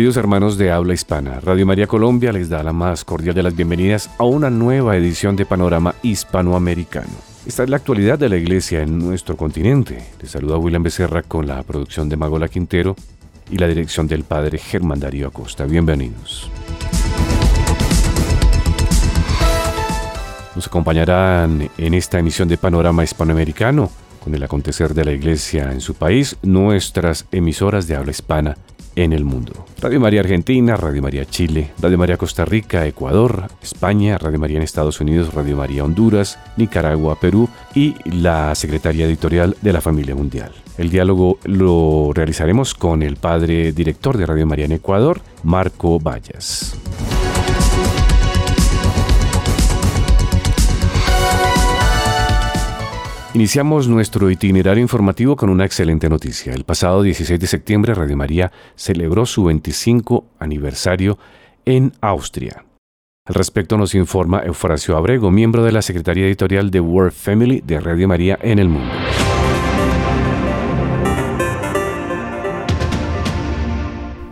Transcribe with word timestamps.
Queridos 0.00 0.16
hermanos 0.16 0.56
de 0.56 0.72
habla 0.72 0.94
hispana, 0.94 1.40
Radio 1.40 1.66
María 1.66 1.86
Colombia 1.86 2.32
les 2.32 2.48
da 2.48 2.62
la 2.62 2.72
más 2.72 3.04
cordial 3.04 3.34
de 3.34 3.42
las 3.42 3.54
bienvenidas 3.54 4.08
a 4.16 4.24
una 4.24 4.48
nueva 4.48 4.96
edición 4.96 5.36
de 5.36 5.44
Panorama 5.44 5.94
Hispanoamericano. 6.02 7.10
Esta 7.44 7.64
es 7.64 7.68
la 7.68 7.76
actualidad 7.76 8.18
de 8.18 8.30
la 8.30 8.38
iglesia 8.38 8.80
en 8.80 8.98
nuestro 8.98 9.36
continente. 9.36 10.02
Les 10.18 10.30
saluda 10.30 10.56
William 10.56 10.82
Becerra 10.82 11.22
con 11.22 11.46
la 11.46 11.62
producción 11.64 12.08
de 12.08 12.16
Magola 12.16 12.48
Quintero 12.48 12.96
y 13.50 13.58
la 13.58 13.68
dirección 13.68 14.06
del 14.08 14.24
padre 14.24 14.56
Germán 14.56 15.00
Darío 15.00 15.28
Acosta. 15.28 15.66
Bienvenidos. 15.66 16.50
Nos 20.56 20.66
acompañarán 20.66 21.68
en 21.76 21.92
esta 21.92 22.18
emisión 22.18 22.48
de 22.48 22.56
Panorama 22.56 23.04
Hispanoamericano 23.04 23.90
con 24.24 24.34
el 24.34 24.42
acontecer 24.42 24.94
de 24.94 25.04
la 25.04 25.12
iglesia 25.12 25.70
en 25.72 25.82
su 25.82 25.92
país, 25.92 26.38
nuestras 26.42 27.26
emisoras 27.32 27.86
de 27.86 27.96
habla 27.96 28.12
hispana 28.12 28.56
en 28.96 29.12
el 29.12 29.24
mundo. 29.24 29.66
Radio 29.80 30.00
María 30.00 30.20
Argentina, 30.20 30.76
Radio 30.76 31.02
María 31.02 31.24
Chile, 31.24 31.70
Radio 31.80 31.98
María 31.98 32.16
Costa 32.16 32.44
Rica, 32.44 32.86
Ecuador, 32.86 33.48
España, 33.62 34.18
Radio 34.18 34.38
María 34.38 34.58
en 34.58 34.62
Estados 34.62 35.00
Unidos, 35.00 35.32
Radio 35.32 35.56
María 35.56 35.84
Honduras, 35.84 36.38
Nicaragua, 36.56 37.18
Perú 37.18 37.48
y 37.74 37.94
la 38.04 38.54
Secretaría 38.54 39.06
Editorial 39.06 39.56
de 39.62 39.72
la 39.72 39.80
Familia 39.80 40.14
Mundial. 40.14 40.52
El 40.76 40.90
diálogo 40.90 41.38
lo 41.44 42.12
realizaremos 42.14 42.74
con 42.74 43.02
el 43.02 43.16
padre 43.16 43.72
director 43.72 44.16
de 44.16 44.26
Radio 44.26 44.46
María 44.46 44.66
en 44.66 44.72
Ecuador, 44.72 45.20
Marco 45.42 45.98
Vallas. 45.98 46.74
Iniciamos 53.32 53.86
nuestro 53.86 54.28
itinerario 54.28 54.82
informativo 54.82 55.36
con 55.36 55.50
una 55.50 55.64
excelente 55.64 56.08
noticia. 56.08 56.52
El 56.52 56.64
pasado 56.64 57.00
16 57.02 57.38
de 57.38 57.46
septiembre 57.46 57.94
Radio 57.94 58.16
María 58.16 58.50
celebró 58.74 59.24
su 59.24 59.44
25 59.44 60.24
aniversario 60.40 61.16
en 61.64 61.92
Austria. 62.00 62.64
Al 63.24 63.34
respecto 63.36 63.78
nos 63.78 63.94
informa 63.94 64.40
Eufrasio 64.40 64.96
Abrego, 64.96 65.30
miembro 65.30 65.62
de 65.62 65.70
la 65.70 65.82
Secretaría 65.82 66.26
Editorial 66.26 66.72
de 66.72 66.80
World 66.80 67.12
Family 67.12 67.62
de 67.64 67.78
Radio 67.78 68.08
María 68.08 68.36
en 68.42 68.58
el 68.58 68.68
mundo. 68.68 68.92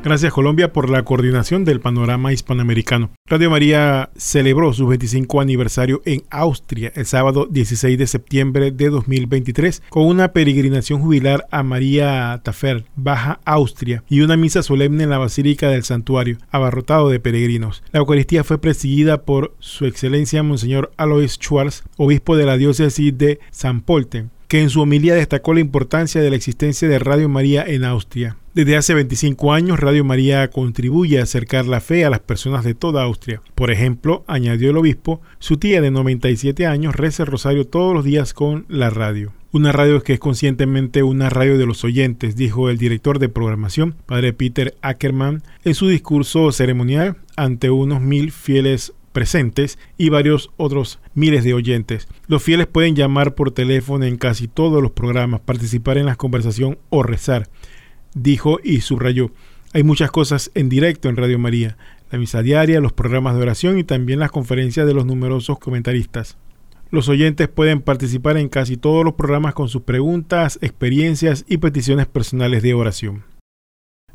Gracias 0.05 0.33
Colombia 0.33 0.73
por 0.73 0.89
la 0.89 1.05
coordinación 1.05 1.65
del 1.65 1.81
panorama 1.81 2.33
hispanoamericano. 2.33 3.11
Radio 3.27 3.51
María 3.51 4.11
celebró 4.17 4.73
su 4.73 4.87
25 4.87 5.41
aniversario 5.41 6.03
en 6.05 6.23
Austria 6.31 6.93
el 6.95 7.05
sábado 7.05 7.49
16 7.51 7.99
de 7.99 8.07
septiembre 8.07 8.71
de 8.71 8.91
2023 8.91 9.83
con 9.91 10.07
una 10.07 10.33
peregrinación 10.33 11.01
jubilar 11.01 11.49
a 11.51 11.65
María 11.65 12.41
Tafer, 12.45 12.85
Baja 12.95 13.41
Austria, 13.45 14.05
y 14.09 14.21
una 14.21 14.37
misa 14.37 14.63
solemne 14.63 15.03
en 15.03 15.11
la 15.11 15.19
Basílica 15.19 15.69
del 15.69 15.83
Santuario, 15.83 16.39
abarrotado 16.49 17.09
de 17.09 17.19
peregrinos. 17.19 17.83
La 17.91 17.99
Eucaristía 17.99 18.45
fue 18.45 18.61
presidida 18.61 19.23
por 19.23 19.57
Su 19.59 19.85
Excelencia 19.85 20.45
Monseñor 20.45 20.93
Alois 20.97 21.33
Schwartz, 21.33 21.83
obispo 21.97 22.37
de 22.37 22.47
la 22.47 22.57
diócesis 22.57 23.19
de 23.19 23.41
San 23.51 23.81
Polten, 23.81 24.31
que 24.49 24.61
en 24.61 24.71
su 24.71 24.81
homilía 24.81 25.15
destacó 25.15 25.55
la 25.55 25.61
importancia 25.61 26.23
de 26.23 26.31
la 26.31 26.37
existencia 26.37 26.89
de 26.89 26.99
Radio 26.99 27.29
María 27.29 27.65
en 27.67 27.85
Austria. 27.85 28.37
Desde 28.55 28.77
hace 28.77 28.95
25 28.95 29.53
años, 29.53 29.79
Radio 29.79 30.05
María 30.05 30.49
contribuye 30.51 31.21
a 31.21 31.23
acercar 31.23 31.67
la 31.67 31.81
fe 31.81 32.05
a 32.05 32.11
las 32.11 32.21
personas 32.21 32.65
de 32.65 32.75
toda 32.75 33.05
Austria. 33.05 33.41
Por 33.55 33.71
ejemplo, 33.71 34.25
añadió 34.27 34.71
el 34.71 34.79
obispo, 34.79 35.21
su 35.39 35.59
tía 35.59 35.81
de 35.81 35.91
97 35.91 36.67
años 36.67 36.97
reza 36.97 37.23
el 37.23 37.29
rosario 37.29 37.67
todos 37.67 37.95
los 37.95 38.05
días 38.05 38.33
con 38.33 38.65
la 38.69 38.91
radio. 38.91 39.33
Una 39.53 39.73
radio 39.73 40.03
que 40.03 40.15
es 40.15 40.19
conscientemente 40.19 41.03
una 41.03 41.31
radio 41.31 41.57
de 41.57 41.67
los 41.67 41.85
oyentes, 41.85 42.37
dijo 42.37 42.69
el 42.69 42.79
director 42.79 43.19
de 43.19 43.29
programación, 43.29 43.95
padre 44.07 44.33
Peter 44.33 44.75
Ackerman, 44.83 45.43
en 45.65 45.75
su 45.75 45.89
discurso 45.89 46.51
ceremonial 46.53 47.17
ante 47.37 47.71
unos 47.71 48.01
mil 48.01 48.33
fieles 48.33 48.93
presentes 49.19 49.81
y 49.97 50.11
varios 50.11 50.53
otros 50.57 51.01
miles 51.13 51.43
de 51.43 51.53
oyentes. 51.53 52.07
Los 52.29 52.41
fieles 52.41 52.69
pueden 52.69 52.95
llamar 52.95 53.35
por 53.35 53.51
teléfono 53.51 54.05
en 54.05 54.17
casi 54.17 54.47
todos 54.47 54.81
los 54.81 54.93
programas, 54.93 55.41
participar 55.41 55.99
en 55.99 56.07
la 56.07 56.15
conversación 56.15 56.79
o 56.89 57.03
rezar, 57.03 57.49
dijo 58.15 58.61
y 58.63 58.81
subrayó. 58.81 59.33
Hay 59.73 59.83
muchas 59.83 60.13
cosas 60.13 60.53
en 60.55 60.69
directo 60.69 61.09
en 61.09 61.17
Radio 61.17 61.37
María, 61.37 61.77
la 62.13 62.19
misa 62.21 62.43
diaria, 62.43 62.81
los 62.81 62.93
programas 62.93 63.35
de 63.35 63.43
oración 63.43 63.77
y 63.77 63.83
también 63.83 64.21
las 64.21 64.31
conferencias 64.31 64.87
de 64.87 64.95
los 64.95 65.05
numerosos 65.05 65.59
comentaristas. 65.59 66.37
Los 66.93 67.09
oyentes 67.09 67.49
pueden 67.49 67.81
participar 67.81 68.37
en 68.37 68.49
casi 68.49 68.77
todos 68.77 69.05
los 69.05 69.15
programas 69.15 69.53
con 69.53 69.69
sus 69.69 69.83
preguntas, 69.83 70.61
experiencias 70.63 71.45
y 71.49 71.57
peticiones 71.57 72.07
personales 72.07 72.63
de 72.63 72.75
oración. 72.75 73.25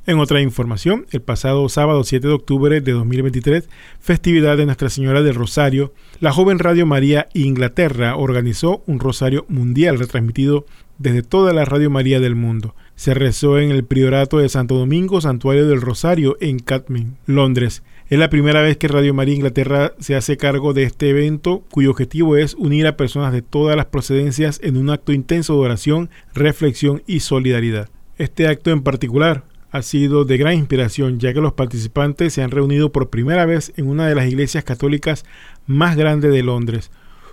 En 0.05 0.19
otra 0.19 0.41
información, 0.41 1.05
el 1.11 1.21
pasado 1.21 1.69
sábado 1.69 2.03
7 2.03 2.27
de 2.27 2.33
octubre 2.33 2.81
de 2.81 2.91
2023, 2.91 3.69
festividad 4.01 4.57
de 4.57 4.65
Nuestra 4.65 4.89
Señora 4.89 5.21
del 5.21 5.33
Rosario, 5.33 5.93
la 6.19 6.33
joven 6.33 6.59
Radio 6.59 6.85
María 6.85 7.29
Inglaterra 7.33 8.17
organizó 8.17 8.83
un 8.85 8.99
rosario 8.99 9.45
mundial 9.47 9.97
retransmitido 9.97 10.65
desde 10.97 11.23
toda 11.23 11.53
la 11.53 11.63
Radio 11.63 11.89
María 11.89 12.19
del 12.19 12.35
mundo. 12.35 12.75
Se 12.95 13.13
rezó 13.13 13.59
en 13.59 13.71
el 13.71 13.85
Priorato 13.85 14.39
de 14.39 14.49
Santo 14.49 14.75
Domingo, 14.75 15.21
Santuario 15.21 15.69
del 15.69 15.79
Rosario, 15.79 16.35
en 16.41 16.59
Catmin, 16.59 17.15
Londres. 17.25 17.81
Es 18.09 18.19
la 18.19 18.29
primera 18.29 18.61
vez 18.61 18.75
que 18.75 18.89
Radio 18.89 19.13
María 19.13 19.35
Inglaterra 19.35 19.93
se 19.99 20.15
hace 20.15 20.35
cargo 20.35 20.73
de 20.73 20.83
este 20.83 21.11
evento, 21.11 21.63
cuyo 21.71 21.91
objetivo 21.91 22.35
es 22.35 22.55
unir 22.55 22.87
a 22.87 22.97
personas 22.97 23.31
de 23.31 23.41
todas 23.41 23.77
las 23.77 23.85
procedencias 23.85 24.59
en 24.63 24.75
un 24.75 24.89
acto 24.89 25.13
intenso 25.13 25.53
de 25.53 25.59
oración, 25.61 26.09
reflexión 26.33 27.03
y 27.07 27.21
solidaridad. 27.21 27.87
Este 28.17 28.47
acto 28.47 28.69
en 28.69 28.83
particular 28.83 29.45
ha 29.73 29.81
sido 29.81 30.23
de 30.23 30.37
gran 30.37 30.53
inspiración, 30.53 31.19
ya 31.19 31.33
que 31.33 31.41
los 31.41 31.53
participantes 31.53 32.31
se 32.31 32.43
han 32.43 32.51
reunido 32.51 32.91
por 32.91 33.09
primera 33.09 33.47
vez 33.47 33.73
en 33.75 33.87
una 33.87 34.07
de 34.07 34.13
las 34.13 34.27
iglesias 34.27 34.63
católicas 34.63 35.25
más 35.65 35.97
grandes 35.97 36.31
de 36.31 36.43
Londres, 36.43 36.91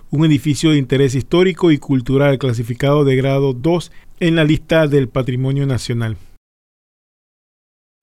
un 0.09 0.25
edificio 0.25 0.71
de 0.71 0.79
interés 0.79 1.13
histórico 1.13 1.69
y 1.69 1.77
cultural 1.77 2.39
clasificado 2.39 3.05
de 3.05 3.15
grado 3.15 3.53
2 3.53 3.91
en 4.21 4.35
la 4.35 4.43
lista 4.43 4.87
del 4.87 5.07
Patrimonio 5.07 5.67
Nacional. 5.67 6.17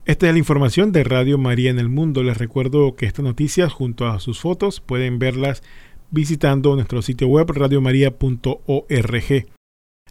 Esta 0.04 0.28
es 0.28 0.32
la 0.32 0.38
información 0.38 0.92
de 0.92 1.02
Radio 1.02 1.36
María 1.36 1.70
en 1.70 1.80
el 1.80 1.88
Mundo. 1.88 2.22
Les 2.22 2.38
recuerdo 2.38 2.94
que 2.94 3.06
estas 3.06 3.24
noticias 3.24 3.72
junto 3.72 4.06
a 4.06 4.20
sus 4.20 4.38
fotos 4.38 4.80
pueden 4.80 5.18
verlas 5.18 5.64
visitando 6.12 6.76
nuestro 6.76 7.02
sitio 7.02 7.26
web 7.26 7.50
radiomaria.org. 7.50 9.57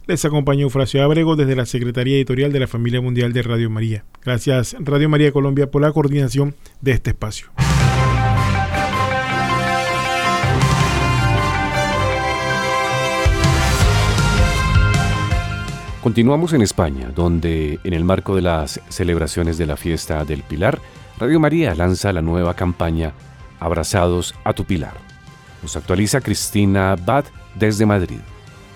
Les 0.07 0.23
acompañó 0.23 0.69
Fracio 0.69 1.03
Abrego 1.03 1.35
desde 1.35 1.57
la 1.57 1.65
Secretaría 1.65 2.15
Editorial 2.15 2.53
de 2.53 2.61
la 2.61 2.67
Familia 2.67 3.01
Mundial 3.01 3.33
de 3.33 3.41
Radio 3.41 3.69
María. 3.69 4.05
Gracias 4.23 4.73
Radio 4.79 5.09
María 5.09 5.33
Colombia 5.33 5.69
por 5.69 5.81
la 5.81 5.91
coordinación 5.91 6.55
de 6.79 6.91
este 6.93 7.09
espacio. 7.09 7.47
Continuamos 16.01 16.53
en 16.53 16.61
España, 16.61 17.11
donde 17.13 17.81
en 17.83 17.91
el 17.91 18.05
marco 18.05 18.33
de 18.33 18.43
las 18.43 18.79
celebraciones 18.87 19.57
de 19.57 19.65
la 19.65 19.75
fiesta 19.75 20.23
del 20.23 20.41
Pilar, 20.43 20.79
Radio 21.19 21.37
María 21.41 21.75
lanza 21.75 22.13
la 22.13 22.21
nueva 22.21 22.53
campaña 22.53 23.11
Abrazados 23.59 24.35
a 24.45 24.53
tu 24.53 24.63
Pilar. 24.63 24.93
Nos 25.61 25.75
actualiza 25.75 26.21
Cristina 26.21 26.95
Bad 26.95 27.25
desde 27.55 27.85
Madrid. 27.85 28.19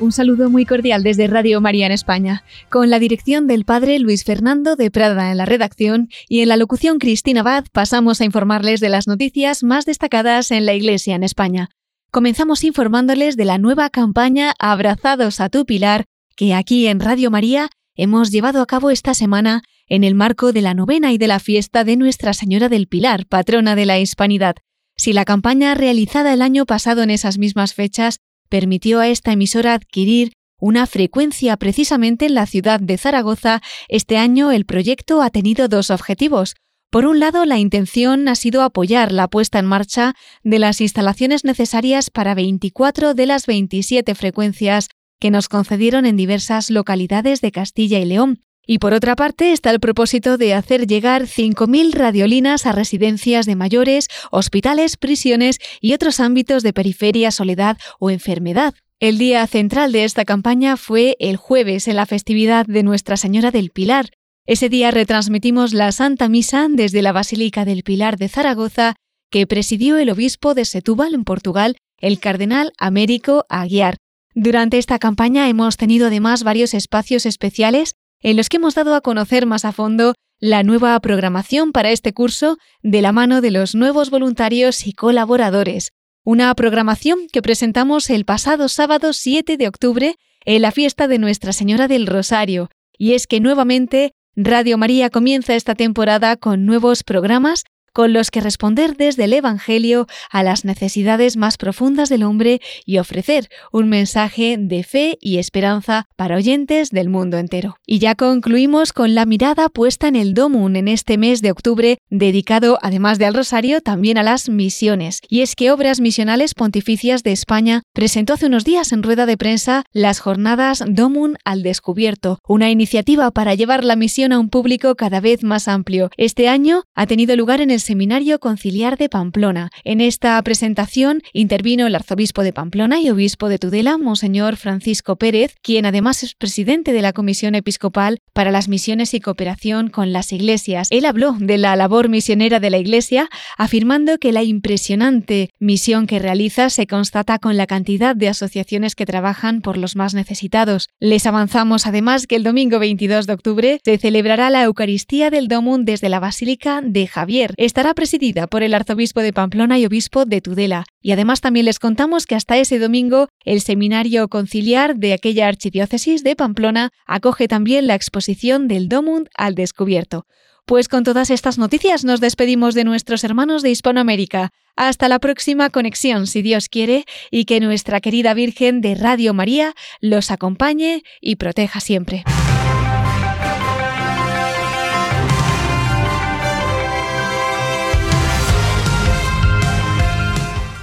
Un 0.01 0.11
saludo 0.11 0.49
muy 0.49 0.65
cordial 0.65 1.03
desde 1.03 1.27
Radio 1.27 1.61
María 1.61 1.85
en 1.85 1.91
España, 1.91 2.43
con 2.71 2.89
la 2.89 2.97
dirección 2.97 3.45
del 3.45 3.65
padre 3.65 3.99
Luis 3.99 4.23
Fernando 4.23 4.75
de 4.75 4.89
Prada 4.89 5.29
en 5.29 5.37
la 5.37 5.45
redacción 5.45 6.09
y 6.27 6.39
en 6.39 6.49
la 6.49 6.57
locución 6.57 6.97
Cristina 6.97 7.43
Bad 7.43 7.65
pasamos 7.71 8.19
a 8.19 8.25
informarles 8.25 8.79
de 8.79 8.89
las 8.89 9.07
noticias 9.07 9.61
más 9.61 9.85
destacadas 9.85 10.49
en 10.49 10.65
la 10.65 10.73
Iglesia 10.73 11.13
en 11.13 11.23
España. 11.23 11.69
Comenzamos 12.09 12.63
informándoles 12.63 13.37
de 13.37 13.45
la 13.45 13.59
nueva 13.59 13.91
campaña 13.91 14.55
Abrazados 14.57 15.39
a 15.39 15.49
tu 15.49 15.67
Pilar, 15.67 16.05
que 16.35 16.55
aquí 16.55 16.87
en 16.87 16.99
Radio 16.99 17.29
María 17.29 17.69
hemos 17.93 18.31
llevado 18.31 18.63
a 18.63 18.65
cabo 18.65 18.89
esta 18.89 19.13
semana 19.13 19.61
en 19.85 20.03
el 20.03 20.15
marco 20.15 20.51
de 20.51 20.61
la 20.61 20.73
novena 20.73 21.11
y 21.11 21.19
de 21.19 21.27
la 21.27 21.37
fiesta 21.37 21.83
de 21.83 21.95
Nuestra 21.95 22.33
Señora 22.33 22.69
del 22.69 22.87
Pilar, 22.87 23.27
patrona 23.27 23.75
de 23.75 23.85
la 23.85 23.99
Hispanidad. 23.99 24.55
Si 24.97 25.13
la 25.13 25.25
campaña 25.25 25.75
realizada 25.75 26.33
el 26.33 26.41
año 26.41 26.65
pasado 26.65 27.03
en 27.03 27.11
esas 27.11 27.37
mismas 27.37 27.75
fechas 27.75 28.17
permitió 28.51 28.99
a 28.99 29.07
esta 29.07 29.31
emisora 29.31 29.73
adquirir 29.73 30.33
una 30.59 30.85
frecuencia 30.85 31.55
precisamente 31.57 32.25
en 32.27 32.35
la 32.35 32.45
ciudad 32.45 32.81
de 32.81 32.97
Zaragoza, 32.97 33.61
este 33.87 34.17
año 34.17 34.51
el 34.51 34.65
proyecto 34.65 35.21
ha 35.21 35.29
tenido 35.31 35.69
dos 35.69 35.89
objetivos. 35.89 36.55
Por 36.91 37.05
un 37.05 37.19
lado, 37.19 37.45
la 37.45 37.57
intención 37.57 38.27
ha 38.27 38.35
sido 38.35 38.61
apoyar 38.61 39.13
la 39.13 39.29
puesta 39.29 39.57
en 39.57 39.65
marcha 39.65 40.13
de 40.43 40.59
las 40.59 40.81
instalaciones 40.81 41.45
necesarias 41.45 42.09
para 42.09 42.35
24 42.35 43.13
de 43.13 43.25
las 43.25 43.47
27 43.47 44.13
frecuencias 44.13 44.89
que 45.19 45.31
nos 45.31 45.47
concedieron 45.47 46.05
en 46.05 46.17
diversas 46.17 46.69
localidades 46.69 47.39
de 47.39 47.51
Castilla 47.51 47.99
y 47.99 48.05
León, 48.05 48.41
y 48.65 48.79
por 48.79 48.93
otra 48.93 49.15
parte 49.15 49.51
está 49.51 49.71
el 49.71 49.79
propósito 49.79 50.37
de 50.37 50.53
hacer 50.53 50.87
llegar 50.87 51.23
5.000 51.23 51.93
radiolinas 51.93 52.65
a 52.65 52.71
residencias 52.71 53.45
de 53.45 53.55
mayores, 53.55 54.07
hospitales, 54.31 54.97
prisiones 54.97 55.59
y 55.79 55.93
otros 55.93 56.19
ámbitos 56.19 56.63
de 56.63 56.73
periferia, 56.73 57.31
soledad 57.31 57.77
o 57.99 58.09
enfermedad. 58.09 58.73
El 58.99 59.17
día 59.17 59.45
central 59.47 59.91
de 59.91 60.03
esta 60.03 60.25
campaña 60.25 60.77
fue 60.77 61.17
el 61.19 61.35
jueves 61.35 61.87
en 61.87 61.95
la 61.95 62.05
festividad 62.05 62.67
de 62.67 62.83
Nuestra 62.83 63.17
Señora 63.17 63.49
del 63.49 63.71
Pilar. 63.71 64.11
Ese 64.45 64.69
día 64.69 64.91
retransmitimos 64.91 65.73
la 65.73 65.91
Santa 65.91 66.29
Misa 66.29 66.67
desde 66.69 67.01
la 67.01 67.11
Basílica 67.11 67.65
del 67.65 67.83
Pilar 67.83 68.17
de 68.17 68.29
Zaragoza, 68.29 68.95
que 69.31 69.47
presidió 69.47 69.97
el 69.97 70.09
obispo 70.09 70.53
de 70.53 70.65
Setúbal, 70.65 71.15
en 71.15 71.23
Portugal, 71.23 71.77
el 71.99 72.19
cardenal 72.19 72.73
Américo 72.77 73.45
Aguiar. 73.49 73.97
Durante 74.35 74.77
esta 74.77 74.99
campaña 74.99 75.49
hemos 75.49 75.77
tenido 75.77 76.07
además 76.07 76.43
varios 76.43 76.73
espacios 76.73 77.25
especiales 77.25 77.95
en 78.21 78.37
los 78.37 78.49
que 78.49 78.57
hemos 78.57 78.75
dado 78.75 78.95
a 78.95 79.01
conocer 79.01 79.45
más 79.45 79.65
a 79.65 79.71
fondo 79.71 80.13
la 80.39 80.63
nueva 80.63 80.99
programación 80.99 81.71
para 81.71 81.91
este 81.91 82.13
curso 82.13 82.57
de 82.81 83.01
la 83.01 83.11
mano 83.11 83.41
de 83.41 83.51
los 83.51 83.75
nuevos 83.75 84.09
voluntarios 84.09 84.87
y 84.87 84.93
colaboradores. 84.93 85.91
Una 86.23 86.53
programación 86.55 87.19
que 87.31 87.41
presentamos 87.41 88.09
el 88.09 88.25
pasado 88.25 88.67
sábado 88.67 89.13
7 89.13 89.57
de 89.57 89.67
octubre 89.67 90.15
en 90.45 90.61
la 90.61 90.71
fiesta 90.71 91.07
de 91.07 91.19
Nuestra 91.19 91.53
Señora 91.53 91.87
del 91.87 92.07
Rosario. 92.07 92.69
Y 92.97 93.13
es 93.13 93.27
que 93.27 93.39
nuevamente 93.39 94.13
Radio 94.35 94.77
María 94.77 95.09
comienza 95.09 95.55
esta 95.55 95.75
temporada 95.75 96.37
con 96.37 96.65
nuevos 96.65 97.03
programas 97.03 97.63
con 97.93 98.13
los 98.13 98.31
que 98.31 98.41
responder 98.41 98.95
desde 98.95 99.25
el 99.25 99.33
Evangelio 99.33 100.07
a 100.29 100.43
las 100.43 100.65
necesidades 100.65 101.37
más 101.37 101.57
profundas 101.57 102.09
del 102.09 102.23
hombre 102.23 102.61
y 102.85 102.97
ofrecer 102.97 103.49
un 103.71 103.89
mensaje 103.89 104.57
de 104.59 104.83
fe 104.83 105.17
y 105.21 105.37
esperanza 105.37 106.07
para 106.15 106.35
oyentes 106.35 106.89
del 106.89 107.09
mundo 107.09 107.37
entero. 107.37 107.77
Y 107.85 107.99
ya 107.99 108.15
concluimos 108.15 108.93
con 108.93 109.15
la 109.15 109.25
mirada 109.25 109.69
puesta 109.69 110.07
en 110.07 110.15
el 110.15 110.33
Domun 110.33 110.75
en 110.75 110.87
este 110.87 111.17
mes 111.17 111.41
de 111.41 111.51
octubre, 111.51 111.97
dedicado 112.09 112.79
además 112.81 113.19
de 113.19 113.25
al 113.25 113.33
Rosario 113.33 113.81
también 113.81 114.17
a 114.17 114.23
las 114.23 114.49
misiones. 114.49 115.19
Y 115.27 115.41
es 115.41 115.55
que 115.55 115.71
Obras 115.71 115.99
Misionales 115.99 116.53
Pontificias 116.53 117.23
de 117.23 117.31
España 117.31 117.83
presentó 117.93 118.33
hace 118.33 118.47
unos 118.47 118.63
días 118.63 118.91
en 118.91 119.03
rueda 119.03 119.25
de 119.25 119.37
prensa 119.37 119.83
las 119.91 120.19
jornadas 120.19 120.83
Domun 120.87 121.37
al 121.43 121.63
Descubierto, 121.63 122.39
una 122.47 122.69
iniciativa 122.69 123.31
para 123.31 123.55
llevar 123.55 123.83
la 123.83 123.95
misión 123.95 124.31
a 124.31 124.39
un 124.39 124.49
público 124.49 124.95
cada 124.95 125.19
vez 125.19 125.43
más 125.43 125.67
amplio. 125.67 126.09
Este 126.17 126.47
año 126.47 126.83
ha 126.95 127.07
tenido 127.07 127.35
lugar 127.35 127.61
en 127.61 127.71
el 127.71 127.80
Seminario 127.81 128.39
Conciliar 128.39 128.97
de 128.97 129.09
Pamplona. 129.09 129.69
En 129.83 129.99
esta 129.99 130.41
presentación 130.41 131.21
intervino 131.33 131.87
el 131.87 131.95
arzobispo 131.95 132.43
de 132.43 132.53
Pamplona 132.53 133.01
y 133.01 133.09
obispo 133.09 133.49
de 133.49 133.59
Tudela, 133.59 133.97
Monseñor 133.97 134.55
Francisco 134.55 135.17
Pérez, 135.17 135.55
quien 135.61 135.85
además 135.85 136.23
es 136.23 136.35
presidente 136.35 136.93
de 136.93 137.01
la 137.01 137.13
Comisión 137.13 137.55
Episcopal 137.55 138.19
para 138.33 138.51
las 138.51 138.67
Misiones 138.67 139.13
y 139.13 139.19
Cooperación 139.19 139.89
con 139.89 140.13
las 140.13 140.31
Iglesias. 140.31 140.87
Él 140.91 141.05
habló 141.05 141.35
de 141.39 141.57
la 141.57 141.75
labor 141.75 142.09
misionera 142.09 142.59
de 142.59 142.69
la 142.69 142.77
Iglesia, 142.77 143.29
afirmando 143.57 144.17
que 144.17 144.31
la 144.31 144.43
impresionante 144.43 145.49
misión 145.59 146.07
que 146.07 146.19
realiza 146.19 146.69
se 146.69 146.87
constata 146.87 147.39
con 147.39 147.57
la 147.57 147.67
cantidad 147.67 148.15
de 148.15 148.29
asociaciones 148.29 148.95
que 148.95 149.05
trabajan 149.05 149.61
por 149.61 149.77
los 149.77 149.95
más 149.95 150.13
necesitados. 150.13 150.89
Les 150.99 151.25
avanzamos 151.25 151.87
además 151.87 152.27
que 152.27 152.35
el 152.35 152.43
domingo 152.43 152.79
22 152.79 153.27
de 153.27 153.33
octubre 153.33 153.79
se 153.83 153.97
celebrará 153.97 154.49
la 154.49 154.63
Eucaristía 154.63 155.29
del 155.29 155.47
Domún 155.47 155.85
desde 155.85 156.09
la 156.09 156.19
Basílica 156.19 156.81
de 156.83 157.07
Javier 157.07 157.53
estará 157.71 157.93
presidida 157.93 158.47
por 158.47 158.63
el 158.63 158.73
arzobispo 158.73 159.21
de 159.21 159.31
Pamplona 159.31 159.79
y 159.79 159.85
obispo 159.85 160.25
de 160.25 160.41
Tudela. 160.41 160.83
Y 161.01 161.13
además 161.13 161.39
también 161.39 161.65
les 161.65 161.79
contamos 161.79 162.25
que 162.25 162.35
hasta 162.35 162.57
ese 162.57 162.79
domingo 162.79 163.29
el 163.45 163.61
seminario 163.61 164.27
conciliar 164.27 164.97
de 164.97 165.13
aquella 165.13 165.47
archidiócesis 165.47 166.21
de 166.25 166.35
Pamplona 166.35 166.89
acoge 167.05 167.47
también 167.47 167.87
la 167.87 167.95
exposición 167.95 168.67
del 168.67 168.89
Domund 168.89 169.29
al 169.37 169.55
descubierto. 169.55 170.25
Pues 170.65 170.89
con 170.89 171.05
todas 171.05 171.29
estas 171.29 171.57
noticias 171.57 172.03
nos 172.03 172.19
despedimos 172.19 172.75
de 172.75 172.83
nuestros 172.83 173.23
hermanos 173.23 173.61
de 173.61 173.71
Hispanoamérica. 173.71 174.49
Hasta 174.75 175.07
la 175.07 175.19
próxima 175.19 175.69
conexión, 175.69 176.27
si 176.27 176.41
Dios 176.41 176.67
quiere, 176.67 177.05
y 177.29 177.45
que 177.45 177.61
nuestra 177.61 178.01
querida 178.01 178.33
Virgen 178.33 178.81
de 178.81 178.95
Radio 178.95 179.33
María 179.33 179.75
los 180.01 180.29
acompañe 180.29 181.03
y 181.21 181.37
proteja 181.37 181.79
siempre. 181.79 182.25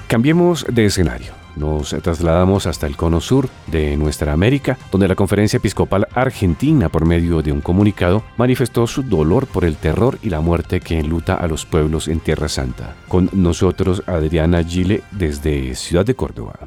Cambiemos 0.09 0.65
de 0.73 0.87
escenario. 0.87 1.35
Nos 1.55 1.91
trasladamos 1.91 2.67
hasta 2.67 2.87
el 2.87 2.97
cono 2.97 3.21
sur 3.21 3.51
de 3.67 3.95
nuestra 3.99 4.33
América, 4.33 4.79
donde 4.91 5.07
la 5.07 5.15
Conferencia 5.15 5.59
Episcopal 5.59 6.09
Argentina, 6.15 6.89
por 6.89 7.05
medio 7.05 7.43
de 7.43 7.53
un 7.53 7.61
comunicado, 7.61 8.23
manifestó 8.39 8.87
su 8.87 9.03
dolor 9.03 9.47
por 9.47 9.67
el 9.67 9.77
terror 9.77 10.19
y 10.23 10.31
la 10.31 10.41
muerte 10.41 10.81
que 10.81 10.99
enluta 10.99 11.35
a 11.35 11.47
los 11.47 11.67
pueblos 11.67 12.09
en 12.09 12.21
Tierra 12.21 12.49
Santa. 12.49 12.97
Con 13.07 13.29
nosotros 13.35 14.03
Adriana 14.07 14.65
Gile 14.65 15.03
desde 15.11 15.75
Ciudad 15.75 16.07
de 16.07 16.15
Córdoba. 16.15 16.59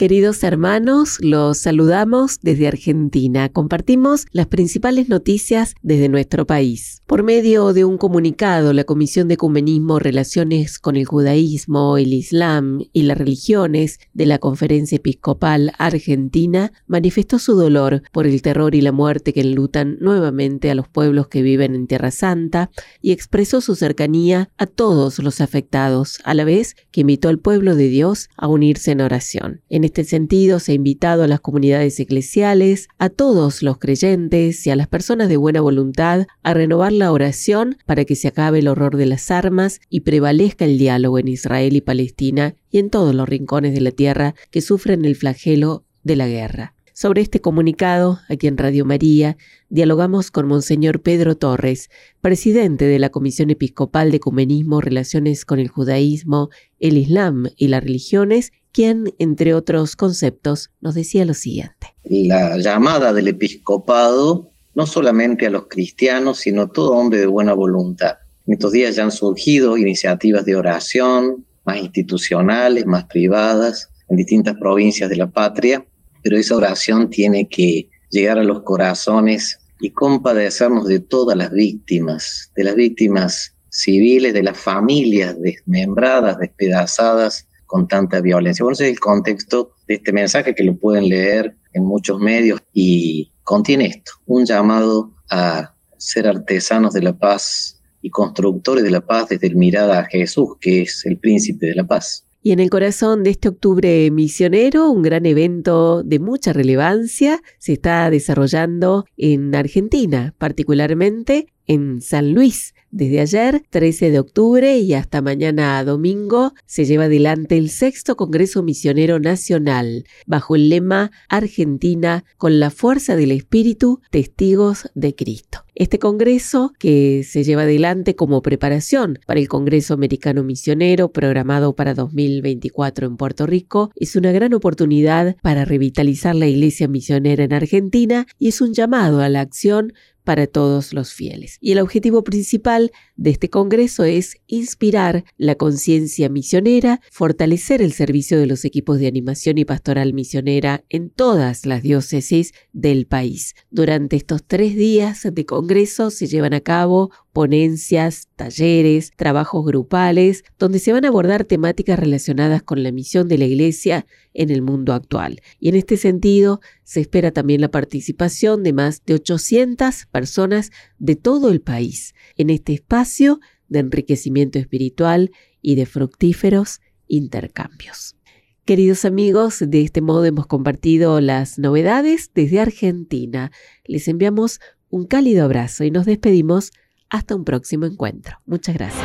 Queridos 0.00 0.42
hermanos, 0.44 1.18
los 1.20 1.58
saludamos 1.58 2.38
desde 2.40 2.66
Argentina. 2.66 3.50
Compartimos 3.50 4.24
las 4.32 4.46
principales 4.46 5.10
noticias 5.10 5.74
desde 5.82 6.08
nuestro 6.08 6.46
país. 6.46 7.02
Por 7.06 7.22
medio 7.22 7.74
de 7.74 7.84
un 7.84 7.98
comunicado, 7.98 8.72
la 8.72 8.84
Comisión 8.84 9.28
de 9.28 9.34
Ecumenismo, 9.34 9.98
Relaciones 9.98 10.78
con 10.78 10.96
el 10.96 11.04
Judaísmo, 11.04 11.98
el 11.98 12.14
Islam 12.14 12.78
y 12.94 13.02
las 13.02 13.18
religiones 13.18 13.98
de 14.14 14.24
la 14.24 14.38
Conferencia 14.38 14.96
Episcopal 14.96 15.72
Argentina 15.76 16.72
manifestó 16.86 17.38
su 17.38 17.54
dolor 17.54 18.02
por 18.10 18.26
el 18.26 18.40
terror 18.40 18.74
y 18.74 18.80
la 18.80 18.92
muerte 18.92 19.34
que 19.34 19.42
enlutan 19.42 19.98
nuevamente 20.00 20.70
a 20.70 20.74
los 20.74 20.88
pueblos 20.88 21.28
que 21.28 21.42
viven 21.42 21.74
en 21.74 21.86
Tierra 21.86 22.10
Santa 22.10 22.70
y 23.02 23.12
expresó 23.12 23.60
su 23.60 23.74
cercanía 23.74 24.48
a 24.56 24.64
todos 24.64 25.18
los 25.18 25.42
afectados, 25.42 26.20
a 26.24 26.32
la 26.32 26.44
vez 26.44 26.74
que 26.90 27.02
invitó 27.02 27.28
al 27.28 27.38
pueblo 27.38 27.76
de 27.76 27.88
Dios 27.88 28.30
a 28.38 28.48
unirse 28.48 28.92
en 28.92 29.02
oración. 29.02 29.60
En 29.68 29.89
este 29.90 30.04
sentido, 30.04 30.60
se 30.60 30.72
ha 30.72 30.74
invitado 30.76 31.24
a 31.24 31.26
las 31.28 31.40
comunidades 31.40 31.98
eclesiales, 31.98 32.88
a 32.98 33.08
todos 33.08 33.60
los 33.62 33.78
creyentes 33.78 34.64
y 34.64 34.70
a 34.70 34.76
las 34.76 34.86
personas 34.86 35.28
de 35.28 35.36
buena 35.36 35.60
voluntad 35.60 36.28
a 36.44 36.54
renovar 36.54 36.92
la 36.92 37.10
oración 37.10 37.76
para 37.86 38.04
que 38.04 38.14
se 38.14 38.28
acabe 38.28 38.60
el 38.60 38.68
horror 38.68 38.96
de 38.96 39.06
las 39.06 39.32
armas 39.32 39.80
y 39.90 40.00
prevalezca 40.00 40.64
el 40.64 40.78
diálogo 40.78 41.18
en 41.18 41.26
Israel 41.26 41.74
y 41.74 41.80
Palestina 41.80 42.54
y 42.70 42.78
en 42.78 42.88
todos 42.88 43.16
los 43.16 43.28
rincones 43.28 43.74
de 43.74 43.80
la 43.80 43.90
tierra 43.90 44.36
que 44.52 44.60
sufren 44.60 45.04
el 45.04 45.16
flagelo 45.16 45.84
de 46.04 46.14
la 46.14 46.28
guerra. 46.28 46.74
Sobre 46.92 47.22
este 47.22 47.40
comunicado, 47.40 48.20
aquí 48.28 48.46
en 48.46 48.58
Radio 48.58 48.84
María, 48.84 49.38
dialogamos 49.70 50.30
con 50.30 50.46
Monseñor 50.46 51.00
Pedro 51.00 51.34
Torres, 51.34 51.88
presidente 52.20 52.84
de 52.84 52.98
la 52.98 53.08
Comisión 53.08 53.48
Episcopal 53.48 54.10
de 54.10 54.18
Ecumenismo, 54.18 54.80
Relaciones 54.82 55.46
con 55.46 55.58
el 55.58 55.68
Judaísmo, 55.68 56.50
el 56.78 56.98
Islam 56.98 57.46
y 57.56 57.68
las 57.68 57.82
Religiones, 57.82 58.52
quien, 58.72 59.14
entre 59.18 59.54
otros 59.54 59.96
conceptos, 59.96 60.70
nos 60.80 60.94
decía 60.94 61.24
lo 61.24 61.34
siguiente. 61.34 61.94
La 62.04 62.56
llamada 62.58 63.12
del 63.12 63.28
episcopado, 63.28 64.50
no 64.74 64.86
solamente 64.86 65.46
a 65.46 65.50
los 65.50 65.66
cristianos, 65.68 66.38
sino 66.38 66.62
a 66.62 66.72
todo 66.72 66.92
hombre 66.92 67.18
de 67.18 67.26
buena 67.26 67.52
voluntad. 67.52 68.18
En 68.46 68.54
estos 68.54 68.72
días 68.72 68.96
ya 68.96 69.04
han 69.04 69.12
surgido 69.12 69.76
iniciativas 69.76 70.44
de 70.44 70.56
oración, 70.56 71.44
más 71.64 71.78
institucionales, 71.78 72.86
más 72.86 73.04
privadas, 73.04 73.90
en 74.08 74.16
distintas 74.16 74.56
provincias 74.56 75.08
de 75.08 75.16
la 75.16 75.30
patria, 75.30 75.84
pero 76.22 76.36
esa 76.36 76.56
oración 76.56 77.10
tiene 77.10 77.48
que 77.48 77.88
llegar 78.10 78.38
a 78.38 78.44
los 78.44 78.62
corazones 78.62 79.58
y 79.80 79.90
compadecernos 79.90 80.86
de 80.86 81.00
todas 81.00 81.36
las 81.36 81.52
víctimas, 81.52 82.50
de 82.56 82.64
las 82.64 82.74
víctimas 82.74 83.54
civiles, 83.70 84.34
de 84.34 84.42
las 84.42 84.58
familias 84.58 85.40
desmembradas, 85.40 86.38
despedazadas 86.38 87.46
con 87.70 87.86
tanta 87.86 88.20
violencia. 88.20 88.64
Bueno, 88.64 88.72
ese 88.72 88.86
es 88.86 88.94
el 88.94 88.98
contexto 88.98 89.74
de 89.86 89.94
este 89.94 90.12
mensaje 90.12 90.56
que 90.56 90.64
lo 90.64 90.76
pueden 90.76 91.08
leer 91.08 91.54
en 91.72 91.84
muchos 91.84 92.18
medios 92.18 92.60
y 92.72 93.30
contiene 93.44 93.86
esto, 93.86 94.10
un 94.26 94.44
llamado 94.44 95.12
a 95.30 95.76
ser 95.96 96.26
artesanos 96.26 96.92
de 96.92 97.02
la 97.02 97.16
paz 97.16 97.80
y 98.02 98.10
constructores 98.10 98.82
de 98.82 98.90
la 98.90 99.02
paz 99.02 99.28
desde 99.28 99.46
el 99.46 99.54
mirada 99.54 100.00
a 100.00 100.04
Jesús, 100.06 100.56
que 100.60 100.82
es 100.82 101.06
el 101.06 101.20
príncipe 101.20 101.66
de 101.66 101.76
la 101.76 101.86
paz. 101.86 102.26
Y 102.42 102.50
en 102.50 102.58
el 102.58 102.70
corazón 102.70 103.22
de 103.22 103.30
este 103.30 103.48
octubre 103.48 104.10
misionero, 104.10 104.90
un 104.90 105.02
gran 105.02 105.24
evento 105.24 106.02
de 106.02 106.18
mucha 106.18 106.52
relevancia 106.52 107.40
se 107.58 107.74
está 107.74 108.10
desarrollando 108.10 109.04
en 109.16 109.54
Argentina, 109.54 110.34
particularmente 110.38 111.46
en 111.68 112.00
San 112.00 112.34
Luis. 112.34 112.74
Desde 112.92 113.20
ayer, 113.20 113.62
13 113.70 114.10
de 114.10 114.18
octubre 114.18 114.78
y 114.78 114.94
hasta 114.94 115.22
mañana 115.22 115.84
domingo, 115.84 116.54
se 116.66 116.84
lleva 116.84 117.04
adelante 117.04 117.56
el 117.56 117.70
sexto 117.70 118.16
Congreso 118.16 118.64
Misionero 118.64 119.20
Nacional, 119.20 120.06
bajo 120.26 120.56
el 120.56 120.68
lema 120.70 121.12
Argentina 121.28 122.24
con 122.36 122.58
la 122.58 122.70
fuerza 122.70 123.14
del 123.14 123.30
Espíritu, 123.30 124.00
testigos 124.10 124.90
de 124.96 125.14
Cristo. 125.14 125.64
Este 125.76 126.00
Congreso, 126.00 126.72
que 126.80 127.22
se 127.22 127.44
lleva 127.44 127.62
adelante 127.62 128.16
como 128.16 128.42
preparación 128.42 129.20
para 129.24 129.38
el 129.38 129.48
Congreso 129.48 129.94
Americano 129.94 130.42
Misionero 130.42 131.12
programado 131.12 131.76
para 131.76 131.94
2024 131.94 133.06
en 133.06 133.16
Puerto 133.16 133.46
Rico, 133.46 133.92
es 133.94 134.16
una 134.16 134.32
gran 134.32 134.52
oportunidad 134.52 135.36
para 135.42 135.64
revitalizar 135.64 136.34
la 136.34 136.48
iglesia 136.48 136.88
misionera 136.88 137.44
en 137.44 137.52
Argentina 137.52 138.26
y 138.36 138.48
es 138.48 138.60
un 138.60 138.74
llamado 138.74 139.20
a 139.20 139.28
la 139.28 139.40
acción 139.40 139.92
para 140.30 140.46
todos 140.46 140.92
los 140.92 141.12
fieles. 141.12 141.58
Y 141.60 141.72
el 141.72 141.80
objetivo 141.80 142.22
principal 142.22 142.92
de 143.16 143.30
este 143.30 143.50
Congreso 143.50 144.04
es 144.04 144.36
inspirar 144.46 145.24
la 145.38 145.56
conciencia 145.56 146.28
misionera, 146.28 147.00
fortalecer 147.10 147.82
el 147.82 147.92
servicio 147.92 148.38
de 148.38 148.46
los 148.46 148.64
equipos 148.64 149.00
de 149.00 149.08
animación 149.08 149.58
y 149.58 149.64
pastoral 149.64 150.12
misionera 150.14 150.84
en 150.88 151.10
todas 151.10 151.66
las 151.66 151.82
diócesis 151.82 152.52
del 152.72 153.08
país. 153.08 153.56
Durante 153.72 154.14
estos 154.14 154.44
tres 154.46 154.76
días 154.76 155.26
de 155.32 155.44
Congreso 155.44 156.10
se 156.10 156.28
llevan 156.28 156.54
a 156.54 156.60
cabo 156.60 157.10
ponencias, 157.32 158.28
talleres, 158.36 159.12
trabajos 159.16 159.64
grupales, 159.64 160.44
donde 160.58 160.78
se 160.78 160.92
van 160.92 161.04
a 161.04 161.08
abordar 161.08 161.44
temáticas 161.44 161.98
relacionadas 161.98 162.62
con 162.62 162.82
la 162.82 162.92
misión 162.92 163.28
de 163.28 163.38
la 163.38 163.44
Iglesia 163.44 164.06
en 164.34 164.50
el 164.50 164.62
mundo 164.62 164.92
actual. 164.92 165.40
Y 165.58 165.68
en 165.68 165.76
este 165.76 165.96
sentido, 165.96 166.60
se 166.82 167.00
espera 167.00 167.30
también 167.30 167.60
la 167.60 167.70
participación 167.70 168.62
de 168.62 168.72
más 168.72 169.04
de 169.04 169.14
800 169.14 170.06
personas 170.10 170.70
de 170.98 171.16
todo 171.16 171.50
el 171.50 171.60
país 171.60 172.14
en 172.36 172.50
este 172.50 172.74
espacio 172.74 173.40
de 173.68 173.80
enriquecimiento 173.80 174.58
espiritual 174.58 175.30
y 175.62 175.76
de 175.76 175.86
fructíferos 175.86 176.80
intercambios. 177.06 178.16
Queridos 178.64 179.04
amigos, 179.04 179.64
de 179.66 179.82
este 179.82 180.00
modo 180.00 180.24
hemos 180.24 180.46
compartido 180.46 181.20
las 181.20 181.58
novedades 181.58 182.30
desde 182.34 182.60
Argentina. 182.60 183.50
Les 183.84 184.06
enviamos 184.06 184.60
un 184.90 185.06
cálido 185.06 185.44
abrazo 185.44 185.84
y 185.84 185.90
nos 185.90 186.06
despedimos 186.06 186.72
hasta 187.10 187.34
un 187.34 187.44
próximo 187.44 187.86
encuentro. 187.86 188.38
Muchas 188.46 188.74
gracias. 188.74 189.04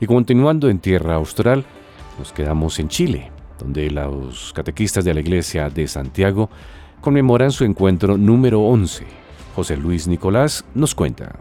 Y 0.00 0.06
continuando 0.06 0.70
en 0.70 0.78
tierra 0.78 1.16
austral, 1.16 1.64
nos 2.18 2.32
quedamos 2.32 2.78
en 2.78 2.88
Chile, 2.88 3.30
donde 3.58 3.90
los 3.90 4.52
catequistas 4.54 5.04
de 5.04 5.12
la 5.12 5.20
Iglesia 5.20 5.68
de 5.68 5.86
Santiago 5.86 6.48
conmemoran 7.02 7.52
su 7.52 7.64
encuentro 7.64 8.16
número 8.16 8.62
11. 8.62 9.04
José 9.54 9.76
Luis 9.76 10.08
Nicolás 10.08 10.64
nos 10.74 10.94
cuenta. 10.94 11.40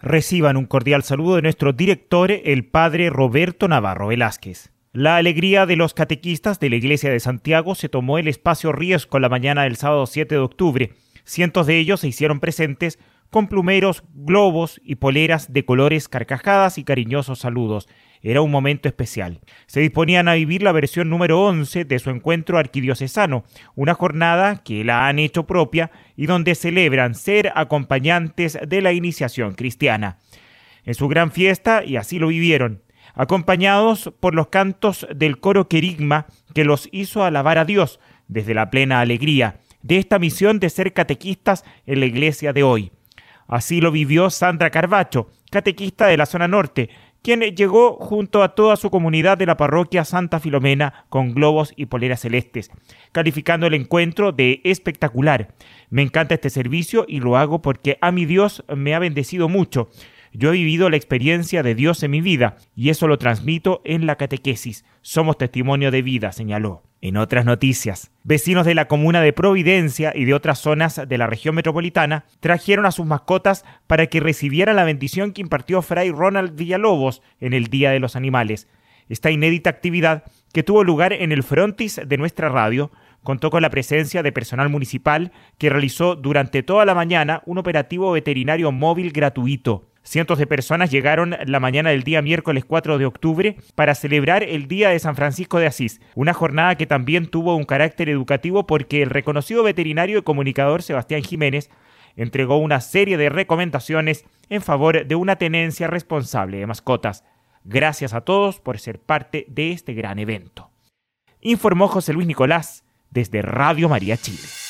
Reciban 0.00 0.56
un 0.56 0.66
cordial 0.66 1.04
saludo 1.04 1.36
de 1.36 1.42
nuestro 1.42 1.72
director, 1.72 2.32
el 2.32 2.66
padre 2.66 3.10
Roberto 3.10 3.68
Navarro 3.68 4.08
Velázquez. 4.08 4.73
La 4.96 5.16
alegría 5.16 5.66
de 5.66 5.74
los 5.74 5.92
catequistas 5.92 6.60
de 6.60 6.70
la 6.70 6.76
Iglesia 6.76 7.10
de 7.10 7.18
Santiago 7.18 7.74
se 7.74 7.88
tomó 7.88 8.16
el 8.18 8.28
espacio 8.28 8.70
Riesco 8.70 9.18
la 9.18 9.28
mañana 9.28 9.64
del 9.64 9.74
sábado 9.74 10.06
7 10.06 10.36
de 10.36 10.40
octubre. 10.40 10.92
Cientos 11.24 11.66
de 11.66 11.78
ellos 11.78 11.98
se 11.98 12.06
hicieron 12.06 12.38
presentes 12.38 13.00
con 13.28 13.48
plumeros, 13.48 14.04
globos 14.14 14.80
y 14.84 14.94
poleras 14.94 15.52
de 15.52 15.64
colores, 15.64 16.08
carcajadas 16.08 16.78
y 16.78 16.84
cariñosos 16.84 17.40
saludos. 17.40 17.88
Era 18.22 18.40
un 18.40 18.52
momento 18.52 18.86
especial. 18.86 19.40
Se 19.66 19.80
disponían 19.80 20.28
a 20.28 20.34
vivir 20.34 20.62
la 20.62 20.70
versión 20.70 21.10
número 21.10 21.42
11 21.42 21.84
de 21.84 21.98
su 21.98 22.10
encuentro 22.10 22.56
arquidiocesano, 22.56 23.42
una 23.74 23.94
jornada 23.94 24.62
que 24.62 24.84
la 24.84 25.08
han 25.08 25.18
hecho 25.18 25.44
propia 25.44 25.90
y 26.14 26.26
donde 26.26 26.54
celebran 26.54 27.16
ser 27.16 27.50
acompañantes 27.56 28.56
de 28.64 28.80
la 28.80 28.92
iniciación 28.92 29.56
cristiana. 29.56 30.18
En 30.84 30.94
su 30.94 31.08
gran 31.08 31.32
fiesta, 31.32 31.82
y 31.84 31.96
así 31.96 32.20
lo 32.20 32.28
vivieron, 32.28 32.83
acompañados 33.14 34.12
por 34.20 34.34
los 34.34 34.48
cantos 34.48 35.06
del 35.14 35.40
coro 35.40 35.68
querigma 35.68 36.26
que 36.54 36.64
los 36.64 36.88
hizo 36.92 37.24
alabar 37.24 37.58
a 37.58 37.64
Dios 37.64 38.00
desde 38.28 38.54
la 38.54 38.70
plena 38.70 39.00
alegría 39.00 39.60
de 39.82 39.98
esta 39.98 40.18
misión 40.18 40.60
de 40.60 40.70
ser 40.70 40.92
catequistas 40.92 41.64
en 41.86 42.00
la 42.00 42.06
iglesia 42.06 42.52
de 42.52 42.62
hoy. 42.62 42.92
Así 43.46 43.80
lo 43.80 43.90
vivió 43.90 44.30
Sandra 44.30 44.70
Carvacho, 44.70 45.28
catequista 45.50 46.06
de 46.06 46.16
la 46.16 46.26
zona 46.26 46.48
norte, 46.48 46.88
quien 47.24 47.40
llegó 47.40 47.96
junto 47.96 48.42
a 48.42 48.54
toda 48.54 48.76
su 48.76 48.90
comunidad 48.90 49.38
de 49.38 49.46
la 49.46 49.56
parroquia 49.56 50.04
Santa 50.04 50.40
Filomena 50.40 51.06
con 51.08 51.32
globos 51.34 51.72
y 51.74 51.86
poleras 51.86 52.20
celestes, 52.20 52.70
calificando 53.12 53.66
el 53.66 53.74
encuentro 53.74 54.32
de 54.32 54.60
espectacular. 54.64 55.54
Me 55.88 56.02
encanta 56.02 56.34
este 56.34 56.50
servicio 56.50 57.06
y 57.08 57.20
lo 57.20 57.36
hago 57.36 57.62
porque 57.62 57.96
a 58.02 58.10
mi 58.12 58.26
Dios 58.26 58.62
me 58.74 58.94
ha 58.94 58.98
bendecido 58.98 59.48
mucho. 59.48 59.88
Yo 60.36 60.48
he 60.48 60.56
vivido 60.56 60.90
la 60.90 60.96
experiencia 60.96 61.62
de 61.62 61.76
Dios 61.76 62.02
en 62.02 62.10
mi 62.10 62.20
vida 62.20 62.56
y 62.74 62.90
eso 62.90 63.06
lo 63.06 63.18
transmito 63.18 63.80
en 63.84 64.04
la 64.04 64.16
catequesis. 64.16 64.84
Somos 65.00 65.38
testimonio 65.38 65.92
de 65.92 66.02
vida, 66.02 66.32
señaló. 66.32 66.82
En 67.00 67.16
otras 67.16 67.44
noticias, 67.44 68.10
vecinos 68.24 68.66
de 68.66 68.74
la 68.74 68.88
comuna 68.88 69.20
de 69.20 69.32
Providencia 69.32 70.12
y 70.12 70.24
de 70.24 70.34
otras 70.34 70.58
zonas 70.58 71.00
de 71.06 71.18
la 71.18 71.28
región 71.28 71.54
metropolitana 71.54 72.24
trajeron 72.40 72.84
a 72.84 72.90
sus 72.90 73.06
mascotas 73.06 73.64
para 73.86 74.08
que 74.08 74.18
recibieran 74.18 74.74
la 74.74 74.82
bendición 74.82 75.32
que 75.32 75.40
impartió 75.40 75.82
Fray 75.82 76.10
Ronald 76.10 76.56
Villalobos 76.56 77.22
en 77.38 77.52
el 77.52 77.68
Día 77.68 77.92
de 77.92 78.00
los 78.00 78.16
Animales. 78.16 78.66
Esta 79.08 79.30
inédita 79.30 79.70
actividad, 79.70 80.24
que 80.52 80.64
tuvo 80.64 80.82
lugar 80.82 81.12
en 81.12 81.30
el 81.30 81.44
frontis 81.44 82.00
de 82.04 82.18
nuestra 82.18 82.48
radio, 82.48 82.90
contó 83.22 83.50
con 83.50 83.62
la 83.62 83.70
presencia 83.70 84.24
de 84.24 84.32
personal 84.32 84.68
municipal 84.68 85.30
que 85.58 85.70
realizó 85.70 86.16
durante 86.16 86.64
toda 86.64 86.84
la 86.84 86.94
mañana 86.94 87.42
un 87.46 87.58
operativo 87.58 88.10
veterinario 88.10 88.72
móvil 88.72 89.12
gratuito. 89.12 89.93
Cientos 90.06 90.38
de 90.38 90.46
personas 90.46 90.90
llegaron 90.90 91.34
la 91.46 91.60
mañana 91.60 91.88
del 91.88 92.02
día 92.02 92.20
miércoles 92.20 92.66
4 92.66 92.98
de 92.98 93.06
octubre 93.06 93.56
para 93.74 93.94
celebrar 93.94 94.42
el 94.42 94.68
Día 94.68 94.90
de 94.90 94.98
San 94.98 95.16
Francisco 95.16 95.58
de 95.58 95.66
Asís, 95.66 96.02
una 96.14 96.34
jornada 96.34 96.76
que 96.76 96.86
también 96.86 97.26
tuvo 97.26 97.56
un 97.56 97.64
carácter 97.64 98.10
educativo 98.10 98.66
porque 98.66 99.00
el 99.00 99.08
reconocido 99.08 99.62
veterinario 99.62 100.18
y 100.18 100.22
comunicador 100.22 100.82
Sebastián 100.82 101.22
Jiménez 101.22 101.70
entregó 102.16 102.58
una 102.58 102.82
serie 102.82 103.16
de 103.16 103.30
recomendaciones 103.30 104.26
en 104.50 104.60
favor 104.60 105.06
de 105.06 105.14
una 105.14 105.36
tenencia 105.36 105.86
responsable 105.86 106.58
de 106.58 106.66
mascotas. 106.66 107.24
Gracias 107.64 108.12
a 108.12 108.20
todos 108.20 108.60
por 108.60 108.78
ser 108.78 109.00
parte 109.00 109.46
de 109.48 109.72
este 109.72 109.94
gran 109.94 110.18
evento. 110.18 110.70
Informó 111.40 111.88
José 111.88 112.12
Luis 112.12 112.26
Nicolás 112.26 112.84
desde 113.10 113.40
Radio 113.40 113.88
María 113.88 114.18
Chile. 114.18 114.63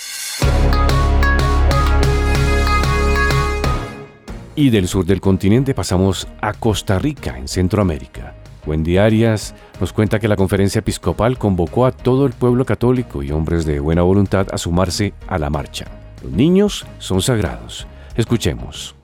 Y 4.57 4.71
del 4.71 4.87
sur 4.87 5.05
del 5.05 5.21
continente 5.21 5.75
pasamos 5.75 6.29
a 6.41 6.53
Costa 6.53 7.01
Rica, 7.01 7.37
en 7.37 7.49
Centroamérica. 7.49 8.35
Wendy 8.67 8.99
Arias 8.99 9.53
nos 9.81 9.93
cuenta 9.93 10.21
que 10.21 10.29
la 10.29 10.37
conferencia 10.37 10.79
episcopal 10.79 11.39
convocó 11.39 11.87
a 11.87 11.93
todo 11.93 12.25
el 12.25 12.33
pueblo 12.33 12.65
católico 12.65 13.25
y 13.25 13.33
hombres 13.33 13.67
de 13.67 13.81
buena 13.81 14.03
voluntad 14.03 14.47
a 14.53 14.59
sumarse 14.59 15.13
a 15.27 15.39
la 15.39 15.51
marcha. 15.51 15.87
Los 16.23 16.33
niños 16.33 16.87
son 16.99 17.21
sagrados. 17.21 17.89
Escuchemos. 18.17 18.95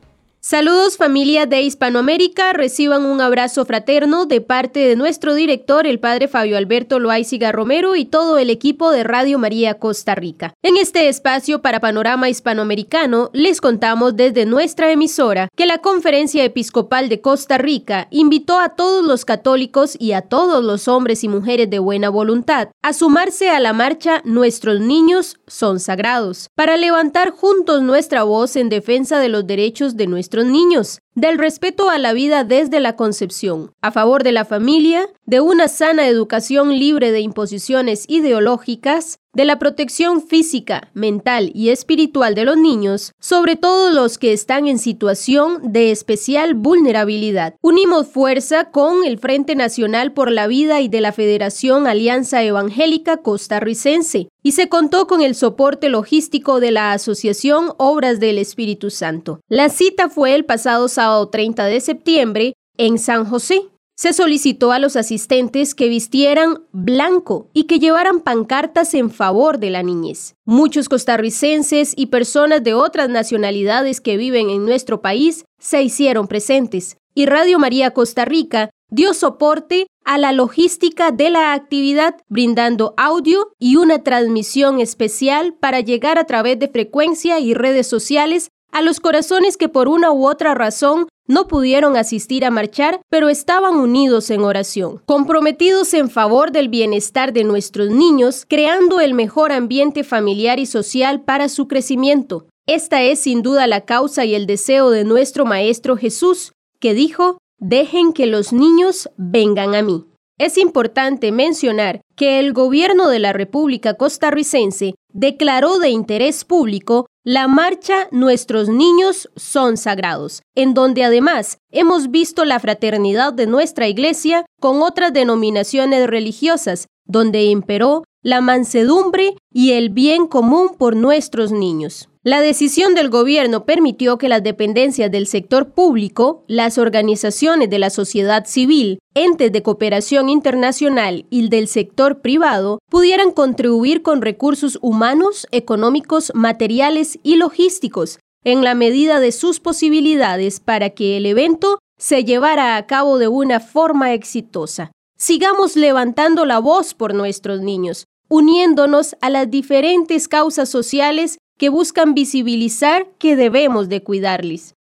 Saludos 0.50 0.96
familia 0.96 1.46
de 1.46 1.62
Hispanoamérica, 1.62 2.52
reciban 2.52 3.04
un 3.04 3.20
abrazo 3.20 3.64
fraterno 3.64 4.26
de 4.26 4.40
parte 4.40 4.80
de 4.80 4.96
nuestro 4.96 5.34
director, 5.34 5.86
el 5.86 6.00
padre 6.00 6.26
Fabio 6.26 6.56
Alberto 6.56 6.98
Loaiziga 6.98 7.52
Romero 7.52 7.94
y 7.94 8.04
todo 8.04 8.36
el 8.36 8.50
equipo 8.50 8.90
de 8.90 9.04
Radio 9.04 9.38
María 9.38 9.78
Costa 9.78 10.16
Rica. 10.16 10.52
En 10.64 10.76
este 10.76 11.06
espacio 11.06 11.62
para 11.62 11.78
Panorama 11.78 12.28
Hispanoamericano 12.28 13.30
les 13.32 13.60
contamos 13.60 14.16
desde 14.16 14.44
nuestra 14.44 14.90
emisora 14.90 15.46
que 15.54 15.66
la 15.66 15.78
Conferencia 15.78 16.42
Episcopal 16.42 17.08
de 17.08 17.20
Costa 17.20 17.56
Rica 17.56 18.08
invitó 18.10 18.58
a 18.58 18.70
todos 18.70 19.06
los 19.06 19.24
católicos 19.24 19.96
y 20.00 20.14
a 20.14 20.22
todos 20.22 20.64
los 20.64 20.88
hombres 20.88 21.22
y 21.22 21.28
mujeres 21.28 21.70
de 21.70 21.78
buena 21.78 22.08
voluntad 22.08 22.70
a 22.82 22.92
sumarse 22.92 23.50
a 23.50 23.60
la 23.60 23.72
marcha 23.72 24.20
Nuestros 24.24 24.80
niños 24.80 25.36
son 25.46 25.78
sagrados, 25.78 26.48
para 26.56 26.76
levantar 26.76 27.30
juntos 27.30 27.82
nuestra 27.82 28.24
voz 28.24 28.56
en 28.56 28.68
defensa 28.68 29.20
de 29.20 29.28
los 29.28 29.46
derechos 29.46 29.96
de 29.96 30.08
nuestros 30.08 30.39
niños, 30.44 31.00
del 31.14 31.38
respeto 31.38 31.88
a 31.88 31.98
la 31.98 32.12
vida 32.12 32.42
desde 32.42 32.80
la 32.80 32.96
concepción, 32.96 33.72
a 33.80 33.92
favor 33.92 34.24
de 34.24 34.32
la 34.32 34.44
familia, 34.44 35.08
de 35.26 35.40
una 35.40 35.68
sana 35.68 36.08
educación 36.08 36.78
libre 36.78 37.12
de 37.12 37.20
imposiciones 37.20 38.04
ideológicas, 38.08 39.19
de 39.32 39.44
la 39.44 39.58
protección 39.58 40.26
física, 40.26 40.90
mental 40.94 41.50
y 41.54 41.70
espiritual 41.70 42.34
de 42.34 42.44
los 42.44 42.56
niños, 42.56 43.12
sobre 43.20 43.56
todo 43.56 43.90
los 43.90 44.18
que 44.18 44.32
están 44.32 44.66
en 44.66 44.78
situación 44.78 45.72
de 45.72 45.90
especial 45.90 46.54
vulnerabilidad. 46.54 47.54
Unimos 47.62 48.08
fuerza 48.08 48.70
con 48.70 49.04
el 49.04 49.18
Frente 49.18 49.54
Nacional 49.54 50.12
por 50.12 50.30
la 50.32 50.46
Vida 50.46 50.80
y 50.80 50.88
de 50.88 51.00
la 51.00 51.12
Federación 51.12 51.86
Alianza 51.86 52.42
Evangélica 52.42 53.18
Costarricense 53.18 54.28
y 54.42 54.52
se 54.52 54.68
contó 54.68 55.06
con 55.06 55.22
el 55.22 55.34
soporte 55.34 55.88
logístico 55.88 56.60
de 56.60 56.70
la 56.70 56.92
Asociación 56.92 57.72
Obras 57.76 58.20
del 58.20 58.38
Espíritu 58.38 58.90
Santo. 58.90 59.40
La 59.48 59.68
cita 59.68 60.08
fue 60.08 60.34
el 60.34 60.44
pasado 60.44 60.88
sábado 60.88 61.28
30 61.28 61.66
de 61.66 61.80
septiembre 61.80 62.54
en 62.76 62.98
San 62.98 63.24
José 63.26 63.62
se 64.00 64.14
solicitó 64.14 64.72
a 64.72 64.78
los 64.78 64.96
asistentes 64.96 65.74
que 65.74 65.90
vistieran 65.90 66.62
blanco 66.72 67.50
y 67.52 67.64
que 67.64 67.78
llevaran 67.78 68.20
pancartas 68.20 68.94
en 68.94 69.10
favor 69.10 69.58
de 69.58 69.68
la 69.68 69.82
niñez. 69.82 70.36
Muchos 70.46 70.88
costarricenses 70.88 71.92
y 71.94 72.06
personas 72.06 72.64
de 72.64 72.72
otras 72.72 73.10
nacionalidades 73.10 74.00
que 74.00 74.16
viven 74.16 74.48
en 74.48 74.64
nuestro 74.64 75.02
país 75.02 75.44
se 75.58 75.82
hicieron 75.82 76.28
presentes 76.28 76.96
y 77.14 77.26
Radio 77.26 77.58
María 77.58 77.90
Costa 77.90 78.24
Rica 78.24 78.70
dio 78.88 79.12
soporte 79.12 79.86
a 80.06 80.16
la 80.16 80.32
logística 80.32 81.12
de 81.12 81.28
la 81.28 81.52
actividad, 81.52 82.16
brindando 82.28 82.94
audio 82.96 83.52
y 83.58 83.76
una 83.76 84.02
transmisión 84.02 84.80
especial 84.80 85.52
para 85.52 85.80
llegar 85.80 86.18
a 86.18 86.24
través 86.24 86.58
de 86.58 86.68
frecuencia 86.68 87.38
y 87.38 87.52
redes 87.52 87.86
sociales 87.86 88.48
a 88.72 88.82
los 88.82 89.00
corazones 89.00 89.56
que 89.56 89.68
por 89.68 89.88
una 89.88 90.12
u 90.12 90.26
otra 90.26 90.54
razón 90.54 91.08
no 91.26 91.46
pudieron 91.46 91.96
asistir 91.96 92.44
a 92.44 92.50
marchar, 92.50 93.00
pero 93.08 93.28
estaban 93.28 93.76
unidos 93.76 94.30
en 94.30 94.42
oración, 94.42 95.00
comprometidos 95.06 95.94
en 95.94 96.10
favor 96.10 96.50
del 96.50 96.68
bienestar 96.68 97.32
de 97.32 97.44
nuestros 97.44 97.90
niños, 97.90 98.44
creando 98.48 99.00
el 99.00 99.14
mejor 99.14 99.52
ambiente 99.52 100.02
familiar 100.02 100.58
y 100.58 100.66
social 100.66 101.22
para 101.22 101.48
su 101.48 101.68
crecimiento. 101.68 102.46
Esta 102.66 103.02
es 103.02 103.20
sin 103.20 103.42
duda 103.42 103.66
la 103.68 103.82
causa 103.82 104.24
y 104.24 104.34
el 104.34 104.46
deseo 104.46 104.90
de 104.90 105.04
nuestro 105.04 105.44
Maestro 105.44 105.96
Jesús, 105.96 106.52
que 106.80 106.94
dijo, 106.94 107.38
dejen 107.58 108.12
que 108.12 108.26
los 108.26 108.52
niños 108.52 109.08
vengan 109.16 109.74
a 109.76 109.82
mí. 109.82 110.09
Es 110.40 110.56
importante 110.56 111.32
mencionar 111.32 112.00
que 112.16 112.40
el 112.40 112.54
gobierno 112.54 113.10
de 113.10 113.18
la 113.18 113.34
República 113.34 113.92
costarricense 113.92 114.94
declaró 115.12 115.78
de 115.78 115.90
interés 115.90 116.46
público 116.46 117.04
la 117.22 117.46
marcha 117.46 118.08
Nuestros 118.10 118.70
niños 118.70 119.28
son 119.36 119.76
sagrados, 119.76 120.40
en 120.54 120.72
donde 120.72 121.04
además 121.04 121.58
hemos 121.70 122.10
visto 122.10 122.46
la 122.46 122.58
fraternidad 122.58 123.34
de 123.34 123.46
nuestra 123.46 123.86
iglesia 123.86 124.46
con 124.58 124.80
otras 124.80 125.12
denominaciones 125.12 126.06
religiosas, 126.06 126.86
donde 127.04 127.44
imperó 127.44 128.04
la 128.22 128.40
mansedumbre 128.40 129.34
y 129.52 129.72
el 129.72 129.90
bien 129.90 130.26
común 130.26 130.70
por 130.78 130.96
nuestros 130.96 131.52
niños. 131.52 132.09
La 132.22 132.42
decisión 132.42 132.94
del 132.94 133.08
gobierno 133.08 133.64
permitió 133.64 134.18
que 134.18 134.28
las 134.28 134.42
dependencias 134.42 135.10
del 135.10 135.26
sector 135.26 135.72
público, 135.72 136.44
las 136.48 136.76
organizaciones 136.76 137.70
de 137.70 137.78
la 137.78 137.88
sociedad 137.88 138.44
civil, 138.44 138.98
entes 139.14 139.50
de 139.52 139.62
cooperación 139.62 140.28
internacional 140.28 141.24
y 141.30 141.48
del 141.48 141.66
sector 141.66 142.20
privado 142.20 142.78
pudieran 142.90 143.32
contribuir 143.32 144.02
con 144.02 144.20
recursos 144.20 144.78
humanos, 144.82 145.46
económicos, 145.50 146.30
materiales 146.34 147.18
y 147.22 147.36
logísticos 147.36 148.18
en 148.44 148.64
la 148.64 148.74
medida 148.74 149.18
de 149.18 149.32
sus 149.32 149.58
posibilidades 149.58 150.60
para 150.60 150.90
que 150.90 151.16
el 151.16 151.24
evento 151.24 151.78
se 151.98 152.24
llevara 152.24 152.76
a 152.76 152.86
cabo 152.86 153.16
de 153.16 153.28
una 153.28 153.60
forma 153.60 154.12
exitosa. 154.12 154.92
Sigamos 155.16 155.74
levantando 155.74 156.44
la 156.44 156.58
voz 156.58 156.92
por 156.92 157.14
nuestros 157.14 157.62
niños, 157.62 158.04
uniéndonos 158.28 159.16
a 159.22 159.30
las 159.30 159.50
diferentes 159.50 160.28
causas 160.28 160.68
sociales 160.68 161.38
que 161.60 161.68
buscan 161.68 162.14
visibilizar 162.14 163.06
que 163.18 163.36
debemos 163.36 163.90
de 163.90 164.02
cuidarles. 164.02 164.76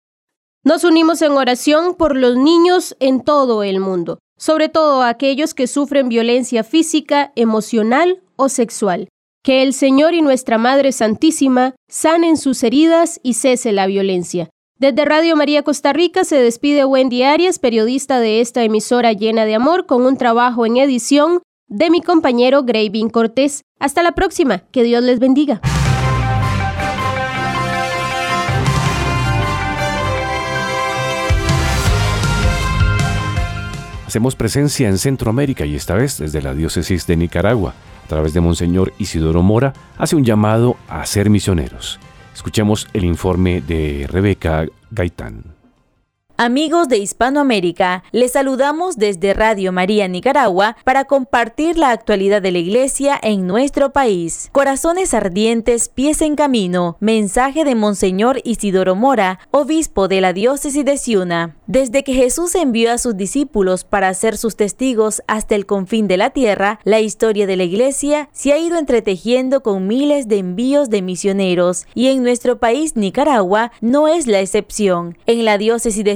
Nos 0.64 0.86
unimos 0.86 1.22
en 1.22 1.34
oración 1.34 1.94
por 1.94 2.16
los 2.16 2.38
niños 2.38 2.96
en 3.02 3.22
todo 3.22 3.64
el 3.64 3.82
mundo, 3.82 4.20
sobre 4.38 4.70
todo 4.70 5.04
aquellos 5.04 5.54
que 5.54 5.68
sufren 5.68 6.08
violencia 6.08 6.64
física, 6.64 7.34
emocional 7.36 8.22
o 8.38 8.48
sexual. 8.48 9.10
Que 9.44 9.62
el 9.62 9.74
Señor 9.74 10.14
y 10.14 10.22
nuestra 10.22 10.58
Madre 10.58 10.94
Santísima 10.94 11.76
sanen 11.90 12.38
sus 12.38 12.64
heridas 12.64 13.20
y 13.24 13.34
cese 13.34 13.74
la 13.74 13.86
violencia. 13.86 14.50
Desde 14.78 15.04
Radio 15.04 15.36
María 15.36 15.64
Costa 15.64 15.92
Rica 15.92 16.24
se 16.24 16.42
despide 16.42 16.86
Wendy 16.86 17.24
Arias, 17.24 17.60
periodista 17.60 18.22
de 18.22 18.40
esta 18.40 18.64
emisora 18.64 19.12
llena 19.12 19.44
de 19.44 19.56
amor, 19.56 19.86
con 19.86 20.06
un 20.06 20.16
trabajo 20.16 20.66
en 20.66 20.78
edición 20.78 21.42
de 21.68 21.90
mi 21.90 22.02
compañero 22.02 22.64
Gravin 22.64 23.10
Cortés. 23.10 23.64
Hasta 23.82 24.02
la 24.02 24.14
próxima, 24.14 24.60
que 24.72 24.84
Dios 24.84 25.04
les 25.04 25.20
bendiga. 25.20 25.60
Hacemos 34.10 34.36
presencia 34.36 34.90
en 34.90 34.98
Centroamérica 34.98 35.68
y 35.68 35.76
esta 35.76 35.94
vez 35.94 36.18
desde 36.18 36.42
la 36.42 36.56
diócesis 36.56 37.06
de 37.06 37.16
Nicaragua, 37.16 37.76
a 38.06 38.08
través 38.08 38.34
de 38.34 38.42
Monseñor 38.42 38.92
Isidoro 38.98 39.44
Mora, 39.44 39.74
hace 40.00 40.16
un 40.16 40.26
llamado 40.26 40.78
a 40.88 41.06
ser 41.06 41.30
misioneros. 41.30 42.00
Escuchemos 42.34 42.88
el 42.94 43.06
informe 43.06 43.62
de 43.62 44.08
Rebeca 44.10 44.66
Gaitán. 44.90 45.59
Amigos 46.42 46.88
de 46.88 47.00
Hispanoamérica, 47.00 48.02
les 48.14 48.32
saludamos 48.32 48.96
desde 48.96 49.34
Radio 49.34 49.74
María 49.74 50.08
Nicaragua 50.08 50.78
para 50.86 51.04
compartir 51.04 51.78
la 51.78 51.90
actualidad 51.90 52.42
de 52.42 52.54
la 52.54 52.60
Iglesia 52.60 53.20
en 53.22 53.46
nuestro 53.46 53.92
país. 53.92 54.48
Corazones 54.54 55.14
ardientes, 55.14 55.90
pies 55.90 56.22
en 56.22 56.38
camino. 56.38 56.96
Mensaje 57.02 57.66
de 57.66 57.76
Monseñor 57.76 58.40
Isidoro 58.46 58.96
Mora, 58.96 59.40
obispo 59.52 60.08
de 60.08 60.22
la 60.22 60.32
diócesis 60.32 60.86
de 60.86 60.96
Ciuna. 60.96 61.58
Desde 61.68 62.06
que 62.06 62.14
Jesús 62.14 62.56
envió 62.56 62.94
a 62.94 63.00
sus 63.00 63.18
discípulos 63.18 63.84
para 63.84 64.14
ser 64.14 64.38
sus 64.38 64.56
testigos 64.56 65.22
hasta 65.28 65.56
el 65.56 65.66
confín 65.66 66.08
de 66.08 66.16
la 66.16 66.30
tierra, 66.30 66.80
la 66.86 67.02
historia 67.02 67.48
de 67.48 67.58
la 67.58 67.66
Iglesia 67.66 68.30
se 68.32 68.54
ha 68.54 68.58
ido 68.58 68.78
entretejiendo 68.78 69.62
con 69.62 69.88
miles 69.88 70.30
de 70.30 70.38
envíos 70.38 70.90
de 70.90 71.02
misioneros 71.02 71.86
y 71.94 72.08
en 72.08 72.24
nuestro 72.24 72.60
país 72.60 72.96
Nicaragua 72.96 73.74
no 73.82 74.08
es 74.08 74.26
la 74.26 74.40
excepción. 74.40 75.18
En 75.26 75.44
la 75.44 75.58
diócesis 75.58 76.06
de 76.06 76.16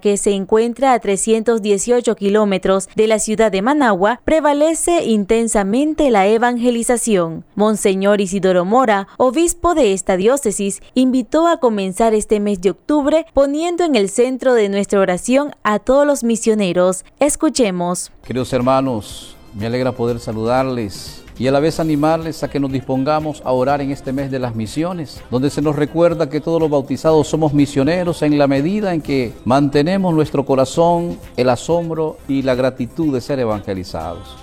que 0.00 0.18
se 0.18 0.32
encuentra 0.32 0.92
a 0.92 0.98
318 0.98 2.16
kilómetros 2.16 2.86
de 2.96 3.06
la 3.06 3.18
ciudad 3.18 3.50
de 3.50 3.62
Managua, 3.62 4.20
prevalece 4.22 5.04
intensamente 5.04 6.10
la 6.10 6.26
evangelización. 6.26 7.44
Monseñor 7.54 8.20
Isidoro 8.20 8.66
Mora, 8.66 9.08
obispo 9.16 9.74
de 9.74 9.94
esta 9.94 10.18
diócesis, 10.18 10.82
invitó 10.92 11.46
a 11.46 11.60
comenzar 11.60 12.12
este 12.12 12.40
mes 12.40 12.60
de 12.60 12.70
octubre 12.70 13.24
poniendo 13.32 13.84
en 13.84 13.96
el 13.96 14.10
centro 14.10 14.52
de 14.52 14.68
nuestra 14.68 15.00
oración 15.00 15.52
a 15.62 15.78
todos 15.78 16.06
los 16.06 16.24
misioneros. 16.24 17.06
Escuchemos. 17.18 18.12
Queridos 18.22 18.52
hermanos, 18.52 19.34
me 19.54 19.64
alegra 19.64 19.92
poder 19.92 20.20
saludarles 20.20 21.23
y 21.38 21.48
a 21.48 21.52
la 21.52 21.60
vez 21.60 21.80
animarles 21.80 22.42
a 22.42 22.48
que 22.48 22.60
nos 22.60 22.70
dispongamos 22.70 23.42
a 23.44 23.52
orar 23.52 23.80
en 23.80 23.90
este 23.90 24.12
mes 24.12 24.30
de 24.30 24.38
las 24.38 24.54
misiones, 24.54 25.20
donde 25.30 25.50
se 25.50 25.62
nos 25.62 25.76
recuerda 25.76 26.28
que 26.28 26.40
todos 26.40 26.60
los 26.60 26.70
bautizados 26.70 27.26
somos 27.26 27.52
misioneros 27.52 28.22
en 28.22 28.38
la 28.38 28.46
medida 28.46 28.94
en 28.94 29.00
que 29.00 29.32
mantenemos 29.44 30.14
nuestro 30.14 30.44
corazón 30.44 31.18
el 31.36 31.48
asombro 31.48 32.18
y 32.28 32.42
la 32.42 32.54
gratitud 32.54 33.12
de 33.12 33.20
ser 33.20 33.40
evangelizados. 33.40 34.36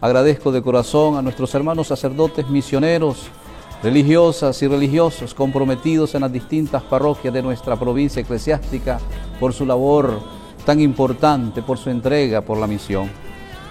Agradezco 0.00 0.52
de 0.52 0.62
corazón 0.62 1.16
a 1.16 1.22
nuestros 1.22 1.54
hermanos 1.54 1.88
sacerdotes 1.88 2.48
misioneros, 2.48 3.26
religiosas 3.82 4.62
y 4.62 4.68
religiosos 4.68 5.34
comprometidos 5.34 6.14
en 6.14 6.20
las 6.20 6.32
distintas 6.32 6.82
parroquias 6.82 7.34
de 7.34 7.42
nuestra 7.42 7.76
provincia 7.76 8.22
eclesiástica 8.22 9.00
por 9.40 9.52
su 9.52 9.66
labor 9.66 10.20
tan 10.64 10.80
importante, 10.80 11.62
por 11.62 11.78
su 11.78 11.90
entrega 11.90 12.40
por 12.40 12.58
la 12.58 12.66
misión. 12.66 13.10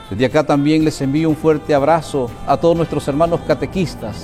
Desde 0.09 0.25
acá 0.25 0.43
también 0.43 0.83
les 0.83 1.01
envío 1.01 1.29
un 1.29 1.35
fuerte 1.35 1.73
abrazo 1.73 2.29
a 2.45 2.57
todos 2.57 2.75
nuestros 2.75 3.07
hermanos 3.07 3.39
catequistas, 3.47 4.17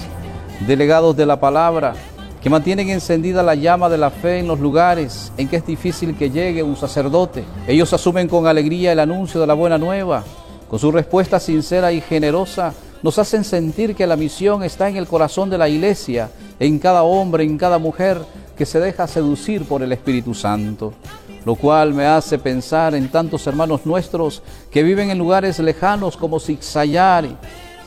delegados 0.67 1.15
de 1.15 1.25
la 1.25 1.39
palabra, 1.39 1.93
que 2.41 2.49
mantienen 2.49 2.89
encendida 2.89 3.43
la 3.43 3.55
llama 3.55 3.89
de 3.89 3.97
la 3.97 4.09
fe 4.11 4.39
en 4.39 4.47
los 4.47 4.59
lugares 4.59 5.31
en 5.37 5.47
que 5.47 5.57
es 5.57 5.65
difícil 5.65 6.15
que 6.15 6.29
llegue 6.29 6.63
un 6.63 6.75
sacerdote. 6.75 7.43
Ellos 7.67 7.91
asumen 7.93 8.27
con 8.27 8.45
alegría 8.45 8.91
el 8.91 8.99
anuncio 8.99 9.41
de 9.41 9.47
la 9.47 9.53
buena 9.53 9.77
nueva. 9.77 10.23
Con 10.69 10.79
su 10.79 10.91
respuesta 10.91 11.39
sincera 11.39 11.91
y 11.91 12.01
generosa, 12.01 12.73
nos 13.01 13.17
hacen 13.17 13.43
sentir 13.43 13.95
que 13.95 14.05
la 14.05 14.15
misión 14.15 14.63
está 14.63 14.89
en 14.89 14.97
el 14.97 15.07
corazón 15.07 15.49
de 15.49 15.57
la 15.57 15.69
iglesia, 15.69 16.29
en 16.59 16.77
cada 16.79 17.03
hombre, 17.03 17.43
en 17.43 17.57
cada 17.57 17.77
mujer 17.77 18.21
que 18.57 18.65
se 18.65 18.79
deja 18.79 19.07
seducir 19.07 19.63
por 19.63 19.81
el 19.81 19.91
Espíritu 19.93 20.33
Santo 20.33 20.93
lo 21.45 21.55
cual 21.55 21.93
me 21.93 22.05
hace 22.05 22.37
pensar 22.37 22.95
en 22.95 23.09
tantos 23.09 23.45
hermanos 23.47 23.85
nuestros 23.85 24.41
que 24.71 24.83
viven 24.83 25.09
en 25.09 25.17
lugares 25.17 25.59
lejanos 25.59 26.17
como 26.17 26.39
Zixayari, 26.39 27.35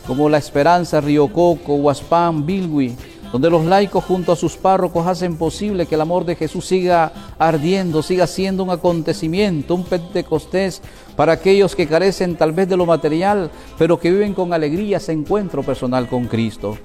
como 0.07 0.29
La 0.29 0.39
Esperanza, 0.39 1.01
Río 1.01 1.29
Coco, 1.29 1.75
Huaspán, 1.75 2.45
Bilwi, 2.45 2.97
donde 3.33 3.49
los 3.49 3.65
laicos 3.65 4.05
junto 4.05 4.33
a 4.33 4.37
sus 4.37 4.57
párrocos 4.57 5.07
hacen 5.07 5.37
posible 5.37 5.87
que 5.87 5.95
el 5.95 6.03
amor 6.03 6.27
de 6.27 6.37
Jesús 6.37 6.67
siga 6.67 7.13
ardiendo, 7.39 8.03
siga 8.03 8.27
siendo 8.27 8.63
un 8.63 8.71
acontecimiento, 8.71 9.75
un 9.75 9.85
pentecostés 9.85 10.83
para 11.17 11.33
aquellos 11.33 11.75
que 11.75 11.87
carecen 11.87 12.37
tal 12.37 12.53
vez 12.53 12.69
de 12.69 12.77
lo 12.77 12.85
material, 12.85 13.51
pero 13.79 13.99
que 13.99 14.11
viven 14.11 14.35
con 14.35 14.53
alegría 14.53 14.99
ese 14.99 15.13
encuentro 15.13 15.63
personal 15.63 16.09
con 16.09 16.27
Cristo. 16.27 16.77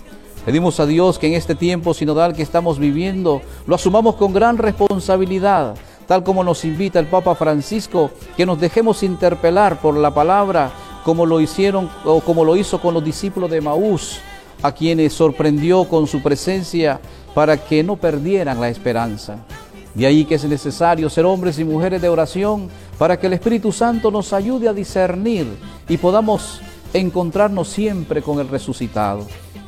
Pedimos 0.45 0.80
a 0.80 0.86
Dios 0.86 1.19
que 1.19 1.27
en 1.27 1.34
este 1.34 1.56
tiempo 1.56 1.93
sinodal 1.93 2.34
que 2.34 2.43
estamos 2.43 2.80
viviendo 2.80 3.41
lo 3.65 3.75
asumamos 3.75 4.15
con 4.15 4.32
gran 4.32 4.58
responsabilidad, 4.58 5.75
tal 6.08 6.24
como 6.24 6.43
nos 6.43 6.65
invita 6.65 7.00
el 7.00 7.08
Papa 7.08 7.36
Francisco, 7.36 8.12
que 8.36 8.46
nos 8.46 8.60
dejemos 8.60 9.04
interpelar 9.04 9.80
por 9.80 9.96
la 9.96 10.13
palabra, 10.13 10.72
como 11.04 11.26
lo 11.26 11.39
hicieron 11.39 11.89
o 12.06 12.22
como 12.22 12.43
lo 12.43 12.56
hizo 12.56 12.82
con 12.82 12.93
los 12.93 13.04
discípulos 13.04 13.52
de 13.52 13.62
Maús, 13.62 14.20
a 14.63 14.72
quienes 14.72 15.13
sorprendió 15.13 15.86
con 15.86 16.08
su 16.08 16.24
presencia 16.24 17.00
para 17.36 17.58
que 17.58 17.84
no 17.84 17.98
perdieran 17.98 18.60
la 18.60 18.70
esperanza. 18.70 19.38
De 19.93 20.06
ahí 20.06 20.26
que 20.26 20.36
es 20.36 20.46
necesario 20.46 21.10
ser 21.10 21.26
hombres 21.26 21.60
y 21.60 21.63
mujeres 21.63 22.02
de 22.02 22.10
oración 22.10 22.70
para 22.98 23.20
que 23.20 23.28
el 23.28 23.34
Espíritu 23.34 23.72
Santo 23.72 24.10
nos 24.10 24.32
ayude 24.32 24.67
a 24.70 24.74
discernir 24.74 25.48
y 25.89 25.98
podamos 25.98 26.62
encontrarnos 26.93 27.67
siempre 27.67 28.22
con 28.22 28.39
el 28.39 28.48
resucitado 28.48 29.28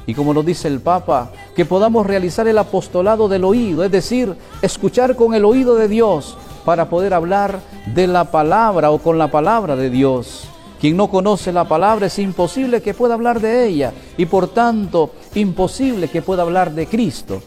y 0.10 0.16
como 0.16 0.34
nos 0.34 0.44
dice 0.44 0.68
el 0.68 0.80
Papa, 0.80 1.30
que 1.56 1.66
podamos 1.66 2.04
realizar 2.04 2.48
el 2.48 2.58
apostolado 2.58 3.28
del 3.28 3.44
oído, 3.44 3.84
es 3.84 3.92
decir, 3.92 4.34
escuchar 4.60 5.16
con 5.16 5.36
el 5.36 5.46
oído 5.46 5.76
de 5.76 5.88
Dios 5.88 6.36
para 6.66 6.90
poder 6.90 7.14
hablar 7.14 7.60
de 7.94 8.08
la 8.08 8.32
palabra 8.32 8.90
o 8.90 8.98
con 8.98 9.20
la 9.20 9.30
palabra 9.30 9.76
de 9.76 9.92
Dios. 9.92 10.48
Quien 10.82 10.98
no 10.98 11.12
conoce 11.12 11.52
la 11.52 11.68
palabra 11.68 12.08
es 12.08 12.18
imposible 12.18 12.82
que 12.82 12.96
pueda 12.96 13.14
hablar 13.14 13.40
de 13.40 13.68
ella 13.68 13.94
y 14.18 14.26
por 14.26 14.48
tanto 14.48 15.12
imposible 15.36 16.08
que 16.08 16.24
pueda 16.24 16.42
hablar 16.42 16.72
de 16.72 16.88
Cristo. 16.88 17.44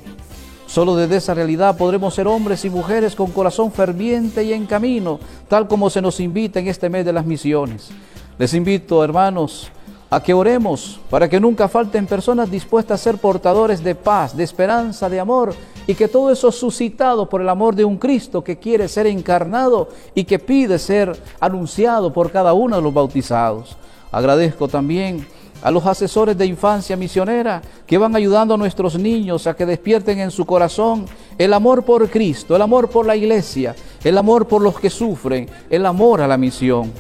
Solo 0.68 0.94
desde 0.94 1.16
esa 1.16 1.34
realidad 1.34 1.76
podremos 1.76 2.14
ser 2.14 2.28
hombres 2.28 2.64
y 2.64 2.70
mujeres 2.70 3.16
con 3.16 3.32
corazón 3.32 3.72
ferviente 3.72 4.44
y 4.44 4.52
en 4.52 4.66
camino, 4.66 5.18
tal 5.48 5.66
como 5.66 5.90
se 5.90 6.00
nos 6.00 6.20
invita 6.20 6.60
en 6.60 6.68
este 6.68 6.88
mes 6.88 7.04
de 7.04 7.12
las 7.12 7.26
misiones. 7.26 7.90
Les 8.38 8.54
invito, 8.54 9.02
hermanos, 9.02 9.68
a 10.12 10.22
que 10.22 10.34
oremos 10.34 11.00
para 11.08 11.26
que 11.26 11.40
nunca 11.40 11.68
falten 11.68 12.06
personas 12.06 12.50
dispuestas 12.50 13.00
a 13.00 13.02
ser 13.02 13.16
portadores 13.16 13.82
de 13.82 13.94
paz, 13.94 14.36
de 14.36 14.44
esperanza, 14.44 15.08
de 15.08 15.18
amor, 15.18 15.54
y 15.86 15.94
que 15.94 16.06
todo 16.06 16.30
eso 16.30 16.52
suscitado 16.52 17.30
por 17.30 17.40
el 17.40 17.48
amor 17.48 17.74
de 17.74 17.86
un 17.86 17.96
Cristo 17.96 18.44
que 18.44 18.58
quiere 18.58 18.88
ser 18.88 19.06
encarnado 19.06 19.88
y 20.14 20.24
que 20.24 20.38
pide 20.38 20.78
ser 20.78 21.18
anunciado 21.40 22.12
por 22.12 22.30
cada 22.30 22.52
uno 22.52 22.76
de 22.76 22.82
los 22.82 22.92
bautizados. 22.92 23.74
Agradezco 24.10 24.68
también 24.68 25.26
a 25.62 25.70
los 25.70 25.86
asesores 25.86 26.36
de 26.36 26.44
infancia 26.44 26.94
misionera 26.94 27.62
que 27.86 27.96
van 27.96 28.14
ayudando 28.14 28.52
a 28.52 28.58
nuestros 28.58 28.98
niños 28.98 29.46
a 29.46 29.56
que 29.56 29.64
despierten 29.64 30.18
en 30.18 30.30
su 30.30 30.44
corazón 30.44 31.06
el 31.38 31.54
amor 31.54 31.86
por 31.86 32.10
Cristo, 32.10 32.54
el 32.54 32.60
amor 32.60 32.90
por 32.90 33.06
la 33.06 33.16
iglesia, 33.16 33.74
el 34.04 34.18
amor 34.18 34.46
por 34.46 34.60
los 34.60 34.78
que 34.78 34.90
sufren, 34.90 35.48
el 35.70 35.86
amor 35.86 36.20
a 36.20 36.28
la 36.28 36.36
misión. 36.36 36.92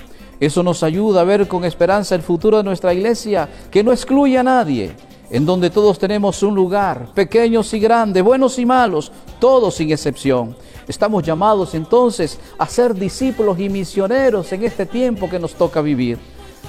Eso 0.42 0.64
nos 0.64 0.82
ayuda 0.82 1.20
a 1.20 1.24
ver 1.24 1.46
con 1.46 1.64
esperanza 1.64 2.16
el 2.16 2.20
futuro 2.20 2.56
de 2.56 2.64
nuestra 2.64 2.92
iglesia, 2.92 3.48
que 3.70 3.84
no 3.84 3.92
excluye 3.92 4.36
a 4.36 4.42
nadie, 4.42 4.90
en 5.30 5.46
donde 5.46 5.70
todos 5.70 6.00
tenemos 6.00 6.42
un 6.42 6.56
lugar, 6.56 7.10
pequeños 7.14 7.72
y 7.74 7.78
grandes, 7.78 8.24
buenos 8.24 8.58
y 8.58 8.66
malos, 8.66 9.12
todos 9.38 9.76
sin 9.76 9.92
excepción. 9.92 10.56
Estamos 10.88 11.22
llamados 11.22 11.76
entonces 11.76 12.40
a 12.58 12.66
ser 12.66 12.92
discípulos 12.92 13.60
y 13.60 13.68
misioneros 13.68 14.52
en 14.52 14.64
este 14.64 14.84
tiempo 14.84 15.30
que 15.30 15.38
nos 15.38 15.54
toca 15.54 15.80
vivir. 15.80 16.18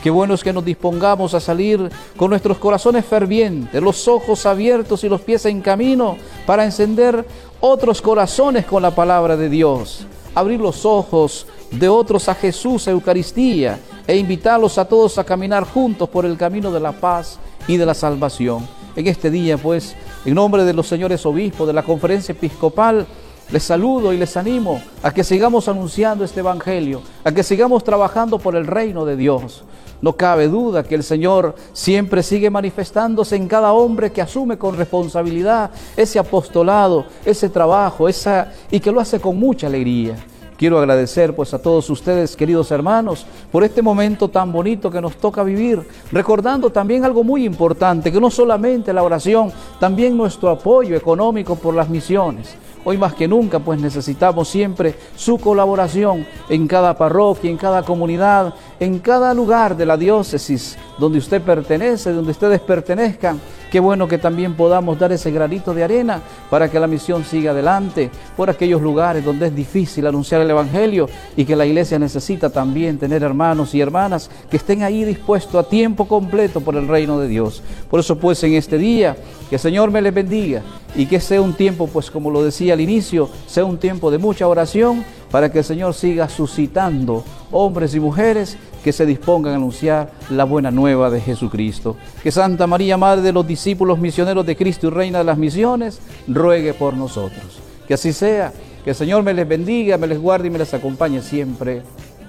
Qué 0.03 0.11
bueno 0.11 0.35
es 0.35 0.43
que 0.43 0.53
nos 0.53 0.63
dispongamos 0.63 1.33
a 1.33 1.39
salir 1.39 1.89
con 2.15 2.29
nuestros 2.29 2.59
corazones 2.59 3.03
fervientes, 3.03 3.81
los 3.81 4.07
ojos 4.07 4.45
abiertos 4.45 5.03
y 5.03 5.09
los 5.09 5.21
pies 5.21 5.47
en 5.47 5.61
camino 5.61 6.17
para 6.45 6.63
encender 6.63 7.25
otros 7.59 8.03
corazones 8.03 8.67
con 8.67 8.83
la 8.83 8.93
palabra 8.93 9.35
de 9.35 9.49
Dios. 9.49 10.05
Abrir 10.35 10.59
los 10.59 10.85
ojos 10.85 11.47
de 11.73 11.89
otros 11.89 12.29
a 12.29 12.35
Jesús, 12.35 12.87
Eucaristía, 12.87 13.79
e 14.05 14.15
invitarlos 14.15 14.77
a 14.77 14.85
todos 14.85 15.17
a 15.17 15.23
caminar 15.23 15.63
juntos 15.65 16.07
por 16.09 16.25
el 16.25 16.37
camino 16.37 16.71
de 16.71 16.79
la 16.79 16.91
paz 16.91 17.39
y 17.67 17.77
de 17.77 17.85
la 17.85 17.93
salvación. 17.93 18.67
En 18.95 19.07
este 19.07 19.31
día, 19.31 19.57
pues, 19.57 19.95
en 20.23 20.35
nombre 20.35 20.65
de 20.65 20.73
los 20.73 20.87
señores 20.87 21.25
obispos 21.25 21.65
de 21.65 21.73
la 21.73 21.83
conferencia 21.83 22.33
episcopal, 22.33 23.07
les 23.51 23.63
saludo 23.63 24.13
y 24.13 24.17
les 24.17 24.37
animo 24.37 24.81
a 25.01 25.11
que 25.11 25.23
sigamos 25.23 25.67
anunciando 25.67 26.23
este 26.23 26.41
Evangelio, 26.41 27.01
a 27.23 27.31
que 27.31 27.43
sigamos 27.43 27.83
trabajando 27.83 28.39
por 28.39 28.55
el 28.55 28.67
reino 28.67 29.05
de 29.05 29.15
Dios. 29.15 29.63
No 30.01 30.13
cabe 30.13 30.47
duda 30.47 30.83
que 30.83 30.95
el 30.95 31.03
Señor 31.03 31.55
siempre 31.71 32.23
sigue 32.23 32.49
manifestándose 32.49 33.35
en 33.35 33.47
cada 33.47 33.73
hombre 33.73 34.11
que 34.11 34.21
asume 34.21 34.57
con 34.57 34.77
responsabilidad 34.77 35.71
ese 35.95 36.19
apostolado, 36.19 37.05
ese 37.25 37.49
trabajo, 37.49 38.07
esa, 38.07 38.51
y 38.69 38.79
que 38.79 38.91
lo 38.91 38.99
hace 38.99 39.19
con 39.19 39.39
mucha 39.39 39.67
alegría. 39.67 40.15
Quiero 40.57 40.77
agradecer 40.77 41.35
pues 41.35 41.53
a 41.53 41.61
todos 41.61 41.89
ustedes, 41.89 42.35
queridos 42.35 42.69
hermanos, 42.71 43.25
por 43.51 43.63
este 43.63 43.81
momento 43.81 44.29
tan 44.29 44.51
bonito 44.51 44.91
que 44.91 45.01
nos 45.01 45.15
toca 45.17 45.43
vivir, 45.43 45.81
recordando 46.11 46.69
también 46.69 47.03
algo 47.03 47.23
muy 47.23 47.43
importante, 47.43 48.11
que 48.11 48.21
no 48.21 48.29
solamente 48.29 48.93
la 48.93 49.03
oración, 49.03 49.51
también 49.79 50.15
nuestro 50.15 50.49
apoyo 50.49 50.95
económico 50.95 51.55
por 51.55 51.73
las 51.73 51.89
misiones. 51.89 52.55
Hoy 52.85 52.97
más 52.97 53.13
que 53.13 53.29
nunca 53.29 53.59
pues 53.59 53.79
necesitamos 53.79 54.49
siempre 54.49 54.95
su 55.15 55.37
colaboración 55.37 56.27
en 56.49 56.67
cada 56.67 56.97
parroquia, 56.97 57.49
en 57.49 57.57
cada 57.57 57.81
comunidad, 57.83 58.53
en 58.83 58.99
cada 58.99 59.33
lugar 59.33 59.77
de 59.77 59.85
la 59.85 59.95
diócesis 59.95 60.77
donde 60.97 61.17
usted 61.17 61.41
pertenece, 61.41 62.11
donde 62.11 62.31
ustedes 62.31 62.59
pertenezcan. 62.59 63.39
Qué 63.71 63.79
bueno 63.79 64.07
que 64.07 64.17
también 64.19 64.55
podamos 64.55 64.99
dar 64.99 65.11
ese 65.11 65.31
granito 65.31 65.73
de 65.73 65.83
arena 65.83 66.21
para 66.49 66.69
que 66.69 66.79
la 66.79 66.85
misión 66.85 67.23
siga 67.23 67.51
adelante 67.51 68.11
por 68.37 68.49
aquellos 68.49 68.81
lugares 68.81 69.25
donde 69.25 69.47
es 69.47 69.55
difícil 69.55 70.05
anunciar 70.05 70.41
el 70.41 70.49
Evangelio 70.49 71.07
y 71.35 71.45
que 71.45 71.55
la 71.55 71.65
iglesia 71.65 71.97
necesita 71.97 72.49
también 72.51 72.99
tener 72.99 73.23
hermanos 73.23 73.73
y 73.73 73.81
hermanas 73.81 74.29
que 74.51 74.57
estén 74.57 74.83
ahí 74.83 75.03
dispuestos 75.05 75.55
a 75.55 75.67
tiempo 75.67 76.07
completo 76.07 76.61
por 76.61 76.75
el 76.75 76.87
reino 76.87 77.19
de 77.19 77.27
Dios. 77.27 77.63
Por 77.89 78.01
eso 78.01 78.19
pues 78.19 78.43
en 78.43 78.53
este 78.53 78.77
día, 78.77 79.15
que 79.49 79.55
el 79.55 79.61
Señor 79.61 79.89
me 79.89 80.01
les 80.01 80.13
bendiga 80.13 80.61
y 80.95 81.07
que 81.07 81.19
sea 81.19 81.41
un 81.41 81.53
tiempo, 81.53 81.87
pues 81.87 82.11
como 82.11 82.29
lo 82.29 82.43
decía 82.43 82.73
al 82.73 82.81
inicio, 82.81 83.29
sea 83.47 83.65
un 83.65 83.79
tiempo 83.79 84.11
de 84.11 84.19
mucha 84.19 84.47
oración 84.47 85.03
para 85.31 85.51
que 85.51 85.59
el 85.59 85.65
Señor 85.65 85.95
siga 85.95 86.29
suscitando 86.29 87.23
hombres 87.51 87.95
y 87.95 87.99
mujeres 87.99 88.55
que 88.83 88.91
se 88.91 89.05
dispongan 89.05 89.53
a 89.53 89.55
anunciar 89.55 90.11
la 90.29 90.43
buena 90.43 90.69
nueva 90.69 91.09
de 91.09 91.21
Jesucristo. 91.21 91.95
Que 92.21 92.31
Santa 92.31 92.67
María, 92.67 92.97
Madre 92.97 93.21
de 93.21 93.31
los 93.31 93.47
discípulos 93.47 93.97
misioneros 93.97 94.45
de 94.45 94.55
Cristo 94.55 94.87
y 94.87 94.89
Reina 94.91 95.19
de 95.19 95.23
las 95.23 95.37
Misiones, 95.37 95.99
ruegue 96.27 96.73
por 96.73 96.93
nosotros. 96.93 97.59
Que 97.87 97.95
así 97.95 98.13
sea, 98.13 98.53
que 98.83 98.91
el 98.91 98.95
Señor 98.95 99.23
me 99.23 99.33
les 99.33 99.47
bendiga, 99.47 99.97
me 99.97 100.07
les 100.07 100.19
guarde 100.19 100.47
y 100.47 100.51
me 100.51 100.59
les 100.59 100.73
acompañe 100.73 101.21
siempre. 101.21 101.81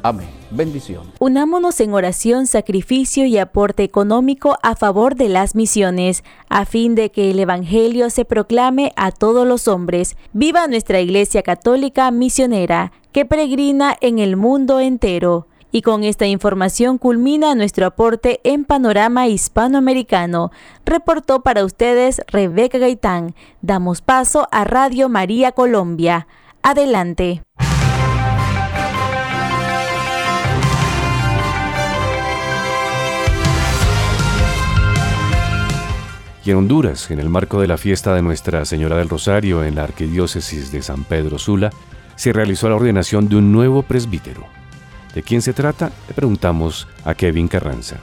Amén. 0.02 0.28
Bendición. 0.50 1.10
Unámonos 1.18 1.80
en 1.80 1.94
oración, 1.94 2.46
sacrificio 2.46 3.24
y 3.24 3.38
aporte 3.38 3.84
económico 3.84 4.58
a 4.62 4.76
favor 4.76 5.16
de 5.16 5.30
las 5.30 5.54
misiones, 5.54 6.22
a 6.50 6.66
fin 6.66 6.94
de 6.94 7.10
que 7.10 7.30
el 7.30 7.40
Evangelio 7.40 8.10
se 8.10 8.26
proclame 8.26 8.92
a 8.96 9.12
todos 9.12 9.46
los 9.46 9.66
hombres. 9.66 10.16
Viva 10.34 10.66
nuestra 10.66 11.00
Iglesia 11.00 11.42
Católica 11.42 12.10
misionera, 12.10 12.92
que 13.12 13.24
peregrina 13.24 13.96
en 14.00 14.18
el 14.18 14.36
mundo 14.36 14.78
entero. 14.78 15.46
Y 15.76 15.82
con 15.82 16.04
esta 16.04 16.24
información 16.24 16.98
culmina 16.98 17.52
nuestro 17.56 17.86
aporte 17.86 18.38
en 18.44 18.64
Panorama 18.64 19.26
Hispanoamericano. 19.26 20.52
Reportó 20.86 21.42
para 21.42 21.64
ustedes 21.64 22.22
Rebeca 22.28 22.78
Gaitán. 22.78 23.34
Damos 23.60 24.00
paso 24.00 24.46
a 24.52 24.62
Radio 24.62 25.08
María 25.08 25.50
Colombia. 25.50 26.28
Adelante. 26.62 27.42
Y 36.44 36.50
en 36.52 36.56
Honduras, 36.56 37.10
en 37.10 37.18
el 37.18 37.28
marco 37.28 37.60
de 37.60 37.66
la 37.66 37.78
fiesta 37.78 38.14
de 38.14 38.22
Nuestra 38.22 38.64
Señora 38.64 38.98
del 38.98 39.08
Rosario 39.08 39.64
en 39.64 39.74
la 39.74 39.82
Arquidiócesis 39.82 40.70
de 40.70 40.82
San 40.82 41.02
Pedro 41.02 41.36
Sula, 41.40 41.70
se 42.14 42.32
realizó 42.32 42.68
la 42.68 42.76
ordenación 42.76 43.28
de 43.28 43.34
un 43.34 43.50
nuevo 43.50 43.82
presbítero. 43.82 44.46
¿De 45.14 45.22
quién 45.22 45.42
se 45.42 45.52
trata? 45.52 45.92
Le 46.08 46.14
preguntamos 46.14 46.88
a 47.04 47.14
Kevin 47.14 47.46
Carranza. 47.46 48.00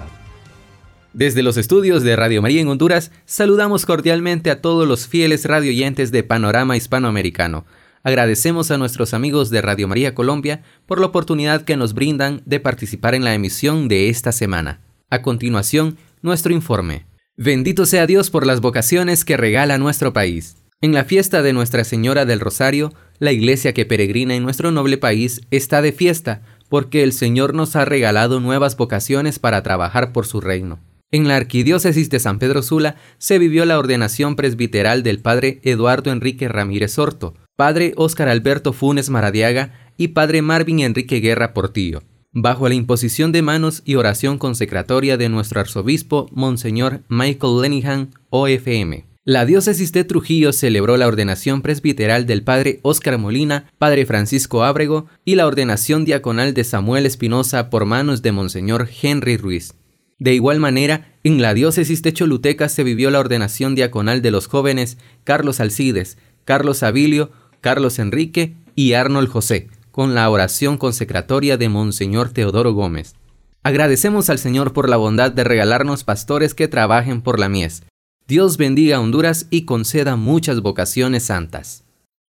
Desde 1.13 1.43
los 1.43 1.57
estudios 1.57 2.03
de 2.03 2.15
Radio 2.15 2.41
María 2.41 2.61
en 2.61 2.69
Honduras, 2.69 3.11
saludamos 3.25 3.85
cordialmente 3.85 4.49
a 4.49 4.61
todos 4.61 4.87
los 4.87 5.07
fieles 5.07 5.43
radioyentes 5.43 6.11
de 6.11 6.23
Panorama 6.23 6.77
Hispanoamericano. 6.77 7.65
Agradecemos 8.03 8.71
a 8.71 8.77
nuestros 8.77 9.13
amigos 9.13 9.49
de 9.49 9.61
Radio 9.61 9.89
María 9.89 10.15
Colombia 10.15 10.63
por 10.85 11.01
la 11.01 11.07
oportunidad 11.07 11.63
que 11.65 11.75
nos 11.75 11.93
brindan 11.93 12.41
de 12.45 12.61
participar 12.61 13.13
en 13.13 13.25
la 13.25 13.33
emisión 13.33 13.89
de 13.89 14.07
esta 14.07 14.31
semana. 14.31 14.79
A 15.09 15.21
continuación, 15.21 15.97
nuestro 16.21 16.53
informe. 16.53 17.05
Bendito 17.35 17.85
sea 17.85 18.07
Dios 18.07 18.29
por 18.29 18.47
las 18.47 18.61
vocaciones 18.61 19.25
que 19.25 19.35
regala 19.35 19.77
nuestro 19.77 20.13
país. 20.13 20.55
En 20.79 20.93
la 20.93 21.03
fiesta 21.03 21.41
de 21.41 21.53
Nuestra 21.53 21.83
Señora 21.83 22.25
del 22.25 22.39
Rosario, 22.39 22.93
la 23.19 23.33
iglesia 23.33 23.73
que 23.73 23.85
peregrina 23.85 24.33
en 24.33 24.43
nuestro 24.43 24.71
noble 24.71 24.97
país 24.97 25.41
está 25.51 25.81
de 25.81 25.91
fiesta, 25.91 26.41
porque 26.71 27.03
el 27.03 27.11
Señor 27.11 27.53
nos 27.53 27.75
ha 27.75 27.83
regalado 27.83 28.39
nuevas 28.39 28.77
vocaciones 28.77 29.39
para 29.39 29.61
trabajar 29.61 30.13
por 30.13 30.25
su 30.25 30.39
reino. 30.39 30.79
En 31.11 31.27
la 31.27 31.35
arquidiócesis 31.35 32.09
de 32.09 32.21
San 32.21 32.39
Pedro 32.39 32.63
Sula 32.63 32.95
se 33.17 33.39
vivió 33.39 33.65
la 33.65 33.77
ordenación 33.77 34.37
presbiteral 34.37 35.03
del 35.03 35.19
padre 35.19 35.59
Eduardo 35.63 36.13
Enrique 36.13 36.47
Ramírez 36.47 36.97
Horto, 36.97 37.33
padre 37.57 37.91
Óscar 37.97 38.29
Alberto 38.29 38.71
Funes 38.71 39.09
Maradiaga 39.09 39.73
y 39.97 40.07
padre 40.07 40.41
Marvin 40.41 40.79
Enrique 40.79 41.19
Guerra 41.19 41.53
Portillo 41.53 42.03
bajo 42.33 42.69
la 42.69 42.75
imposición 42.75 43.33
de 43.33 43.41
manos 43.41 43.81
y 43.83 43.95
oración 43.95 44.37
consecratoria 44.37 45.17
de 45.17 45.27
nuestro 45.27 45.59
arzobispo, 45.59 46.29
Monseñor 46.31 47.01
Michael 47.09 47.61
Lenihan, 47.61 48.11
OFM. 48.29 49.10
La 49.23 49.45
diócesis 49.45 49.91
de 49.91 50.03
Trujillo 50.03 50.51
celebró 50.51 50.97
la 50.97 51.05
ordenación 51.05 51.61
presbiteral 51.61 52.25
del 52.25 52.41
padre 52.41 52.79
Óscar 52.81 53.19
Molina, 53.19 53.71
padre 53.77 54.07
Francisco 54.07 54.63
Ábrego 54.63 55.05
y 55.23 55.35
la 55.35 55.45
ordenación 55.45 56.05
diaconal 56.05 56.55
de 56.55 56.63
Samuel 56.63 57.05
Espinosa 57.05 57.69
por 57.69 57.85
manos 57.85 58.23
de 58.23 58.31
Monseñor 58.31 58.89
Henry 58.99 59.37
Ruiz. 59.37 59.75
De 60.17 60.33
igual 60.33 60.59
manera, 60.59 61.13
en 61.23 61.39
la 61.39 61.53
diócesis 61.53 62.01
de 62.01 62.13
Choluteca 62.13 62.67
se 62.67 62.83
vivió 62.83 63.11
la 63.11 63.19
ordenación 63.19 63.75
diaconal 63.75 64.23
de 64.23 64.31
los 64.31 64.47
jóvenes 64.47 64.97
Carlos 65.23 65.59
Alcides, 65.59 66.17
Carlos 66.43 66.81
Abilio, 66.81 67.31
Carlos 67.61 67.99
Enrique 67.99 68.55
y 68.73 68.93
Arnold 68.93 69.29
José, 69.29 69.69
con 69.91 70.15
la 70.15 70.27
oración 70.31 70.79
consecratoria 70.79 71.57
de 71.57 71.69
Monseñor 71.69 72.31
Teodoro 72.31 72.73
Gómez. 72.73 73.13
Agradecemos 73.61 74.31
al 74.31 74.39
Señor 74.39 74.73
por 74.73 74.89
la 74.89 74.97
bondad 74.97 75.31
de 75.31 75.43
regalarnos 75.43 76.03
pastores 76.03 76.55
que 76.55 76.67
trabajen 76.67 77.21
por 77.21 77.39
la 77.39 77.49
mies. 77.49 77.83
Dios 78.27 78.57
bendiga 78.57 78.97
a 78.97 78.99
Honduras 79.01 79.47
y 79.49 79.65
conceda 79.65 80.15
muchas 80.15 80.61
vocaciones 80.61 81.23
santas. 81.23 81.83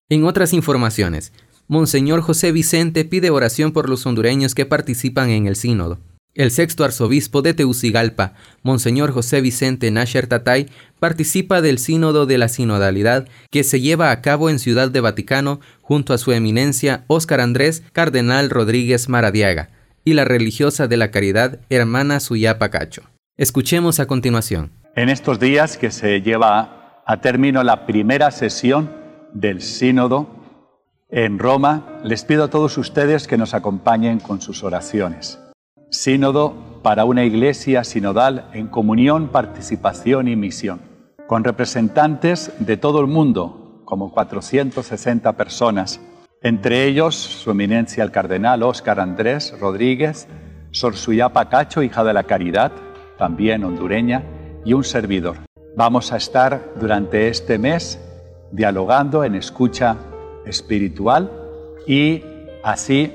En 0.09 0.25
otras 0.25 0.53
informaciones, 0.53 1.31
Monseñor 1.67 2.21
José 2.21 2.51
Vicente 2.51 3.05
pide 3.05 3.29
oración 3.29 3.71
por 3.71 3.89
los 3.89 4.05
hondureños 4.05 4.53
que 4.53 4.65
participan 4.65 5.29
en 5.29 5.47
el 5.47 5.55
sínodo. 5.55 5.99
El 6.35 6.49
sexto 6.49 6.83
arzobispo 6.83 7.43
de 7.43 7.53
Teucigalpa, 7.53 8.33
Monseñor 8.63 9.11
José 9.11 9.39
Vicente 9.39 9.91
Nasher 9.91 10.25
Tatay, 10.25 10.67
participa 10.99 11.61
del 11.61 11.77
Sínodo 11.77 12.25
de 12.25 12.39
la 12.39 12.49
Sinodalidad 12.49 13.27
que 13.51 13.63
se 13.63 13.79
lleva 13.79 14.09
a 14.09 14.21
cabo 14.21 14.49
en 14.49 14.57
Ciudad 14.57 14.89
de 14.89 14.99
Vaticano 14.99 15.61
junto 15.81 16.11
a 16.11 16.17
su 16.17 16.31
eminencia 16.31 17.05
Óscar 17.05 17.39
Andrés 17.39 17.83
Cardenal 17.93 18.49
Rodríguez 18.49 19.09
Maradiaga 19.09 19.69
y 20.03 20.13
la 20.13 20.25
religiosa 20.25 20.87
de 20.87 20.97
la 20.97 21.11
caridad 21.11 21.59
hermana 21.69 22.19
Suyapa 22.19 22.69
Cacho. 22.69 23.03
Escuchemos 23.37 23.99
a 23.99 24.07
continuación. 24.07 24.71
En 24.95 25.09
estos 25.09 25.39
días 25.39 25.77
que 25.77 25.89
se 25.89 26.21
lleva 26.21 27.01
a 27.03 27.17
término 27.17 27.63
la 27.63 27.87
primera 27.87 28.29
sesión 28.29 28.91
del 29.33 29.63
Sínodo 29.63 30.27
en 31.09 31.39
Roma, 31.39 31.99
les 32.03 32.23
pido 32.25 32.43
a 32.43 32.49
todos 32.51 32.77
ustedes 32.77 33.27
que 33.27 33.35
nos 33.35 33.55
acompañen 33.55 34.19
con 34.19 34.39
sus 34.39 34.63
oraciones. 34.63 35.39
Sínodo 35.89 36.79
para 36.83 37.05
una 37.05 37.23
iglesia 37.23 37.83
sinodal 37.83 38.51
en 38.53 38.67
comunión, 38.67 39.29
participación 39.29 40.27
y 40.27 40.35
misión, 40.35 40.81
con 41.25 41.43
representantes 41.43 42.51
de 42.59 42.77
todo 42.77 43.01
el 43.01 43.07
mundo, 43.07 43.81
como 43.85 44.11
460 44.11 45.33
personas, 45.33 46.01
entre 46.43 46.85
ellos 46.85 47.15
su 47.15 47.49
eminencia 47.49 48.03
el 48.03 48.11
cardenal 48.11 48.61
Óscar 48.61 48.99
Andrés 48.99 49.55
Rodríguez, 49.59 50.27
Sor 50.69 50.95
Suyapa 50.95 51.49
Cacho, 51.49 51.81
hija 51.81 52.03
de 52.03 52.13
la 52.13 52.25
Caridad, 52.25 52.71
también 53.17 53.63
hondureña, 53.63 54.23
y 54.65 54.73
un 54.73 54.83
servidor. 54.83 55.37
Vamos 55.75 56.11
a 56.11 56.17
estar 56.17 56.73
durante 56.79 57.27
este 57.27 57.57
mes 57.57 57.99
dialogando 58.51 59.23
en 59.23 59.35
escucha 59.35 59.97
espiritual 60.45 61.31
y 61.87 62.23
así 62.63 63.11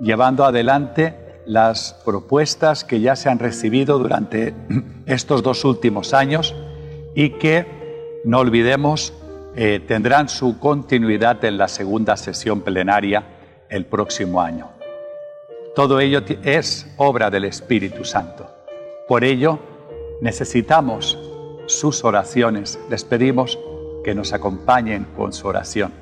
llevando 0.00 0.44
adelante 0.44 1.14
las 1.46 2.00
propuestas 2.04 2.84
que 2.84 3.00
ya 3.00 3.16
se 3.16 3.28
han 3.28 3.38
recibido 3.38 3.98
durante 3.98 4.54
estos 5.06 5.42
dos 5.42 5.64
últimos 5.64 6.14
años 6.14 6.54
y 7.14 7.30
que, 7.30 8.22
no 8.24 8.38
olvidemos, 8.38 9.12
eh, 9.54 9.80
tendrán 9.86 10.28
su 10.28 10.58
continuidad 10.58 11.44
en 11.44 11.58
la 11.58 11.68
segunda 11.68 12.16
sesión 12.16 12.62
plenaria 12.62 13.24
el 13.68 13.84
próximo 13.84 14.40
año. 14.40 14.70
Todo 15.74 16.00
ello 16.00 16.22
es 16.42 16.92
obra 16.96 17.30
del 17.30 17.44
Espíritu 17.44 18.04
Santo. 18.04 18.48
Por 19.06 19.22
ello, 19.22 19.58
necesitamos 20.20 21.18
sus 21.66 22.04
oraciones. 22.04 22.78
Les 22.90 23.04
pedimos 23.04 23.58
que 24.04 24.14
nos 24.14 24.32
acompañen 24.32 25.06
con 25.16 25.32
su 25.32 25.46
oración. 25.46 25.92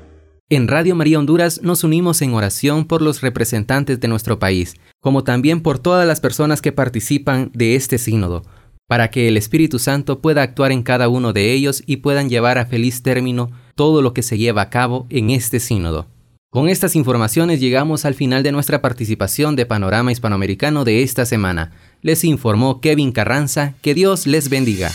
En 0.49 0.69
Radio 0.69 0.95
María 0.95 1.19
Honduras 1.19 1.63
nos 1.63 1.83
unimos 1.83 2.21
en 2.21 2.35
oración 2.35 2.85
por 2.85 3.01
los 3.01 3.23
representantes 3.23 4.01
de 4.01 4.09
nuestro 4.09 4.39
país, 4.39 4.77
como 5.01 5.25
también 5.25 5.63
por 5.63 5.79
todas 5.79 6.07
las 6.07 6.21
personas 6.21 6.61
que 6.61 6.73
participan 6.73 7.51
de 7.55 7.75
este 7.75 7.97
sínodo, 7.97 8.43
para 8.87 9.11
que 9.11 9.29
el 9.29 9.39
Espíritu 9.39 9.79
Santo 9.79 10.21
pueda 10.21 10.43
actuar 10.43 10.71
en 10.71 10.83
cada 10.83 11.09
uno 11.09 11.33
de 11.33 11.53
ellos 11.53 11.83
y 11.87 11.99
puedan 11.99 12.29
llevar 12.29 12.59
a 12.59 12.67
feliz 12.67 13.03
término 13.03 13.51
todo 13.75 14.03
lo 14.03 14.13
que 14.13 14.23
se 14.23 14.37
lleva 14.37 14.63
a 14.63 14.69
cabo 14.69 15.07
en 15.09 15.31
este 15.31 15.59
sínodo. 15.59 16.07
Con 16.51 16.69
estas 16.69 16.97
informaciones 16.97 17.61
llegamos 17.61 18.05
al 18.05 18.13
final 18.13 18.43
de 18.43 18.53
nuestra 18.53 18.83
participación 18.83 19.57
de 19.57 19.65
Panorama 19.65 20.13
Hispanoamericano 20.13 20.85
de 20.85 21.03
esta 21.03 21.25
semana. 21.25 21.73
Les 22.05 22.25
informó 22.25 22.81
Kevin 22.81 23.13
Carranza, 23.13 23.75
que 23.81 23.95
Dios 23.95 24.27
les 24.27 24.51
bendiga. 24.51 24.91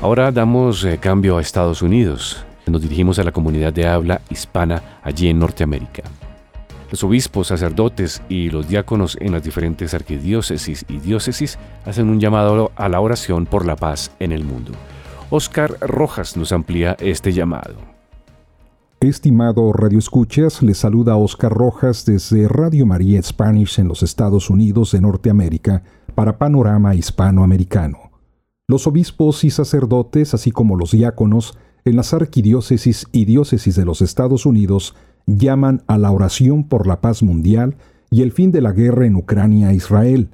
Ahora 0.00 0.32
damos 0.32 0.84
eh, 0.84 0.98
cambio 0.98 1.38
a 1.38 1.40
Estados 1.40 1.80
Unidos. 1.80 2.44
Nos 2.66 2.82
dirigimos 2.82 3.20
a 3.20 3.22
la 3.22 3.30
comunidad 3.30 3.72
de 3.72 3.86
habla 3.86 4.20
hispana 4.30 4.98
allí 5.04 5.28
en 5.28 5.38
Norteamérica. 5.38 6.02
Los 6.90 7.04
obispos, 7.04 7.46
sacerdotes 7.46 8.20
y 8.28 8.50
los 8.50 8.68
diáconos 8.68 9.16
en 9.20 9.30
las 9.30 9.44
diferentes 9.44 9.94
arquidiócesis 9.94 10.84
y 10.88 10.98
diócesis 10.98 11.60
hacen 11.86 12.08
un 12.08 12.18
llamado 12.18 12.72
a 12.74 12.88
la 12.88 12.98
oración 12.98 13.46
por 13.46 13.64
la 13.64 13.76
paz 13.76 14.10
en 14.18 14.32
el 14.32 14.42
mundo. 14.42 14.72
Oscar 15.30 15.76
Rojas 15.80 16.36
nos 16.36 16.50
amplía 16.50 16.96
este 16.98 17.32
llamado. 17.32 17.91
Estimado 19.08 19.72
Radio 19.72 19.98
Escuchas, 19.98 20.62
le 20.62 20.74
saluda 20.74 21.16
Oscar 21.16 21.52
Rojas 21.52 22.04
desde 22.06 22.46
Radio 22.46 22.86
María 22.86 23.20
Spanish 23.20 23.80
en 23.80 23.88
los 23.88 24.04
Estados 24.04 24.48
Unidos 24.48 24.92
de 24.92 25.00
Norteamérica 25.00 25.82
para 26.14 26.38
Panorama 26.38 26.94
Hispanoamericano. 26.94 28.12
Los 28.68 28.86
obispos 28.86 29.42
y 29.42 29.50
sacerdotes, 29.50 30.34
así 30.34 30.52
como 30.52 30.76
los 30.76 30.92
diáconos, 30.92 31.58
en 31.84 31.96
las 31.96 32.14
arquidiócesis 32.14 33.08
y 33.10 33.24
diócesis 33.24 33.74
de 33.74 33.84
los 33.84 34.02
Estados 34.02 34.46
Unidos, 34.46 34.94
llaman 35.26 35.82
a 35.88 35.98
la 35.98 36.12
oración 36.12 36.62
por 36.62 36.86
la 36.86 37.00
paz 37.00 37.24
mundial 37.24 37.74
y 38.08 38.22
el 38.22 38.30
fin 38.30 38.52
de 38.52 38.60
la 38.60 38.70
guerra 38.70 39.04
en 39.04 39.16
Ucrania 39.16 39.72
e 39.72 39.74
Israel. 39.74 40.28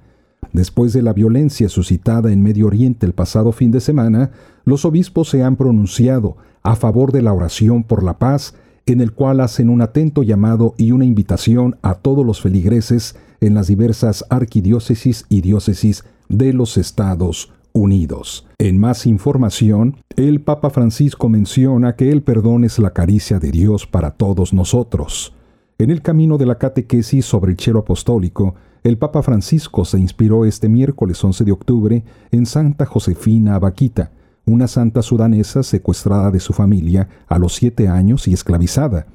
Después 0.52 0.92
de 0.92 1.00
la 1.00 1.14
violencia 1.14 1.70
suscitada 1.70 2.32
en 2.32 2.42
Medio 2.42 2.66
Oriente 2.66 3.06
el 3.06 3.14
pasado 3.14 3.50
fin 3.52 3.70
de 3.70 3.80
semana, 3.80 4.30
los 4.64 4.84
obispos 4.84 5.30
se 5.30 5.42
han 5.42 5.56
pronunciado 5.56 6.36
a 6.68 6.76
favor 6.76 7.12
de 7.12 7.22
la 7.22 7.32
oración 7.32 7.82
por 7.82 8.02
la 8.02 8.18
paz, 8.18 8.54
en 8.84 9.00
el 9.00 9.12
cual 9.12 9.40
hacen 9.40 9.70
un 9.70 9.80
atento 9.80 10.22
llamado 10.22 10.74
y 10.76 10.92
una 10.92 11.06
invitación 11.06 11.76
a 11.80 11.94
todos 11.94 12.26
los 12.26 12.42
feligreses 12.42 13.16
en 13.40 13.54
las 13.54 13.68
diversas 13.68 14.26
arquidiócesis 14.28 15.24
y 15.30 15.40
diócesis 15.40 16.04
de 16.28 16.52
los 16.52 16.76
Estados 16.76 17.50
unidos. 17.72 18.46
En 18.58 18.76
más 18.76 19.06
información, 19.06 19.96
el 20.16 20.42
Papa 20.42 20.68
Francisco 20.68 21.30
menciona 21.30 21.96
que 21.96 22.12
el 22.12 22.22
perdón 22.22 22.64
es 22.64 22.78
la 22.78 22.90
caricia 22.90 23.38
de 23.38 23.50
Dios 23.50 23.86
para 23.86 24.10
todos 24.10 24.52
nosotros. 24.52 25.32
En 25.78 25.90
el 25.90 26.02
camino 26.02 26.36
de 26.36 26.44
la 26.44 26.58
catequesis 26.58 27.24
sobre 27.24 27.52
el 27.52 27.58
cielo 27.58 27.78
apostólico, 27.78 28.56
el 28.84 28.98
Papa 28.98 29.22
Francisco 29.22 29.86
se 29.86 29.98
inspiró 29.98 30.44
este 30.44 30.68
miércoles 30.68 31.24
11 31.24 31.44
de 31.44 31.52
octubre 31.52 32.04
en 32.30 32.44
Santa 32.44 32.84
Josefina 32.84 33.54
Abaquita, 33.54 34.10
una 34.48 34.68
santa 34.68 35.02
sudanesa 35.02 35.62
secuestrada 35.62 36.30
de 36.30 36.40
su 36.40 36.52
familia 36.52 37.08
a 37.28 37.38
los 37.38 37.54
siete 37.54 37.88
años 37.88 38.28
y 38.28 38.32
esclavizada. 38.32 39.06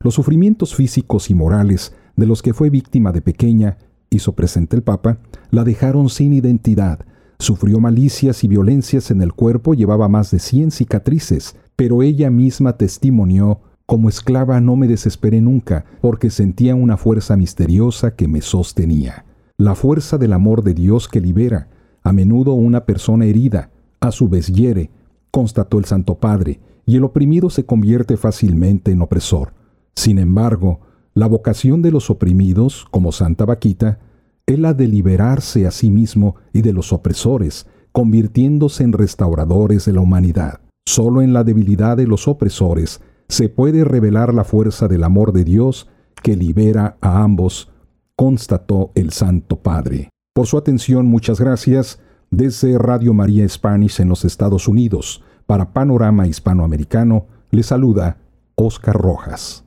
Los 0.00 0.14
sufrimientos 0.14 0.74
físicos 0.74 1.30
y 1.30 1.34
morales 1.34 1.94
de 2.16 2.26
los 2.26 2.42
que 2.42 2.54
fue 2.54 2.70
víctima 2.70 3.12
de 3.12 3.22
pequeña, 3.22 3.78
hizo 4.10 4.32
presente 4.32 4.76
el 4.76 4.82
Papa, 4.82 5.18
la 5.50 5.64
dejaron 5.64 6.08
sin 6.08 6.32
identidad, 6.32 7.00
Sufrió 7.40 7.80
malicias 7.80 8.44
y 8.44 8.48
violencias 8.48 9.10
en 9.10 9.22
el 9.22 9.32
cuerpo, 9.32 9.72
llevaba 9.72 10.08
más 10.08 10.30
de 10.30 10.38
100 10.38 10.72
cicatrices, 10.72 11.56
pero 11.74 12.02
ella 12.02 12.28
misma 12.28 12.76
testimonió, 12.76 13.60
como 13.86 14.10
esclava 14.10 14.60
no 14.60 14.76
me 14.76 14.86
desesperé 14.86 15.40
nunca, 15.40 15.86
porque 16.02 16.28
sentía 16.28 16.74
una 16.74 16.98
fuerza 16.98 17.38
misteriosa 17.38 18.14
que 18.14 18.28
me 18.28 18.42
sostenía. 18.42 19.24
La 19.56 19.74
fuerza 19.74 20.18
del 20.18 20.34
amor 20.34 20.62
de 20.62 20.74
Dios 20.74 21.08
que 21.08 21.22
libera, 21.22 21.68
a 22.02 22.12
menudo 22.12 22.52
una 22.52 22.84
persona 22.84 23.24
herida, 23.24 23.70
a 24.00 24.12
su 24.12 24.28
vez 24.28 24.48
hiere, 24.48 24.90
constató 25.30 25.78
el 25.78 25.84
Santo 25.84 26.16
Padre, 26.16 26.60
y 26.86 26.96
el 26.96 27.04
oprimido 27.04 27.50
se 27.50 27.64
convierte 27.64 28.16
fácilmente 28.16 28.90
en 28.90 29.02
opresor. 29.02 29.52
Sin 29.94 30.18
embargo, 30.18 30.80
la 31.14 31.26
vocación 31.26 31.82
de 31.82 31.90
los 31.90 32.10
oprimidos, 32.10 32.86
como 32.90 33.12
Santa 33.12 33.44
Vaquita, 33.44 33.98
es 34.46 34.58
la 34.58 34.74
de 34.74 34.88
liberarse 34.88 35.66
a 35.66 35.70
sí 35.70 35.90
mismo 35.90 36.36
y 36.52 36.62
de 36.62 36.72
los 36.72 36.92
opresores, 36.92 37.66
convirtiéndose 37.92 38.84
en 38.84 38.92
restauradores 38.92 39.84
de 39.84 39.92
la 39.92 40.00
humanidad. 40.00 40.60
Solo 40.86 41.22
en 41.22 41.32
la 41.32 41.44
debilidad 41.44 41.96
de 41.96 42.06
los 42.06 42.26
opresores 42.26 43.00
se 43.28 43.48
puede 43.48 43.84
revelar 43.84 44.34
la 44.34 44.44
fuerza 44.44 44.88
del 44.88 45.04
amor 45.04 45.32
de 45.32 45.44
Dios 45.44 45.88
que 46.22 46.36
libera 46.36 46.96
a 47.00 47.22
ambos, 47.22 47.70
constató 48.16 48.90
el 48.94 49.12
Santo 49.12 49.60
Padre. 49.60 50.10
Por 50.34 50.46
su 50.46 50.58
atención, 50.58 51.06
muchas 51.06 51.40
gracias. 51.40 52.00
Desde 52.32 52.78
Radio 52.78 53.12
María 53.12 53.48
Spanish 53.48 54.00
en 54.00 54.08
los 54.08 54.24
Estados 54.24 54.68
Unidos, 54.68 55.20
para 55.46 55.72
Panorama 55.72 56.28
Hispanoamericano, 56.28 57.26
le 57.50 57.64
saluda 57.64 58.18
Oscar 58.54 58.94
Rojas. 58.94 59.64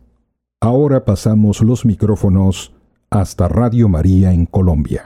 Ahora 0.61 1.03
pasamos 1.03 1.59
los 1.59 1.83
micrófonos 1.83 2.71
hasta 3.09 3.49
Radio 3.49 3.89
María 3.89 4.31
en 4.31 4.45
Colombia. 4.45 5.03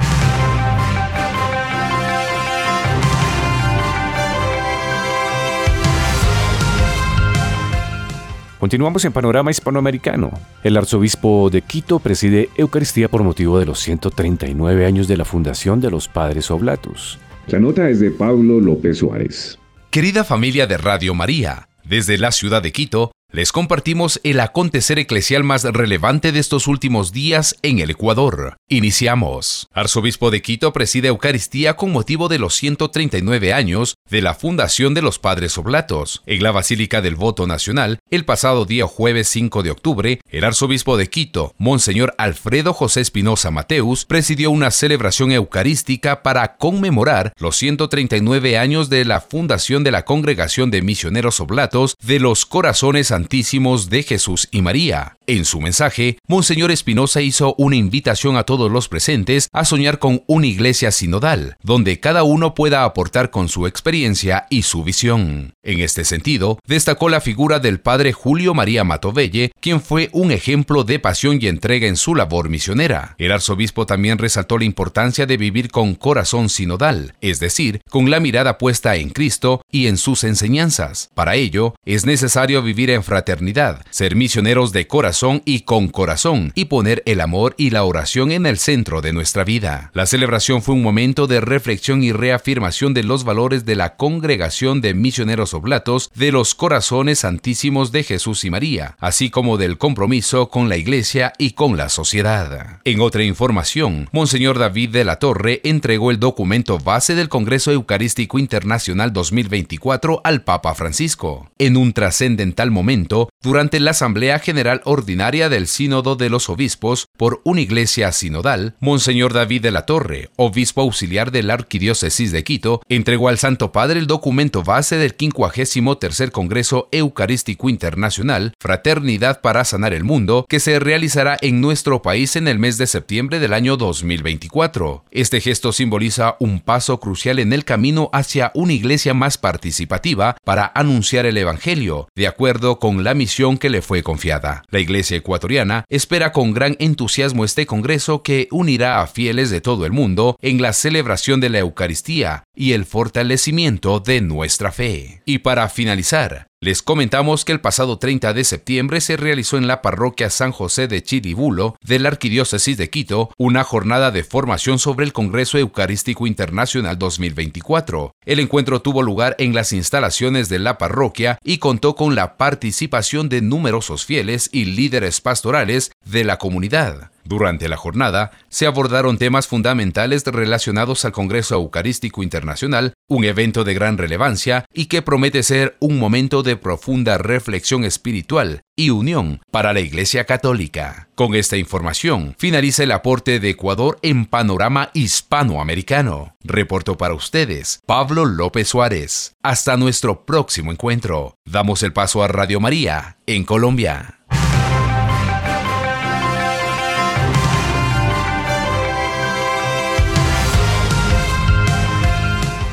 Continuamos 8.59 9.03
en 9.05 9.13
Panorama 9.13 9.49
Hispanoamericano. 9.49 10.29
El 10.61 10.77
arzobispo 10.77 11.49
de 11.49 11.63
Quito 11.63 11.97
preside 11.97 12.49
Eucaristía 12.55 13.09
por 13.09 13.23
motivo 13.23 13.57
de 13.57 13.65
los 13.65 13.79
139 13.79 14.85
años 14.85 15.07
de 15.07 15.17
la 15.17 15.25
fundación 15.25 15.81
de 15.81 15.89
los 15.89 16.07
Padres 16.07 16.51
Oblatos. 16.51 17.17
La 17.47 17.59
nota 17.59 17.89
es 17.89 18.01
de 18.01 18.11
Pablo 18.11 18.59
López 18.59 18.97
Suárez. 18.97 19.57
Querida 19.89 20.25
familia 20.25 20.67
de 20.67 20.77
Radio 20.77 21.13
María, 21.13 21.69
desde 21.85 22.17
la 22.17 22.33
ciudad 22.33 22.61
de 22.61 22.73
Quito, 22.73 23.13
les 23.37 23.51
compartimos 23.51 24.19
el 24.23 24.39
acontecer 24.39 24.97
eclesial 24.97 25.43
más 25.43 25.63
relevante 25.63 26.31
de 26.31 26.39
estos 26.39 26.65
últimos 26.65 27.11
días 27.11 27.55
en 27.61 27.77
el 27.77 27.91
Ecuador. 27.91 28.57
Iniciamos. 28.67 29.67
Arzobispo 29.73 30.31
de 30.31 30.41
Quito 30.41 30.73
preside 30.73 31.09
Eucaristía 31.09 31.75
con 31.75 31.91
motivo 31.91 32.29
de 32.29 32.39
los 32.39 32.55
139 32.55 33.53
años 33.53 33.97
de 34.09 34.23
la 34.23 34.33
fundación 34.33 34.95
de 34.95 35.03
los 35.03 35.19
Padres 35.19 35.55
Oblatos. 35.59 36.23
En 36.25 36.41
la 36.41 36.51
Basílica 36.51 37.03
del 37.03 37.15
Voto 37.15 37.45
Nacional, 37.45 37.99
el 38.09 38.25
pasado 38.25 38.65
día 38.65 38.87
jueves 38.87 39.27
5 39.27 39.61
de 39.61 39.69
octubre, 39.69 40.19
el 40.31 40.43
arzobispo 40.43 40.97
de 40.97 41.07
Quito, 41.11 41.53
Monseñor 41.59 42.15
Alfredo 42.17 42.73
José 42.73 43.01
Espinosa 43.01 43.51
Mateus, 43.51 44.05
presidió 44.05 44.49
una 44.49 44.71
celebración 44.71 45.31
eucarística 45.31 46.23
para 46.23 46.57
conmemorar 46.57 47.33
los 47.37 47.55
139 47.57 48.57
años 48.57 48.89
de 48.89 49.05
la 49.05 49.21
fundación 49.21 49.83
de 49.83 49.91
la 49.91 50.05
Congregación 50.05 50.71
de 50.71 50.81
Misioneros 50.81 51.39
Oblatos 51.39 51.97
de 52.01 52.19
los 52.19 52.47
Corazones 52.47 53.11
De 53.29 54.03
Jesús 54.03 54.47
y 54.51 54.61
María. 54.61 55.17
En 55.27 55.43
su 55.43 55.59
mensaje, 55.59 56.17
Monseñor 56.27 56.71
Espinosa 56.71 57.21
hizo 57.21 57.53
una 57.57 57.75
invitación 57.75 58.37
a 58.37 58.43
todos 58.43 58.71
los 58.71 58.87
presentes 58.87 59.49
a 59.51 59.65
soñar 59.65 59.99
con 59.99 60.23
una 60.27 60.47
iglesia 60.47 60.91
sinodal, 60.91 61.57
donde 61.61 61.99
cada 61.99 62.23
uno 62.23 62.55
pueda 62.55 62.85
aportar 62.85 63.29
con 63.29 63.49
su 63.49 63.67
experiencia 63.67 64.47
y 64.49 64.61
su 64.61 64.85
visión. 64.85 65.53
En 65.63 65.81
este 65.81 66.05
sentido, 66.05 66.59
destacó 66.65 67.09
la 67.09 67.19
figura 67.19 67.59
del 67.59 67.81
padre 67.81 68.13
Julio 68.13 68.53
María 68.53 68.85
Matovelle, 68.85 69.51
quien 69.59 69.81
fue 69.81 70.09
un 70.13 70.31
ejemplo 70.31 70.85
de 70.85 70.99
pasión 70.99 71.39
y 71.41 71.47
entrega 71.47 71.87
en 71.87 71.97
su 71.97 72.15
labor 72.15 72.47
misionera. 72.47 73.15
El 73.17 73.33
arzobispo 73.33 73.85
también 73.85 74.17
resaltó 74.17 74.57
la 74.57 74.63
importancia 74.63 75.25
de 75.25 75.35
vivir 75.35 75.69
con 75.69 75.95
corazón 75.95 76.47
sinodal, 76.47 77.15
es 77.19 77.41
decir, 77.41 77.81
con 77.89 78.09
la 78.09 78.21
mirada 78.21 78.57
puesta 78.57 78.95
en 78.95 79.09
Cristo 79.09 79.61
y 79.69 79.87
en 79.87 79.97
sus 79.97 80.23
enseñanzas. 80.23 81.09
Para 81.13 81.35
ello, 81.35 81.75
es 81.85 82.05
necesario 82.05 82.61
vivir 82.61 82.89
en 82.89 83.03
fraternidad, 83.07 83.83
ser 83.89 84.15
misioneros 84.15 84.73
de 84.73 84.85
corazón 84.85 85.41
y 85.45 85.61
con 85.61 85.87
corazón 85.87 86.51
y 86.53 86.65
poner 86.65 87.01
el 87.05 87.21
amor 87.21 87.55
y 87.57 87.71
la 87.71 87.85
oración 87.85 88.31
en 88.31 88.45
el 88.45 88.59
centro 88.59 89.01
de 89.01 89.13
nuestra 89.13 89.43
vida. 89.43 89.91
La 89.93 90.05
celebración 90.05 90.61
fue 90.61 90.75
un 90.75 90.83
momento 90.83 91.25
de 91.25 91.41
reflexión 91.41 92.03
y 92.03 92.11
reafirmación 92.11 92.93
de 92.93 93.03
los 93.03 93.23
valores 93.23 93.65
de 93.65 93.75
la 93.75 93.95
congregación 93.95 94.81
de 94.81 94.93
misioneros 94.93 95.53
oblatos 95.53 96.11
de 96.15 96.31
los 96.31 96.53
corazones 96.53 97.19
santísimos 97.19 97.91
de 97.91 98.03
Jesús 98.03 98.43
y 98.43 98.49
María, 98.49 98.97
así 98.99 99.29
como 99.29 99.57
del 99.57 99.77
compromiso 99.77 100.49
con 100.49 100.67
la 100.67 100.75
iglesia 100.75 101.31
y 101.37 101.51
con 101.51 101.77
la 101.77 101.89
sociedad. 101.89 102.81
En 102.83 102.99
otra 102.99 103.23
información, 103.23 104.09
Monseñor 104.11 104.59
David 104.59 104.89
de 104.89 105.05
la 105.05 105.17
Torre 105.17 105.61
entregó 105.63 106.11
el 106.11 106.19
documento 106.19 106.77
base 106.77 107.15
del 107.15 107.29
Congreso 107.29 107.71
Eucarístico 107.71 108.37
Internacional 108.37 109.13
2024 109.13 110.19
al 110.25 110.43
Papa 110.43 110.75
Francisco. 110.75 111.49
En 111.57 111.77
un 111.77 111.93
trascendental 111.93 112.69
momento, 112.69 112.96
Testamento 112.97 113.27
durante 113.43 113.79
la 113.79 113.91
Asamblea 113.91 114.39
General 114.39 114.81
Ordinaria 114.83 115.47
del 115.47 115.67
Sínodo 115.67 116.15
de 116.15 116.29
los 116.29 116.49
Obispos 116.49 117.07
por 117.17 117.41
una 117.43 117.61
iglesia 117.61 118.11
sinodal, 118.11 118.75
Monseñor 118.79 119.33
David 119.33 119.61
de 119.61 119.71
la 119.71 119.85
Torre, 119.85 120.31
obispo 120.37 120.81
auxiliar 120.81 121.31
de 121.31 121.43
la 121.43 121.53
Arquidiócesis 121.53 122.31
de 122.31 122.43
Quito, 122.43 122.81
entregó 122.89 123.29
al 123.29 123.37
Santo 123.37 123.71
Padre 123.71 123.99
el 123.99 124.07
documento 124.07 124.63
base 124.63 124.97
del 124.97 125.15
53 125.17 126.31
Congreso 126.31 126.89
Eucarístico 126.91 127.69
Internacional, 127.69 128.53
Fraternidad 128.59 129.41
para 129.41 129.65
Sanar 129.65 129.93
el 129.93 130.03
Mundo, 130.03 130.45
que 130.49 130.59
se 130.59 130.79
realizará 130.79 131.37
en 131.41 131.61
nuestro 131.61 132.01
país 132.01 132.35
en 132.35 132.47
el 132.47 132.57
mes 132.57 132.77
de 132.79 132.87
septiembre 132.87 133.39
del 133.39 133.53
año 133.53 133.77
2024. 133.77 135.05
Este 135.11 135.41
gesto 135.41 135.71
simboliza 135.71 136.37
un 136.39 136.59
paso 136.59 136.99
crucial 136.99 137.37
en 137.37 137.53
el 137.53 137.65
camino 137.65 138.09
hacia 138.13 138.51
una 138.55 138.73
iglesia 138.73 139.13
más 139.13 139.37
participativa 139.37 140.37
para 140.43 140.71
anunciar 140.73 141.27
el 141.27 141.37
Evangelio, 141.37 142.09
de 142.15 142.27
acuerdo 142.27 142.79
con 142.79 143.03
la 143.03 143.13
misión 143.13 143.26
que 143.59 143.69
le 143.69 143.81
fue 143.81 144.03
confiada. 144.03 144.63
La 144.69 144.79
iglesia 144.79 145.17
ecuatoriana 145.17 145.83
espera 145.89 146.31
con 146.31 146.53
gran 146.53 146.75
entusiasmo 146.79 147.43
este 147.43 147.65
Congreso 147.65 148.23
que 148.23 148.47
unirá 148.51 149.01
a 149.01 149.07
fieles 149.07 149.49
de 149.49 149.61
todo 149.61 149.85
el 149.85 149.91
mundo 149.91 150.37
en 150.41 150.61
la 150.61 150.73
celebración 150.73 151.39
de 151.39 151.49
la 151.49 151.59
Eucaristía 151.59 152.43
y 152.55 152.71
el 152.71 152.85
fortalecimiento 152.85 153.99
de 153.99 154.21
nuestra 154.21 154.71
fe. 154.71 155.21
Y 155.25 155.39
para 155.39 155.67
finalizar, 155.69 156.47
les 156.59 156.81
comentamos 156.81 157.45
que 157.45 157.51
el 157.51 157.61
pasado 157.61 157.99
30 157.99 158.33
de 158.33 158.43
septiembre 158.43 158.99
se 158.99 159.15
realizó 159.15 159.57
en 159.57 159.67
la 159.67 159.83
parroquia 159.83 160.31
San 160.31 160.51
José 160.51 160.87
de 160.87 161.03
Chiribulo 161.03 161.75
de 161.83 161.99
la 161.99 162.09
Arquidiócesis 162.09 162.77
de 162.77 162.89
Quito 162.89 163.29
una 163.37 163.63
jornada 163.63 164.09
de 164.09 164.23
formación 164.23 164.79
sobre 164.79 165.05
el 165.05 165.13
Congreso 165.13 165.59
Eucarístico 165.59 166.25
Internacional 166.25 166.97
2024. 166.97 168.15
El 168.25 168.39
encuentro 168.39 168.81
tuvo 168.81 169.03
lugar 169.03 169.35
en 169.37 169.53
las 169.53 169.71
instalaciones 169.71 170.49
de 170.49 170.57
la 170.57 170.79
parroquia 170.79 171.37
y 171.43 171.59
contó 171.59 171.95
con 171.95 172.15
la 172.15 172.37
participación 172.37 173.29
de 173.29 173.41
numerosos 173.41 174.05
fieles 174.05 174.49
y 174.51 174.65
líderes 174.65 175.21
pastorales 175.21 175.91
de 176.05 176.23
la 176.23 176.37
comunidad. 176.39 177.11
Durante 177.27 177.67
la 177.67 177.75
jornada 177.75 178.31
se 178.47 178.67
abordaron 178.67 179.17
temas 179.17 179.47
fundamentales 179.47 180.23
relacionados 180.23 181.03
al 181.03 181.11
Congreso 181.11 181.55
Eucarístico 181.55 182.23
Internacional, 182.23 182.93
un 183.09 183.25
evento 183.25 183.65
de 183.65 183.73
gran 183.73 183.97
relevancia 183.97 184.63
y 184.73 184.85
que 184.85 185.01
promete 185.01 185.43
ser 185.43 185.75
un 185.81 185.99
momento 185.99 186.41
de 186.41 186.55
profunda 186.55 187.17
reflexión 187.17 187.83
espiritual 187.83 188.61
y 188.77 188.91
unión 188.91 189.41
para 189.51 189.73
la 189.73 189.81
Iglesia 189.81 190.23
Católica. 190.23 191.09
Con 191.15 191.35
esta 191.35 191.57
información 191.57 192.33
finaliza 192.37 192.83
el 192.83 192.93
aporte 192.93 193.41
de 193.41 193.49
Ecuador 193.49 193.99
en 194.03 194.25
panorama 194.25 194.89
hispanoamericano. 194.93 196.37
Reporto 196.45 196.97
para 196.97 197.13
ustedes 197.13 197.81
Pablo 197.85 198.23
López 198.23 198.69
Suárez. 198.69 199.35
Hasta 199.43 199.75
nuestro 199.75 200.25
próximo 200.25 200.71
encuentro. 200.71 201.35
Damos 201.43 201.83
el 201.83 201.91
paso 201.91 202.23
a 202.23 202.29
Radio 202.29 202.61
María 202.61 203.17
en 203.25 203.43
Colombia. 203.43 204.16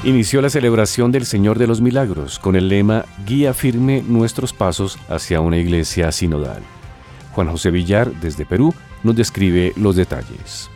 Inició 0.05 0.43
la 0.43 0.51
celebración 0.51 1.13
del 1.13 1.25
Señor 1.25 1.59
de 1.59 1.67
los 1.67 1.81
Milagros 1.81 2.39
con 2.39 2.57
el 2.57 2.69
lema 2.69 3.07
Guía 3.27 3.55
firme 3.55 4.03
nuestros 4.07 4.53
pasos 4.53 4.99
hacia 5.09 5.41
una 5.41 5.57
iglesia 5.57 6.13
sinodal. 6.13 6.63
Juan 7.33 7.49
José 7.49 7.71
Villar, 7.71 8.13
desde 8.21 8.45
Perú, 8.45 8.75
nos 9.03 9.17
describe 9.17 9.73
los 9.77 9.97
detalles. 9.97 10.71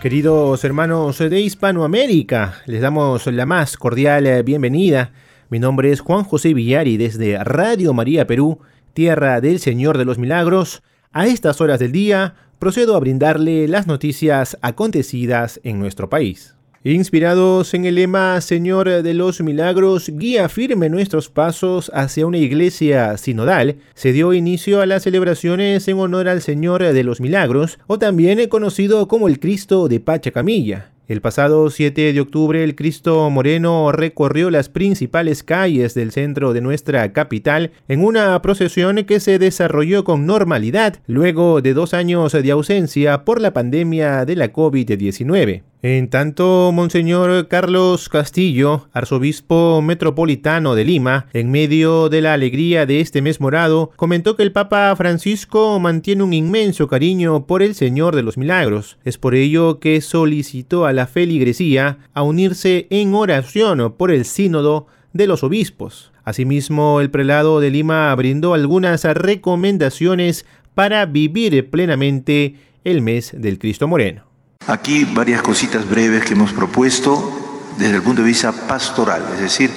Queridos 0.00 0.64
hermanos 0.64 1.18
de 1.18 1.40
Hispanoamérica, 1.40 2.54
les 2.66 2.80
damos 2.80 3.26
la 3.28 3.46
más 3.46 3.76
cordial 3.76 4.42
bienvenida. 4.42 5.12
Mi 5.48 5.60
nombre 5.60 5.92
es 5.92 6.00
Juan 6.00 6.24
José 6.24 6.52
Villar 6.52 6.88
y 6.88 6.96
desde 6.96 7.42
Radio 7.44 7.94
María 7.94 8.26
Perú, 8.26 8.58
tierra 8.92 9.40
del 9.40 9.60
Señor 9.60 9.98
de 9.98 10.04
los 10.04 10.18
Milagros, 10.18 10.82
a 11.12 11.26
estas 11.26 11.60
horas 11.60 11.78
del 11.78 11.92
día 11.92 12.34
procedo 12.58 12.96
a 12.96 13.00
brindarle 13.00 13.68
las 13.68 13.86
noticias 13.86 14.58
acontecidas 14.62 15.60
en 15.62 15.78
nuestro 15.78 16.08
país. 16.08 16.56
Inspirados 16.84 17.74
en 17.74 17.84
el 17.84 17.94
lema 17.94 18.40
Señor 18.40 18.88
de 18.88 19.14
los 19.14 19.40
Milagros, 19.40 20.10
guía 20.12 20.48
firme 20.48 20.88
nuestros 20.88 21.28
pasos 21.28 21.92
hacia 21.94 22.26
una 22.26 22.38
iglesia 22.38 23.16
sinodal, 23.18 23.76
se 23.94 24.12
dio 24.12 24.32
inicio 24.32 24.80
a 24.80 24.86
las 24.86 25.04
celebraciones 25.04 25.86
en 25.86 26.00
honor 26.00 26.28
al 26.28 26.42
Señor 26.42 26.82
de 26.82 27.04
los 27.04 27.20
Milagros, 27.20 27.78
o 27.86 28.00
también 28.00 28.48
conocido 28.48 29.06
como 29.06 29.28
el 29.28 29.38
Cristo 29.38 29.86
de 29.86 30.00
Pachacamilla. 30.00 30.90
El 31.06 31.20
pasado 31.20 31.70
7 31.70 32.12
de 32.12 32.20
octubre 32.20 32.64
el 32.64 32.74
Cristo 32.74 33.30
Moreno 33.30 33.92
recorrió 33.92 34.50
las 34.50 34.68
principales 34.68 35.44
calles 35.44 35.94
del 35.94 36.10
centro 36.10 36.52
de 36.52 36.62
nuestra 36.62 37.12
capital 37.12 37.70
en 37.86 38.02
una 38.02 38.42
procesión 38.42 39.04
que 39.04 39.20
se 39.20 39.38
desarrolló 39.38 40.02
con 40.02 40.26
normalidad 40.26 40.96
luego 41.06 41.62
de 41.62 41.74
dos 41.74 41.94
años 41.94 42.32
de 42.32 42.50
ausencia 42.50 43.24
por 43.24 43.40
la 43.40 43.52
pandemia 43.52 44.24
de 44.24 44.34
la 44.34 44.52
COVID-19. 44.52 45.62
En 45.84 46.10
tanto, 46.10 46.70
Monseñor 46.72 47.48
Carlos 47.48 48.08
Castillo, 48.08 48.86
arzobispo 48.92 49.82
metropolitano 49.82 50.76
de 50.76 50.84
Lima, 50.84 51.26
en 51.32 51.50
medio 51.50 52.08
de 52.08 52.20
la 52.20 52.34
alegría 52.34 52.86
de 52.86 53.00
este 53.00 53.20
mes 53.20 53.40
morado, 53.40 53.90
comentó 53.96 54.36
que 54.36 54.44
el 54.44 54.52
Papa 54.52 54.94
Francisco 54.94 55.80
mantiene 55.80 56.22
un 56.22 56.34
inmenso 56.34 56.86
cariño 56.86 57.48
por 57.48 57.64
el 57.64 57.74
Señor 57.74 58.14
de 58.14 58.22
los 58.22 58.38
Milagros. 58.38 58.96
Es 59.02 59.18
por 59.18 59.34
ello 59.34 59.80
que 59.80 60.00
solicitó 60.02 60.86
a 60.86 60.92
la 60.92 61.08
feligresía 61.08 61.98
a 62.14 62.22
unirse 62.22 62.86
en 62.90 63.12
oración 63.12 63.92
por 63.98 64.12
el 64.12 64.24
sínodo 64.24 64.86
de 65.12 65.26
los 65.26 65.42
obispos. 65.42 66.12
Asimismo, 66.22 67.00
el 67.00 67.10
prelado 67.10 67.58
de 67.58 67.70
Lima 67.70 68.14
brindó 68.14 68.54
algunas 68.54 69.02
recomendaciones 69.02 70.46
para 70.74 71.06
vivir 71.06 71.70
plenamente 71.70 72.54
el 72.84 73.02
mes 73.02 73.34
del 73.36 73.58
Cristo 73.58 73.88
Moreno. 73.88 74.31
Aquí 74.66 75.04
varias 75.04 75.42
cositas 75.42 75.88
breves 75.88 76.24
que 76.24 76.34
hemos 76.34 76.52
propuesto 76.52 77.62
desde 77.78 77.96
el 77.96 78.02
punto 78.02 78.22
de 78.22 78.28
vista 78.28 78.52
pastoral, 78.52 79.24
es 79.34 79.40
decir, 79.40 79.70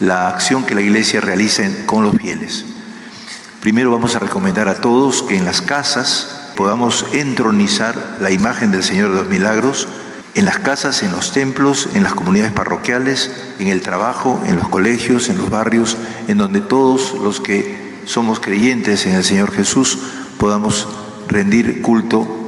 la 0.00 0.28
acción 0.28 0.64
que 0.64 0.74
la 0.74 0.80
Iglesia 0.80 1.20
realiza 1.20 1.62
con 1.86 2.02
los 2.02 2.16
fieles. 2.16 2.64
Primero 3.60 3.92
vamos 3.92 4.16
a 4.16 4.18
recomendar 4.18 4.68
a 4.68 4.80
todos 4.80 5.22
que 5.22 5.36
en 5.36 5.44
las 5.44 5.62
casas 5.62 6.52
podamos 6.56 7.06
entronizar 7.12 8.18
la 8.20 8.32
imagen 8.32 8.72
del 8.72 8.82
Señor 8.82 9.10
de 9.10 9.16
los 9.16 9.28
Milagros, 9.28 9.86
en 10.34 10.44
las 10.44 10.58
casas, 10.58 11.02
en 11.02 11.12
los 11.12 11.32
templos, 11.32 11.88
en 11.94 12.02
las 12.02 12.14
comunidades 12.14 12.52
parroquiales, 12.52 13.30
en 13.60 13.68
el 13.68 13.82
trabajo, 13.82 14.40
en 14.46 14.56
los 14.56 14.68
colegios, 14.68 15.28
en 15.28 15.38
los 15.38 15.50
barrios, 15.50 15.96
en 16.26 16.38
donde 16.38 16.60
todos 16.60 17.14
los 17.14 17.40
que 17.40 18.00
somos 18.04 18.40
creyentes 18.40 19.06
en 19.06 19.14
el 19.14 19.24
Señor 19.24 19.52
Jesús, 19.52 19.98
podamos 20.38 20.88
rendir 21.28 21.82
culto 21.82 22.47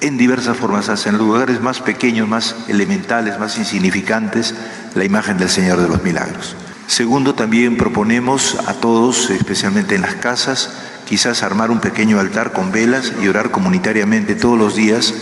en 0.00 0.18
diversas 0.18 0.56
formas, 0.56 0.88
hasta 0.88 1.08
en 1.08 1.18
lugares 1.18 1.60
más 1.60 1.80
pequeños, 1.80 2.28
más 2.28 2.56
elementales, 2.68 3.38
más 3.38 3.58
insignificantes, 3.58 4.54
la 4.94 5.04
imagen 5.04 5.38
del 5.38 5.48
Señor 5.48 5.80
de 5.80 5.88
los 5.88 6.02
Milagros. 6.02 6.56
Segundo, 6.86 7.34
también 7.34 7.76
proponemos 7.76 8.56
a 8.66 8.74
todos, 8.74 9.30
especialmente 9.30 9.96
en 9.96 10.02
las 10.02 10.14
casas, 10.14 10.70
quizás 11.08 11.42
armar 11.42 11.70
un 11.70 11.80
pequeño 11.80 12.20
altar 12.20 12.52
con 12.52 12.72
velas 12.72 13.12
y 13.22 13.28
orar 13.28 13.50
comunitariamente 13.50 14.34
todos 14.34 14.58
los 14.58 14.76
días 14.76 15.14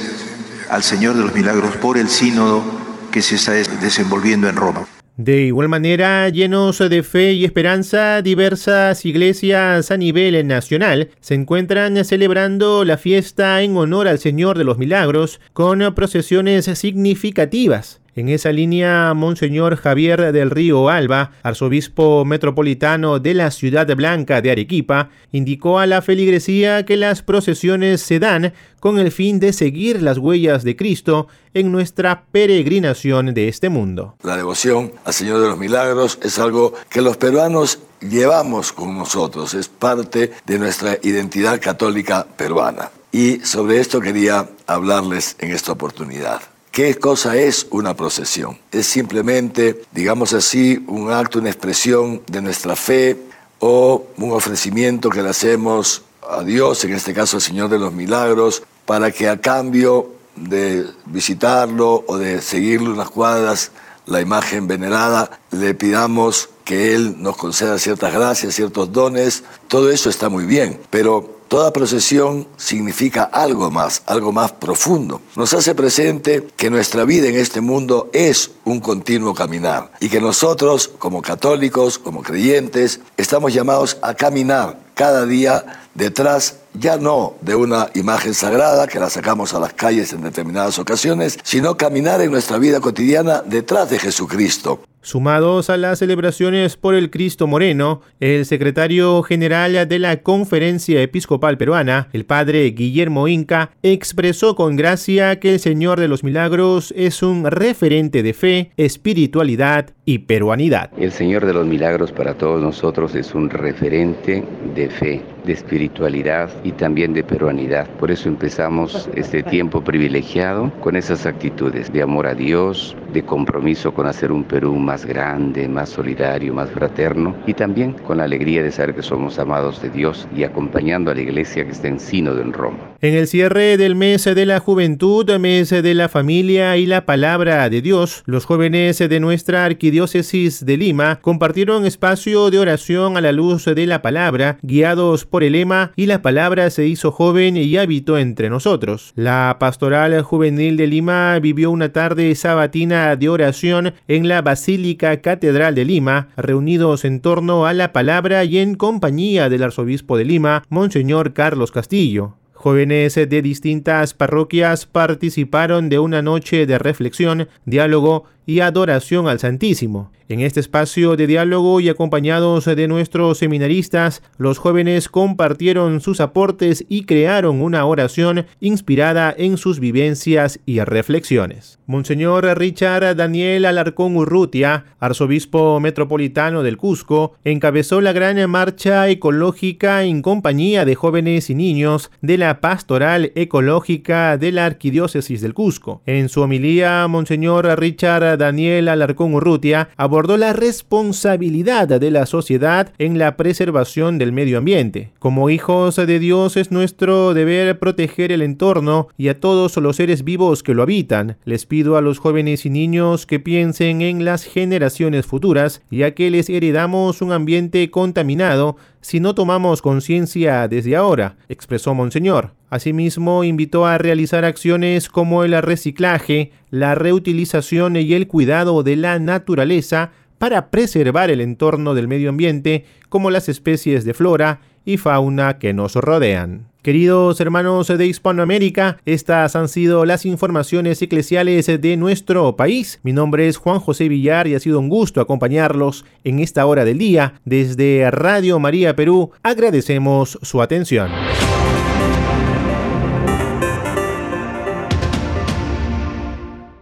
al 0.71 0.83
Señor 0.83 1.15
de 1.15 1.23
los 1.23 1.35
Milagros 1.35 1.77
por 1.77 1.99
el 1.99 2.09
sínodo 2.09 2.65
que 3.11 3.23
se 3.23 3.37
está 3.37 3.53
desenvolviendo 3.53 4.49
en 4.49 4.57
Roma. 4.57 4.87
De 5.17 5.43
igual 5.43 5.69
manera, 5.69 6.29
llenos 6.29 6.81
de 6.81 7.03
fe 7.05 7.35
y 7.35 7.45
esperanza, 7.45 8.21
diversas 8.21 9.07
iglesias 9.07 9.93
a 9.93 9.97
nivel 9.97 10.45
nacional 10.45 11.11
se 11.21 11.35
encuentran 11.35 12.05
celebrando 12.05 12.85
la 12.85 12.99
fiesta 12.99 13.63
en 13.63 13.77
honor 13.77 14.09
al 14.09 14.19
Señor 14.19 14.59
de 14.59 14.65
los 14.65 14.77
Milagros 14.77 15.41
con 15.53 15.95
procesiones 15.95 16.65
significativas. 16.65 18.01
En 18.17 18.29
esa 18.29 18.53
línea, 18.53 19.13
Monseñor 19.13 19.75
Javier 19.75 20.31
del 20.31 20.51
Río 20.51 20.89
Alba, 20.89 21.33
arzobispo 21.43 22.25
metropolitano 22.25 23.19
de 23.19 23.35
la 23.35 23.51
Ciudad 23.51 23.89
Blanca 23.97 24.41
de 24.41 24.53
Arequipa, 24.53 25.11
indicó 25.33 25.81
a 25.81 25.87
la 25.87 26.01
feligresía 26.01 26.87
que 26.87 26.97
las 26.97 27.23
procesiones 27.23 28.03
se 28.03 28.21
dan 28.21 28.53
con 28.79 29.01
el 29.01 29.11
fin 29.11 29.41
de 29.41 29.53
seguir 29.53 30.01
las 30.01 30.19
huellas 30.19 30.63
de 30.63 30.77
Cristo 30.77 31.27
en 31.55 31.73
nuestra 31.73 32.27
peregrinación 32.31 33.35
de 33.35 33.49
este 33.49 33.69
mundo. 33.69 34.15
La 34.23 34.37
devoción 34.37 34.93
al 35.05 35.13
Señor 35.13 35.41
de 35.41 35.49
los 35.49 35.59
Milagros 35.59 36.21
es 36.23 36.39
algo 36.39 36.73
que 36.89 37.03
los 37.03 37.17
peruanos 37.17 37.81
llevamos 38.01 38.73
con 38.73 38.97
nosotros, 38.97 39.55
es 39.55 39.69
parte 39.69 40.31
de 40.47 40.59
nuestra 40.61 40.99
identidad 41.03 41.61
católica 41.61 42.29
peruana. 42.37 42.93
Y 43.11 43.41
sobre 43.41 43.81
esto 43.81 44.01
quería 44.01 44.49
hablarles 44.69 45.35
en 45.41 45.51
esta 45.51 45.73
oportunidad. 45.73 46.54
¿Qué 46.75 46.97
cosa 46.97 47.37
es 47.37 47.69
una 47.71 47.95
procesión? 47.95 48.59
Es 48.73 48.89
simplemente, 48.89 49.83
digamos 49.93 50.33
así, 50.33 50.85
un 50.89 51.13
acto, 51.13 51.39
una 51.39 51.49
expresión 51.49 52.21
de 52.27 52.43
nuestra 52.43 52.75
fe 52.75 53.17
o 53.61 54.05
un 54.17 54.33
ofrecimiento 54.33 55.09
que 55.09 55.23
le 55.23 55.29
hacemos 55.29 56.03
a 56.29 56.43
Dios, 56.43 56.85
en 56.85 56.95
este 56.95 57.15
caso 57.15 57.37
al 57.37 57.43
Señor 57.43 57.69
de 57.69 57.79
los 57.79 57.93
Milagros, 57.93 58.65
para 58.87 59.13
que 59.13 59.29
a 59.29 59.41
cambio 59.41 60.15
de 60.35 60.85
visitarlo 61.07 62.03
o 62.09 62.19
de 62.19 62.43
seguirle 62.43 62.91
unas 62.91 63.09
cuadras, 63.09 63.71
la 64.07 64.21
imagen 64.21 64.67
venerada, 64.67 65.39
le 65.53 65.75
pidamos 65.75 66.49
que 66.65 66.97
Él 66.97 67.23
nos 67.23 67.37
conceda 67.37 67.79
ciertas 67.79 68.13
gracias, 68.13 68.53
ciertos 68.53 68.91
dones. 68.91 69.45
Todo 69.69 69.93
eso 69.93 70.11
está 70.11 70.29
muy 70.29 70.45
bien, 70.45 70.81
pero 70.91 71.39
Toda 71.49 71.73
procesión 71.73 72.49
significa 72.57 73.25
algo 73.25 73.71
más, 73.71 74.03
algo 74.07 74.33
más 74.33 74.53
profundo. 74.53 75.21
Nos 75.37 75.55
hace 75.55 75.75
presente 75.75 76.49
que 76.57 76.71
nuestra 76.71 77.05
vida 77.05 77.29
en 77.29 77.37
este 77.37 77.61
mundo 77.61 78.11
es 78.13 78.53
un 78.65 78.81
continuo 78.81 79.35
caminar 79.35 79.93
y 80.01 80.09
que 80.09 80.21
nosotros, 80.21 80.91
como 80.99 81.23
católicos, 81.23 81.99
como 81.99 82.23
creyentes, 82.23 83.01
estamos 83.17 83.53
llamados 83.53 83.99
a 84.03 84.15
caminar 84.15 84.79
cada 84.95 85.27
día 85.27 85.84
detrás 85.95 86.61
ya 86.75 86.97
no 86.97 87.35
de 87.41 87.55
una 87.55 87.89
imagen 87.95 88.35
sagrada 88.35 88.87
que 88.87 88.99
la 88.99 89.11
sacamos 89.11 89.55
a 89.55 89.61
las 89.61 89.73
calles 89.73 90.13
en 90.13 90.23
determinadas 90.23 90.79
ocasiones, 90.79 91.39
sino 91.43 91.77
caminar 91.77 92.21
en 92.21 92.31
nuestra 92.31 92.59
vida 92.59 92.81
cotidiana 92.81 93.43
detrás 93.47 93.91
de 93.91 93.99
Jesucristo. 93.99 94.81
Sumados 95.05 95.69
a 95.69 95.77
las 95.77 95.99
celebraciones 95.99 96.79
por 96.79 96.95
el 96.95 97.11
Cristo 97.11 97.47
Moreno, 97.47 98.01
el 98.21 98.47
secretario 98.47 99.23
general 99.23 99.87
de 99.87 99.99
la 99.99 100.23
Conferencia 100.23 101.03
Episcopal 101.03 101.59
Peruana, 101.59 102.09
el 102.15 102.25
padre 102.25 102.65
Guillermo 102.71 103.29
Inca, 103.29 103.71
expresó 103.83 104.57
con 104.57 104.77
gracia 104.77 105.39
que 105.41 105.53
el 105.53 105.61
Señor 105.61 106.01
de 106.01 106.09
los 106.09 106.25
Milagros 106.25 106.95
es 106.97 107.23
un 107.23 107.45
referente 107.45 108.23
de 108.23 108.33
fe, 108.33 108.71
espiritualidad 108.79 109.91
y 110.07 110.21
peruanidad. 110.21 110.91
El 110.97 111.13
Señor 111.13 111.45
de 111.45 111.53
los 111.53 111.67
Milagros 111.67 112.11
para 112.11 112.39
todos 112.39 112.63
nosotros 112.63 113.15
es 113.15 113.35
un 113.35 113.51
referente 113.51 114.43
de 114.75 114.89
fe, 114.89 115.23
de 115.45 115.53
espiritualidad 115.53 116.51
y 116.65 116.73
también 116.73 117.13
de 117.13 117.25
peruanidad. 117.25 117.89
Por 117.99 118.11
eso 118.11 118.29
empezamos 118.29 119.09
este 119.15 119.43
tiempo 119.43 119.83
privilegiado 119.83 120.73
con 120.81 120.97
esas 120.97 121.27
actitudes 121.27 121.93
de 121.93 122.03
amor 122.03 122.27
a 122.27 122.35
Dios, 122.35 122.97
de 123.13 123.23
compromiso 123.25 123.95
con 123.95 124.07
hacer 124.07 124.33
un 124.33 124.45
Perú 124.45 124.75
más 124.75 125.07
grande, 125.07 125.69
más 125.69 125.89
solidario, 125.89 126.53
más 126.53 126.71
fraterno 126.71 127.35
y 127.47 127.55
también 127.55 127.93
con 127.93 128.19
la 128.19 128.25
alegría 128.25 128.63
de 128.63 128.71
saber 128.71 128.95
que 128.95 129.03
somos 129.03 129.39
amados 129.39 129.81
de 129.83 129.91
Dios 129.91 130.29
y 130.37 130.45
acompañando 130.45 131.11
a 131.11 131.15
la 131.15 131.21
iglesia 131.21 131.65
que 131.65 131.71
está 131.71 131.89
en 131.89 132.01
sínodo 132.01 132.41
en 132.41 132.53
Roma. 132.53 132.79
En 133.01 133.15
el 133.15 133.27
cierre 133.27 133.77
del 133.77 133.95
mes 133.95 134.25
de 134.25 134.47
la 134.47 134.61
juventud, 134.61 135.31
mes 135.39 135.71
de 135.71 135.95
la 135.95 136.09
familia 136.09 136.77
y 136.77 136.87
la 136.87 137.05
palabra 137.05 137.69
de 137.69 137.83
Dios, 137.83 138.23
los 138.27 138.47
jóvenes 138.47 138.99
de 138.99 139.21
nuestra 139.21 139.65
arquidiócesis 139.65 140.65
de 140.65 140.77
Lima 140.77 141.21
compartieron 141.21 141.87
espacio 141.87 142.51
de 142.51 142.59
oración 142.59 143.17
a 143.17 143.21
la 143.21 143.33
luz 143.33 143.65
de 143.65 143.87
la 143.87 144.03
palabra, 144.03 144.59
guiados 144.63 145.27
por 145.27 145.34
el 145.43 145.55
lema 145.55 145.93
y 145.97 146.07
la 146.07 146.23
palabra 146.23 146.71
se 146.71 146.87
hizo 146.87 147.11
joven 147.11 147.57
y 147.57 147.77
habitó 147.77 148.19
entre 148.19 148.51
nosotros. 148.51 149.13
La 149.17 149.57
Pastoral 149.59 150.23
Juvenil 150.23 150.77
de 150.77 150.87
Lima 150.87 151.39
vivió 151.41 151.71
una 151.71 151.93
tarde 151.93 152.35
sabatina 152.35 153.17
de 153.17 153.29
oración 153.29 153.95
en 154.07 154.29
la 154.29 154.43
Basílica 154.43 155.21
Catedral 155.21 155.75
de 155.75 155.85
Lima, 155.85 156.29
reunidos 156.37 157.05
en 157.05 157.21
torno 157.21 157.67
a 157.67 157.73
la 157.73 157.93
palabra 157.93 158.45
y 158.45 158.59
en 158.59 158.75
compañía 158.75 159.49
del 159.49 159.63
arzobispo 159.63 160.17
de 160.17 160.25
Lima, 160.25 160.63
Monseñor 160.69 161.33
Carlos 161.33 161.73
Castillo. 161.73 162.37
Jóvenes 162.65 163.15
de 163.17 163.43
distintas 163.43 164.15
parroquias 164.15 164.87
participaron 164.87 165.91
de 165.91 165.99
una 165.99 166.23
noche 166.23 166.65
de 166.65 166.79
reflexión, 166.79 167.49
diálogo 167.67 168.25
y 168.47 168.61
adoración 168.61 169.29
al 169.29 169.39
Santísimo. 169.39 170.11
En 170.27 170.41
este 170.41 170.59
espacio 170.59 171.17
de 171.17 171.27
diálogo 171.27 171.81
y 171.81 171.91
acompañados 171.91 172.65
de 172.65 172.89
nuestros 172.89 173.37
seminaristas, 173.37 174.23
los 174.39 174.57
jóvenes 174.57 175.11
compartieron 175.11 176.01
sus 176.01 176.19
aportes 176.23 176.87
y 176.89 177.05
crearon 177.05 177.61
una 177.61 177.85
oración 177.85 178.47
inspirada 178.59 179.35
en 179.37 179.59
sus 179.59 179.81
vivencias 179.81 180.61
y 180.65 180.81
reflexiones. 180.81 181.79
Monseñor 181.87 182.47
Richard 182.57 183.17
Daniel 183.17 183.67
Alarcón 183.67 184.17
Urrutia, 184.17 184.87
arzobispo 184.99 185.79
metropolitano 185.79 186.63
del 186.63 186.79
Cusco, 186.79 187.35
encabezó 187.45 188.01
la 188.01 188.15
gran 188.15 188.51
marcha 188.51 189.07
ecológica 189.11 190.05
en 190.05 190.23
compañía 190.23 190.87
de 190.87 190.95
jóvenes 190.95 191.51
y 191.51 191.55
niños 191.55 192.11
de 192.23 192.39
la 192.39 192.63
Pastoral 192.63 193.31
Ecológica 193.35 194.39
de 194.39 194.53
la 194.53 194.65
Arquidiócesis 194.65 195.43
del 195.43 195.53
Cusco. 195.53 196.01
En 196.07 196.31
su 196.31 196.41
homilía, 196.41 197.07
Monseñor 197.09 197.67
Richard 197.79 198.34
Daniel 198.37 198.89
Alarcón 198.89 199.35
Urrutia 199.35 199.89
abordó 199.97 200.37
la 200.37 200.53
responsabilidad 200.53 201.89
de 201.89 202.11
la 202.11 202.27
sociedad 202.27 202.93
en 202.99 203.19
la 203.19 203.37
preservación 203.37 204.19
del 204.19 204.33
medio 204.33 204.59
ambiente. 204.59 205.11
Como 205.19 205.51
hijos 205.51 205.97
de 205.97 206.19
Dios 206.19 206.57
es 206.57 206.71
nuestro 206.71 207.35
deber 207.35 207.79
proteger 207.79 208.33
el 208.33 208.43
entorno 208.43 209.09
y 209.17 209.29
a 209.29 209.41
todos 209.41 209.77
los 209.77 209.97
seres 209.97 210.25
vivos 210.25 210.63
que 210.63 210.75
lo 210.75 210.83
habitan. 210.83 211.37
Les 211.45 211.67
pido 211.67 211.97
a 211.97 212.01
los 212.01 212.19
jóvenes 212.19 212.67
y 212.67 212.71
niños 212.71 213.27
que 213.27 213.41
piensen 213.41 214.03
en 214.03 214.25
las 214.25 214.45
generaciones 214.45 215.27
futuras, 215.27 215.83
ya 215.91 216.13
que 216.13 216.31
les 216.31 216.49
heredamos 216.49 217.23
un 217.23 217.33
ambiente 217.33 217.91
contaminado 217.91 218.77
si 219.05 219.21
no 219.21 219.35
tomamos 219.35 219.83
conciencia 219.83 220.67
desde 220.67 220.97
ahora, 220.97 221.37
expresó 221.51 221.93
Monseñor. 221.93 222.55
Asimismo, 222.71 223.45
invitó 223.45 223.85
a 223.85 223.99
realizar 223.99 224.47
acciones 224.47 225.11
como 225.11 225.45
el 225.45 225.61
reciclaje, 225.61 226.53
la 226.71 226.95
reutilización 226.95 227.97
y 227.97 228.15
el 228.15 228.27
cuidado 228.27 228.83
de 228.83 228.97
la 228.97 229.19
naturaleza 229.19 230.13
para 230.39 230.71
preservar 230.71 231.31
el 231.31 231.43
entorno 231.43 231.93
del 231.93 232.09
medio 232.09 232.31
ambiente, 232.31 232.87
como 233.11 233.31
las 233.31 233.51
especies 233.51 234.07
de 234.07 234.15
flora 234.15 234.61
y 234.87 234.97
fauna 234.97 235.59
que 235.59 235.75
nos 235.75 235.97
rodean. 235.97 236.69
Queridos 236.85 237.41
hermanos 237.41 237.89
de 237.89 238.07
Hispanoamérica, 238.07 238.99
estas 239.07 239.57
han 239.57 239.69
sido 239.69 240.05
las 240.05 240.27
informaciones 240.27 241.01
eclesiales 241.01 241.65
de 241.67 241.97
nuestro 241.97 242.57
país. 242.57 243.01
Mi 243.03 243.15
nombre 243.15 243.49
es 243.49 243.57
Juan 243.57 243.81
José 243.81 244.07
Villar 244.07 244.47
y 244.49 244.55
ha 244.55 244.61
sido 244.61 244.81
un 244.81 244.91
gusto 244.91 245.23
acompañarlos 245.23 246.05
en 246.25 246.41
esta 246.41 246.67
hora 246.67 246.85
del 246.85 246.99
día. 246.99 247.41
Desde 247.47 248.11
Radio 248.11 248.59
María 248.59 248.95
Perú 248.95 249.31
agradecemos 249.43 250.39
su 250.43 250.61
atención. 250.61 251.09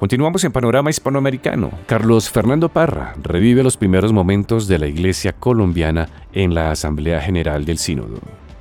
Continuamos 0.00 0.42
en 0.42 0.50
Panorama 0.50 0.90
Hispanoamericano. 0.90 1.70
Carlos 1.86 2.28
Fernando 2.28 2.68
Parra 2.68 3.14
revive 3.22 3.62
los 3.62 3.76
primeros 3.76 4.12
momentos 4.12 4.66
de 4.66 4.80
la 4.80 4.88
Iglesia 4.88 5.32
colombiana 5.32 6.09
en 6.32 6.55
la 6.55 6.72
Asamblea 6.72 7.20
General 7.20 7.64
del 7.64 7.78
Sínodo. 7.78 8.18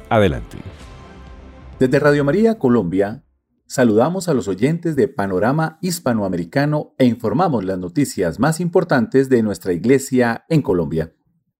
Adelante. 0.07 0.59
Desde 1.81 1.97
Radio 1.97 2.23
María 2.23 2.59
Colombia, 2.59 3.25
saludamos 3.65 4.29
a 4.29 4.35
los 4.35 4.47
oyentes 4.47 4.95
de 4.95 5.07
Panorama 5.07 5.79
Hispanoamericano 5.81 6.93
e 6.99 7.05
informamos 7.05 7.63
las 7.63 7.79
noticias 7.79 8.39
más 8.39 8.59
importantes 8.59 9.29
de 9.29 9.41
nuestra 9.41 9.73
Iglesia 9.73 10.45
en 10.47 10.61
Colombia. 10.61 11.15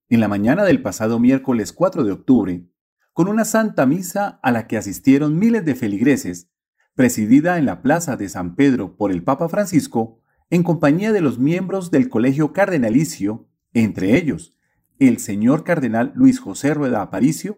en 0.09 0.19
la 0.19 0.27
mañana 0.27 0.63
del 0.63 0.83
pasado 0.83 1.19
miércoles 1.19 1.73
4 1.73 2.03
de 2.03 2.11
octubre, 2.11 2.69
con 3.13 3.29
una 3.29 3.45
santa 3.45 3.87
misa 3.87 4.39
a 4.43 4.51
la 4.51 4.67
que 4.67 4.77
asistieron 4.77 5.39
miles 5.39 5.65
de 5.65 5.73
feligreses, 5.73 6.51
presidida 6.93 7.57
en 7.57 7.65
la 7.65 7.81
Plaza 7.81 8.15
de 8.15 8.29
San 8.29 8.55
Pedro 8.55 8.97
por 8.97 9.11
el 9.11 9.23
Papa 9.23 9.49
Francisco, 9.49 10.21
en 10.51 10.61
compañía 10.61 11.11
de 11.13 11.21
los 11.21 11.39
miembros 11.39 11.89
del 11.89 12.09
Colegio 12.09 12.53
Cardenalicio, 12.53 13.49
entre 13.73 14.19
ellos 14.19 14.55
el 14.99 15.17
señor 15.17 15.63
Cardenal 15.63 16.11
Luis 16.13 16.39
José 16.39 16.75
Rueda 16.75 17.01
Aparicio, 17.01 17.57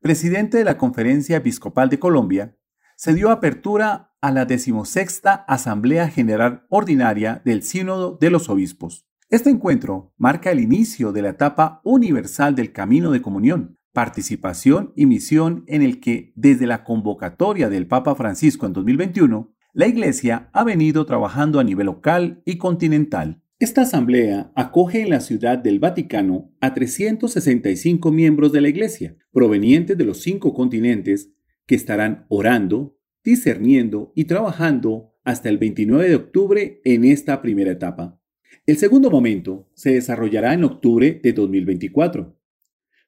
presidente 0.00 0.56
de 0.56 0.64
la 0.64 0.78
Conferencia 0.78 1.36
Episcopal 1.36 1.90
de 1.90 1.98
Colombia, 1.98 2.56
se 2.96 3.12
dio 3.12 3.30
apertura 3.30 4.14
a 4.22 4.30
la 4.30 4.46
decimosexta 4.46 5.44
Asamblea 5.46 6.08
General 6.08 6.66
Ordinaria 6.70 7.42
del 7.44 7.62
Sínodo 7.62 8.16
de 8.18 8.30
los 8.30 8.48
Obispos. 8.48 9.06
Este 9.28 9.50
encuentro 9.50 10.12
marca 10.16 10.50
el 10.50 10.60
inicio 10.60 11.12
de 11.12 11.22
la 11.22 11.30
etapa 11.30 11.80
universal 11.84 12.54
del 12.54 12.72
Camino 12.72 13.10
de 13.10 13.22
Comunión, 13.22 13.78
participación 13.92 14.92
y 14.96 15.06
misión 15.06 15.64
en 15.66 15.82
el 15.82 16.00
que, 16.00 16.32
desde 16.34 16.66
la 16.66 16.82
convocatoria 16.82 17.68
del 17.68 17.86
Papa 17.86 18.14
Francisco 18.14 18.66
en 18.66 18.72
2021, 18.72 19.52
la 19.72 19.86
Iglesia 19.86 20.48
ha 20.52 20.64
venido 20.64 21.04
trabajando 21.04 21.60
a 21.60 21.64
nivel 21.64 21.86
local 21.86 22.42
y 22.44 22.56
continental. 22.56 23.42
Esta 23.60 23.82
asamblea 23.82 24.50
acoge 24.54 25.02
en 25.02 25.10
la 25.10 25.20
ciudad 25.20 25.58
del 25.58 25.80
Vaticano 25.80 26.50
a 26.60 26.72
365 26.72 28.10
miembros 28.10 28.52
de 28.52 28.62
la 28.62 28.70
Iglesia, 28.70 29.18
provenientes 29.32 29.98
de 29.98 30.04
los 30.06 30.22
cinco 30.22 30.54
continentes, 30.54 31.34
que 31.66 31.74
estarán 31.74 32.24
orando, 32.30 32.96
discerniendo 33.22 34.14
y 34.16 34.24
trabajando 34.24 35.12
hasta 35.24 35.50
el 35.50 35.58
29 35.58 36.08
de 36.08 36.16
octubre 36.16 36.80
en 36.84 37.04
esta 37.04 37.42
primera 37.42 37.70
etapa. 37.70 38.18
El 38.64 38.78
segundo 38.78 39.10
momento 39.10 39.68
se 39.74 39.92
desarrollará 39.92 40.54
en 40.54 40.64
octubre 40.64 41.20
de 41.22 41.32
2024, 41.34 42.40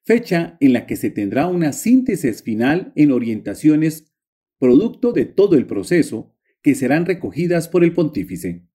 fecha 0.02 0.58
en 0.60 0.74
la 0.74 0.84
que 0.84 0.96
se 0.96 1.08
tendrá 1.08 1.46
una 1.46 1.72
síntesis 1.72 2.42
final 2.42 2.92
en 2.94 3.10
orientaciones 3.10 4.12
producto 4.58 5.12
de 5.12 5.24
todo 5.24 5.56
el 5.56 5.64
proceso 5.64 6.36
que 6.60 6.74
serán 6.74 7.06
recogidas 7.06 7.68
por 7.68 7.84
el 7.84 7.94
pontífice. 7.94 8.66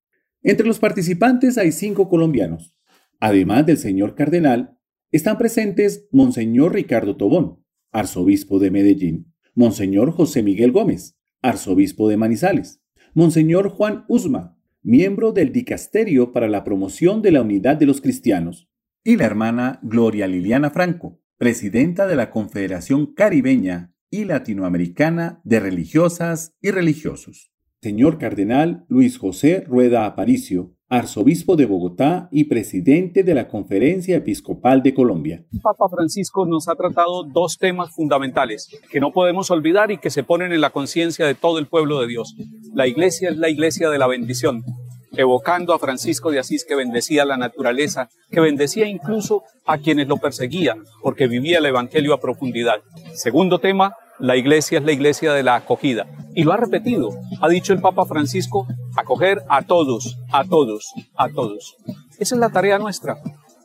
Entre 0.42 0.66
los 0.66 0.78
participantes 0.78 1.58
hay 1.58 1.72
cinco 1.72 2.08
colombianos. 2.08 2.76
Además 3.18 3.66
del 3.66 3.76
señor 3.76 4.14
cardenal, 4.14 4.78
están 5.10 5.36
presentes 5.36 6.06
Monseñor 6.12 6.74
Ricardo 6.74 7.16
Tobón, 7.16 7.64
arzobispo 7.90 8.58
de 8.58 8.70
Medellín, 8.70 9.34
Monseñor 9.54 10.12
José 10.12 10.42
Miguel 10.42 10.70
Gómez, 10.70 11.18
arzobispo 11.42 12.08
de 12.08 12.16
Manizales, 12.16 12.80
Monseñor 13.14 13.70
Juan 13.70 14.04
Usma, 14.08 14.56
miembro 14.82 15.32
del 15.32 15.52
Dicasterio 15.52 16.32
para 16.32 16.48
la 16.48 16.62
Promoción 16.62 17.20
de 17.20 17.32
la 17.32 17.42
Unidad 17.42 17.76
de 17.76 17.86
los 17.86 18.00
Cristianos, 18.00 18.68
y 19.02 19.16
la 19.16 19.24
hermana 19.24 19.80
Gloria 19.82 20.28
Liliana 20.28 20.70
Franco, 20.70 21.20
presidenta 21.36 22.06
de 22.06 22.14
la 22.14 22.30
Confederación 22.30 23.12
Caribeña 23.14 23.92
y 24.10 24.24
Latinoamericana 24.24 25.40
de 25.42 25.58
Religiosas 25.60 26.54
y 26.60 26.70
Religiosos 26.70 27.52
señor 27.80 28.18
cardenal 28.18 28.84
Luis 28.88 29.18
José 29.18 29.64
Rueda 29.66 30.04
Aparicio, 30.04 30.72
arzobispo 30.88 31.54
de 31.54 31.66
Bogotá 31.66 32.28
y 32.32 32.44
presidente 32.44 33.22
de 33.22 33.34
la 33.34 33.46
Conferencia 33.46 34.16
Episcopal 34.16 34.82
de 34.82 34.94
Colombia. 34.94 35.44
Papa 35.62 35.88
Francisco 35.88 36.44
nos 36.44 36.68
ha 36.68 36.74
tratado 36.74 37.22
dos 37.22 37.56
temas 37.56 37.94
fundamentales 37.94 38.68
que 38.90 38.98
no 38.98 39.12
podemos 39.12 39.50
olvidar 39.52 39.92
y 39.92 39.98
que 39.98 40.10
se 40.10 40.24
ponen 40.24 40.52
en 40.52 40.60
la 40.60 40.70
conciencia 40.70 41.24
de 41.26 41.36
todo 41.36 41.60
el 41.60 41.66
pueblo 41.66 42.00
de 42.00 42.08
Dios. 42.08 42.34
La 42.74 42.88
iglesia 42.88 43.30
es 43.30 43.36
la 43.36 43.48
iglesia 43.48 43.90
de 43.90 43.98
la 43.98 44.08
bendición, 44.08 44.64
evocando 45.12 45.72
a 45.72 45.78
Francisco 45.78 46.32
de 46.32 46.40
Asís 46.40 46.64
que 46.64 46.74
bendecía 46.74 47.24
la 47.24 47.36
naturaleza, 47.36 48.08
que 48.30 48.40
bendecía 48.40 48.88
incluso 48.88 49.44
a 49.66 49.78
quienes 49.78 50.08
lo 50.08 50.16
perseguían, 50.16 50.82
porque 51.00 51.28
vivía 51.28 51.58
el 51.58 51.66
Evangelio 51.66 52.12
a 52.12 52.20
profundidad. 52.20 52.80
Segundo 53.14 53.60
tema, 53.60 53.94
la 54.18 54.36
iglesia 54.36 54.78
es 54.78 54.84
la 54.84 54.92
iglesia 54.92 55.32
de 55.32 55.42
la 55.42 55.56
acogida. 55.56 56.06
Y 56.34 56.44
lo 56.44 56.52
ha 56.52 56.56
repetido. 56.56 57.10
Ha 57.40 57.48
dicho 57.48 57.72
el 57.72 57.80
Papa 57.80 58.04
Francisco, 58.04 58.66
acoger 58.96 59.42
a 59.48 59.62
todos, 59.62 60.18
a 60.32 60.44
todos, 60.44 60.92
a 61.16 61.28
todos. 61.28 61.76
Esa 62.18 62.34
es 62.34 62.40
la 62.40 62.50
tarea 62.50 62.78
nuestra. 62.78 63.18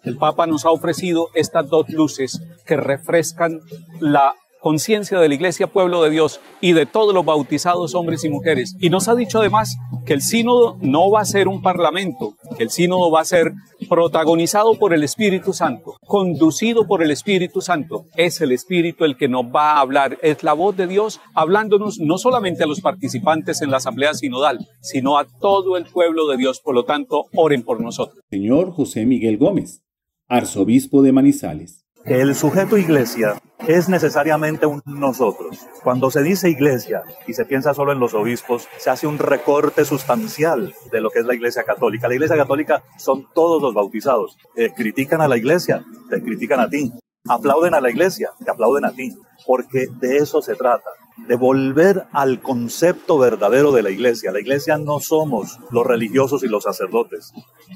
El 0.03 0.17
Papa 0.17 0.47
nos 0.47 0.65
ha 0.65 0.71
ofrecido 0.71 1.29
estas 1.33 1.69
dos 1.69 1.89
luces 1.89 2.41
que 2.65 2.75
refrescan 2.75 3.61
la 3.99 4.33
conciencia 4.63 5.19
de 5.19 5.27
la 5.27 5.35
Iglesia 5.35 5.67
Pueblo 5.67 6.01
de 6.01 6.09
Dios 6.09 6.39
y 6.61 6.71
de 6.71 6.85
todos 6.85 7.13
los 7.13 7.25
bautizados 7.25 7.95
hombres 7.95 8.23
y 8.23 8.29
mujeres. 8.29 8.77
Y 8.79 8.89
nos 8.89 9.09
ha 9.09 9.15
dicho 9.15 9.39
además 9.39 9.75
que 10.05 10.13
el 10.13 10.21
sínodo 10.21 10.77
no 10.79 11.11
va 11.11 11.19
a 11.19 11.25
ser 11.25 11.49
un 11.49 11.61
parlamento, 11.61 12.35
que 12.57 12.63
el 12.63 12.69
sínodo 12.69 13.11
va 13.11 13.19
a 13.19 13.25
ser 13.25 13.51
protagonizado 13.89 14.79
por 14.79 14.93
el 14.93 15.03
Espíritu 15.03 15.51
Santo, 15.51 15.97
conducido 16.07 16.87
por 16.87 17.03
el 17.03 17.11
Espíritu 17.11 17.59
Santo. 17.59 18.05
Es 18.15 18.39
el 18.39 18.53
Espíritu 18.53 19.03
el 19.03 19.17
que 19.17 19.27
nos 19.27 19.43
va 19.47 19.73
a 19.73 19.81
hablar, 19.81 20.17
es 20.21 20.43
la 20.43 20.53
voz 20.53 20.77
de 20.77 20.87
Dios 20.87 21.19
hablándonos 21.35 21.99
no 21.99 22.17
solamente 22.17 22.63
a 22.63 22.67
los 22.67 22.79
participantes 22.79 23.61
en 23.61 23.69
la 23.69 23.77
asamblea 23.77 24.13
sinodal, 24.13 24.65
sino 24.79 25.17
a 25.17 25.27
todo 25.41 25.75
el 25.75 25.87
pueblo 25.87 26.25
de 26.29 26.37
Dios. 26.37 26.61
Por 26.61 26.73
lo 26.73 26.85
tanto, 26.85 27.25
oren 27.35 27.63
por 27.63 27.81
nosotros. 27.81 28.23
Señor 28.31 28.71
José 28.71 29.05
Miguel 29.05 29.37
Gómez, 29.37 29.83
arzobispo 30.29 31.01
de 31.01 31.11
Manizales 31.11 31.82
que 32.05 32.21
el 32.21 32.35
sujeto 32.35 32.77
iglesia 32.77 33.41
es 33.67 33.87
necesariamente 33.87 34.65
un 34.65 34.81
nosotros. 34.85 35.59
Cuando 35.83 36.11
se 36.11 36.21
dice 36.21 36.49
iglesia 36.49 37.03
y 37.27 37.33
se 37.33 37.45
piensa 37.45 37.73
solo 37.73 37.93
en 37.93 37.99
los 37.99 38.13
obispos, 38.13 38.67
se 38.77 38.89
hace 38.89 39.07
un 39.07 39.17
recorte 39.17 39.85
sustancial 39.85 40.73
de 40.91 41.01
lo 41.01 41.09
que 41.09 41.19
es 41.19 41.25
la 41.25 41.33
iglesia 41.33 41.63
católica. 41.63 42.07
La 42.07 42.15
iglesia 42.15 42.35
católica 42.35 42.83
son 42.97 43.27
todos 43.33 43.61
los 43.61 43.73
bautizados. 43.73 44.37
Eh, 44.55 44.71
critican 44.75 45.21
a 45.21 45.27
la 45.27 45.37
iglesia, 45.37 45.85
te 46.09 46.21
critican 46.21 46.59
a 46.59 46.69
ti. 46.69 46.91
Aplauden 47.27 47.73
a 47.73 47.79
la 47.79 47.89
iglesia, 47.89 48.31
te 48.43 48.51
aplauden 48.51 48.83
a 48.85 48.91
ti. 48.91 49.15
Porque 49.45 49.87
de 49.99 50.17
eso 50.17 50.41
se 50.41 50.55
trata 50.55 50.89
de 51.27 51.35
volver 51.35 52.05
al 52.11 52.41
concepto 52.41 53.17
verdadero 53.17 53.71
de 53.71 53.83
la 53.83 53.91
iglesia. 53.91 54.31
La 54.31 54.41
iglesia 54.41 54.77
no 54.77 54.99
somos 54.99 55.59
los 55.71 55.85
religiosos 55.85 56.43
y 56.43 56.47
los 56.47 56.63
sacerdotes. 56.63 57.31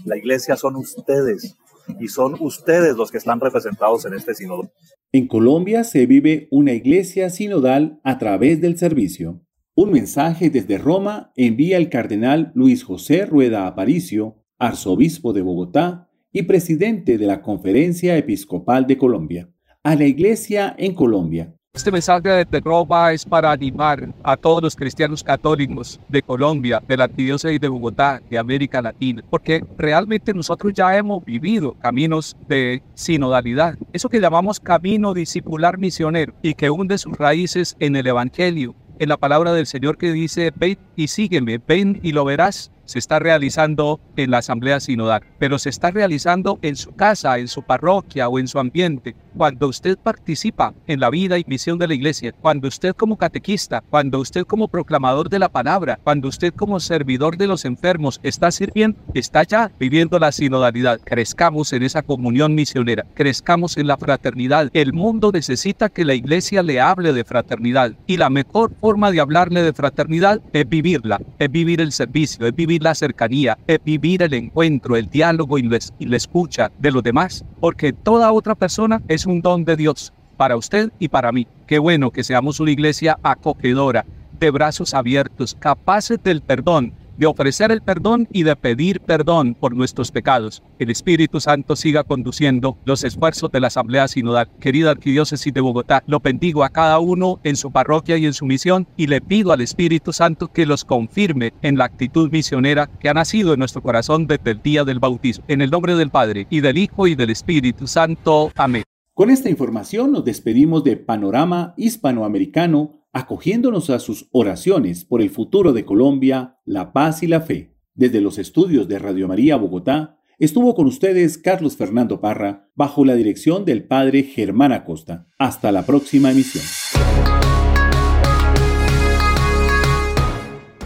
La 0.06 0.18
iglesia 0.18 0.58
son 0.58 0.76
ustedes, 0.76 1.56
y 2.00 2.08
son 2.08 2.36
ustedes 2.40 2.96
los 2.96 3.12
que 3.12 3.18
están 3.18 3.40
representados 3.40 4.06
en 4.06 4.14
este 4.14 4.34
sínodo. 4.34 4.72
En 5.12 5.28
Colombia 5.28 5.84
se 5.84 6.06
vive 6.06 6.48
una 6.52 6.74
iglesia 6.74 7.30
sinodal 7.30 8.00
a 8.04 8.18
través 8.18 8.62
del 8.62 8.78
servicio. 8.78 9.42
Un 9.76 9.92
mensaje 9.92 10.50
desde 10.50 10.78
Roma 10.78 11.32
envía 11.36 11.78
el 11.78 11.90
cardenal 11.90 12.52
Luis 12.56 12.84
José 12.84 13.26
Rueda 13.26 13.68
Aparicio, 13.68 14.44
arzobispo 14.58 15.34
de 15.34 15.42
Bogotá 15.42 16.10
y 16.32 16.44
presidente 16.44 17.18
de 17.18 17.26
la 17.26 17.42
Conferencia 17.42 18.18
Episcopal 18.18 18.88
de 18.88 18.98
Colombia, 18.98 19.50
a 19.84 19.96
la 19.96 20.06
iglesia 20.06 20.76
en 20.78 20.94
Colombia 20.94 21.57
este 21.78 21.92
mensaje 21.92 22.44
de 22.44 22.60
Roma 22.60 23.14
es 23.14 23.24
para 23.24 23.52
animar 23.52 24.12
a 24.24 24.36
todos 24.36 24.64
los 24.64 24.76
cristianos 24.76 25.24
católicos 25.24 26.00
de 26.10 26.24
Colombia, 26.24 26.82
de 26.88 26.98
la 26.98 27.04
Arquidiócesis 27.04 27.62
de 27.62 27.68
Bogotá, 27.68 28.20
de 28.32 28.40
América 28.40 28.82
Latina, 28.82 29.24
porque 29.30 29.64
realmente 29.78 30.34
nosotros 30.34 30.74
ya 30.74 30.98
hemos 30.98 31.24
vivido 31.24 31.76
caminos 31.76 32.36
de 32.48 32.82
sinodalidad, 32.96 33.78
eso 33.94 34.10
que 34.10 34.20
llamamos 34.20 34.60
camino 34.60 35.14
discipular 35.14 35.78
misionero 35.78 36.34
y 36.42 36.56
que 36.56 36.72
hunde 36.72 36.98
sus 36.98 37.16
raíces 37.16 37.76
en 37.80 37.96
el 37.96 38.08
Evangelio, 38.08 38.74
en 38.98 39.10
la 39.10 39.18
palabra 39.18 39.54
del 39.54 39.68
Señor 39.68 40.00
que 40.00 40.12
dice, 40.12 40.52
ven 40.56 40.80
y 40.96 41.10
sígueme, 41.10 41.60
ven 41.60 42.00
y 42.02 42.12
lo 42.12 42.26
verás 42.26 42.72
se 42.88 43.00
está 43.00 43.20
realizando 43.20 44.00
en 44.16 44.32
la 44.32 44.40
asamblea 44.40 44.80
sinodal, 44.80 45.22
pero 45.38 45.60
se 45.60 45.70
está 45.70 45.92
realizando 45.92 46.58
en 46.62 46.76
su 46.76 46.96
casa, 46.96 47.38
en 47.38 47.48
su 47.48 47.62
parroquia 47.62 48.30
o 48.30 48.40
en 48.40 48.48
su 48.48 48.58
ambiente. 48.58 49.16
Cuando 49.36 49.68
usted 49.68 49.98
participa 49.98 50.74
en 50.88 51.00
la 51.00 51.12
vida 51.12 51.38
y 51.38 51.46
misión 51.46 51.78
de 51.78 51.88
la 51.88 51.94
iglesia, 51.94 52.34
cuando 52.42 52.68
usted 52.68 52.96
como 52.96 53.18
catequista, 53.18 53.84
cuando 53.90 54.20
usted 54.20 54.46
como 54.46 54.68
proclamador 54.68 55.30
de 55.30 55.38
la 55.38 55.50
palabra, 55.50 56.00
cuando 56.04 56.28
usted 56.28 56.54
como 56.54 56.80
servidor 56.80 57.38
de 57.38 57.46
los 57.46 57.66
enfermos 57.66 58.20
está 58.24 58.50
sirviendo, 58.50 58.98
está 59.14 59.44
ya 59.44 59.70
viviendo 59.80 60.18
la 60.18 60.32
sinodalidad. 60.32 61.00
Crezcamos 61.04 61.74
en 61.74 61.84
esa 61.84 62.02
comunión 62.02 62.56
misionera, 62.56 63.06
crezcamos 63.14 63.78
en 63.78 63.88
la 63.88 63.98
fraternidad. 63.98 64.72
El 64.74 64.94
mundo 64.94 65.32
necesita 65.32 65.90
que 65.90 66.06
la 66.06 66.16
iglesia 66.16 66.64
le 66.64 66.80
hable 66.80 67.14
de 67.14 67.26
fraternidad 67.26 67.94
y 68.08 68.18
la 68.18 68.30
mejor 68.30 68.74
forma 68.80 69.12
de 69.12 69.20
hablarle 69.20 69.62
de 69.62 69.74
fraternidad 69.74 70.42
es 70.54 70.68
vivirla, 70.68 71.22
es 71.38 71.52
vivir 71.52 71.82
el 71.82 71.92
servicio, 71.92 72.48
es 72.48 72.56
vivir 72.56 72.77
la 72.80 72.96
cercanía, 72.96 73.58
es 73.68 73.84
vivir 73.84 74.22
el 74.24 74.34
encuentro, 74.34 74.96
el 74.96 75.10
diálogo 75.10 75.58
y, 75.58 75.64
la 75.64 76.18
escucha 76.18 76.72
de 76.80 76.92
los 76.92 77.04
demás, 77.04 77.46
porque 77.60 77.94
toda 77.94 78.32
otra 78.32 78.56
persona 78.56 79.02
es 79.08 79.26
un 79.26 79.42
don 79.42 79.66
de 79.66 79.76
Dios 79.76 80.14
para 80.38 80.56
usted 80.56 80.92
y 81.00 81.08
para 81.08 81.32
mí. 81.32 81.48
Qué 81.66 81.80
bueno 81.80 82.12
que 82.12 82.24
seamos 82.24 82.60
una 82.60 82.72
iglesia 82.72 83.18
acogedora, 83.24 84.06
de 84.40 84.52
brazos 84.52 84.94
abiertos, 84.94 85.56
capaces 85.60 86.22
del 86.24 86.42
perdón, 86.42 86.94
de 87.18 87.26
ofrecer 87.26 87.72
el 87.72 87.82
perdón 87.82 88.28
y 88.32 88.44
de 88.44 88.56
pedir 88.56 89.02
perdón 89.02 89.56
por 89.56 89.76
nuestros 89.76 90.12
pecados. 90.12 90.64
El 90.80 90.90
Espíritu 90.90 91.40
Santo 91.40 91.76
siga 91.76 92.04
conduciendo 92.04 92.78
los 92.86 93.04
esfuerzos 93.04 93.52
de 93.52 93.60
la 93.60 93.68
Asamblea 93.68 94.08
Sinodal. 94.08 94.50
Querida 94.60 94.92
Arquidiócesis 94.92 95.54
de 95.54 95.62
Bogotá, 95.62 96.04
lo 96.08 96.20
bendigo 96.20 96.64
a 96.64 96.70
cada 96.70 97.00
uno 97.00 97.40
en 97.44 97.56
su 97.56 97.72
parroquia 97.72 98.18
y 98.18 98.26
en 98.26 98.34
su 98.34 98.46
misión 98.46 98.88
y 98.96 99.08
le 99.08 99.22
pido 99.22 99.52
al 99.52 99.62
Espíritu 99.62 100.14
Santo 100.14 100.48
que 100.48 100.66
los 100.66 100.86
confirme 100.86 101.54
en 101.62 101.78
la 101.78 101.86
actitud 101.86 102.32
misionera 102.32 102.88
que 103.00 103.10
ha 103.10 103.14
nacido 103.14 103.54
en 103.54 103.60
nuestro 103.60 103.82
corazón 103.82 104.28
desde 104.28 104.52
el 104.52 104.62
día 104.62 104.84
del 104.84 105.00
bautismo. 105.00 105.46
En 105.48 105.62
el 105.62 105.72
nombre 105.72 105.96
del 105.96 106.10
Padre 106.10 106.48
y 106.50 106.62
del 106.62 106.78
Hijo 106.78 107.08
y 107.08 107.16
del 107.16 107.30
Espíritu 107.30 107.88
Santo. 107.88 108.52
Amén. 108.56 108.84
Con 109.14 109.32
esta 109.32 109.50
información 109.50 110.12
nos 110.12 110.24
despedimos 110.24 110.84
de 110.84 110.96
Panorama 110.96 111.74
Hispanoamericano 111.76 112.97
acogiéndonos 113.18 113.90
a 113.90 113.98
sus 113.98 114.30
oraciones 114.32 115.04
por 115.04 115.24
el 115.24 115.32
futuro 115.32 115.74
de 115.74 115.86
Colombia, 115.86 116.60
la 116.66 116.94
paz 116.94 117.24
y 117.24 117.28
la 117.28 117.42
fe. 117.42 117.74
Desde 117.96 118.22
los 118.22 118.38
estudios 118.38 118.88
de 118.88 119.00
Radio 119.00 119.28
María 119.28 119.56
Bogotá, 119.56 120.20
estuvo 120.38 120.76
con 120.76 120.86
ustedes 120.86 121.40
Carlos 121.40 121.76
Fernando 121.76 122.22
Parra, 122.22 122.70
bajo 122.76 123.06
la 123.06 123.16
dirección 123.16 123.66
del 123.66 123.86
padre 123.86 124.22
Germán 124.22 124.72
Acosta. 124.72 125.26
Hasta 125.40 125.72
la 125.72 125.84
próxima 125.84 126.30
emisión. 126.30 126.64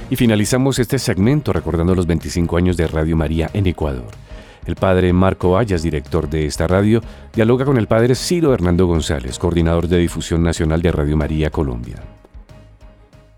Y 0.09 0.15
finalizamos 0.15 0.79
este 0.79 0.99
segmento 0.99 1.51
recordando 1.51 1.95
los 1.95 2.07
25 2.07 2.55
años 2.55 2.77
de 2.77 2.87
Radio 2.87 3.17
María 3.17 3.49
en 3.53 3.67
Ecuador. 3.67 4.07
El 4.65 4.75
padre 4.77 5.11
Marco 5.11 5.57
Ayas, 5.57 5.83
director 5.83 6.29
de 6.29 6.45
esta 6.45 6.65
radio, 6.65 7.01
dialoga 7.33 7.65
con 7.65 7.77
el 7.77 7.87
padre 7.87 8.15
Ciro 8.15 8.53
Hernando 8.53 8.85
González, 8.85 9.37
coordinador 9.37 9.89
de 9.89 9.97
difusión 9.97 10.43
nacional 10.43 10.81
de 10.81 10.93
Radio 10.93 11.17
María 11.17 11.49
Colombia. 11.49 12.20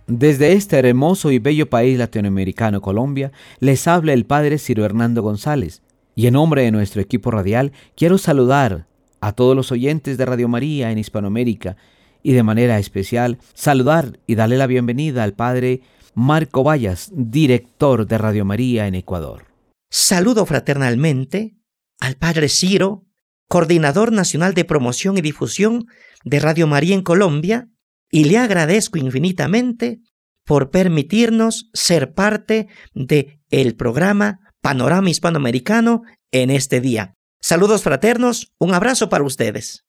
Desde 0.08 0.51
este 0.51 0.78
hermoso 0.78 1.32
y 1.32 1.39
bello 1.39 1.70
país 1.70 1.97
latinoamericano 1.97 2.82
Colombia, 2.82 3.32
les 3.60 3.88
habla 3.88 4.12
el 4.12 4.26
Padre 4.26 4.58
Ciro 4.58 4.84
Hernando 4.84 5.22
González, 5.22 5.82
y 6.14 6.28
en 6.28 6.34
nombre 6.34 6.64
de 6.64 6.72
nuestro 6.72 7.01
equipo 7.01 7.32
radial 7.32 7.72
quiero 7.95 8.18
saludar 8.18 8.88
a 9.22 9.32
todos 9.32 9.56
los 9.56 9.72
oyentes 9.72 10.18
de 10.18 10.26
Radio 10.26 10.49
María 10.49 10.91
en 10.91 10.97
Hispanoamérica 10.97 11.78
y 12.22 12.34
de 12.34 12.43
manera 12.43 12.80
especial 12.80 13.39
saludar 13.54 14.20
y 14.28 14.36
darle 14.36 14.58
la 14.58 14.68
bienvenida 14.68 15.24
al 15.24 15.34
Padre 15.34 15.82
Marco 16.14 16.64
Vallas, 16.64 17.10
director 17.14 18.06
de 18.06 18.18
Radio 18.18 18.43
María 18.45 18.88
en 18.88 18.95
Ecuador. 18.95 19.45
Saludo 19.89 20.45
fraternalmente 20.45 21.56
al 21.99 22.16
Padre 22.16 22.49
Ciro, 22.49 23.06
coordinador 23.47 24.12
nacional 24.12 24.54
de 24.54 24.66
promoción 24.66 25.18
y 25.18 25.22
difusión 25.22 25.86
de 26.26 26.39
Radio 26.39 26.68
María 26.68 26.93
en 26.93 27.01
Colombia, 27.01 27.70
y 28.14 28.26
le 28.26 28.38
agradezco 28.38 28.99
infinitamente 28.99 29.99
por 30.45 30.70
permitirnos 30.70 31.72
ser 31.74 32.14
parte 32.14 32.68
de 32.93 33.39
el 33.49 33.76
programa 33.76 34.39
Panorama 34.61 35.09
Hispanoamericano 35.09 36.03
en 36.32 36.51
este 36.51 36.80
día. 36.80 37.16
Saludos 37.41 37.82
fraternos, 37.82 38.53
un 38.59 38.76
abrazo 38.76 39.09
para 39.09 39.24
ustedes. 39.24 39.84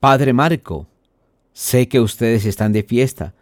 Padre 0.00 0.32
Marco, 0.32 0.88
sé 1.52 1.86
que 1.86 2.00
ustedes 2.00 2.44
están 2.44 2.72
de 2.72 2.82
fiesta, 2.82 3.34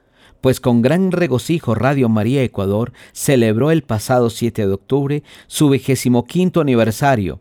pues 0.42 0.60
con 0.60 0.82
gran 0.82 1.10
regocijo 1.10 1.74
Radio 1.74 2.10
María 2.10 2.42
Ecuador 2.42 2.92
celebró 3.14 3.70
el 3.70 3.82
pasado 3.82 4.28
7 4.28 4.66
de 4.66 4.72
octubre 4.74 5.22
su 5.46 5.70
vigésimo 5.70 6.26
quinto 6.26 6.60
aniversario 6.60 7.40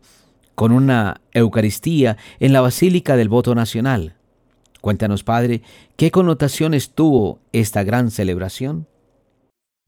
con 0.54 0.72
una 0.72 1.20
Eucaristía 1.32 2.16
en 2.40 2.54
la 2.54 2.62
Basílica 2.62 3.16
del 3.16 3.28
Voto 3.28 3.54
Nacional. 3.54 4.16
Cuéntanos, 4.82 5.22
Padre, 5.22 5.62
¿qué 5.96 6.10
connotaciones 6.10 6.92
tuvo 6.92 7.40
esta 7.52 7.84
gran 7.84 8.10
celebración? 8.10 8.88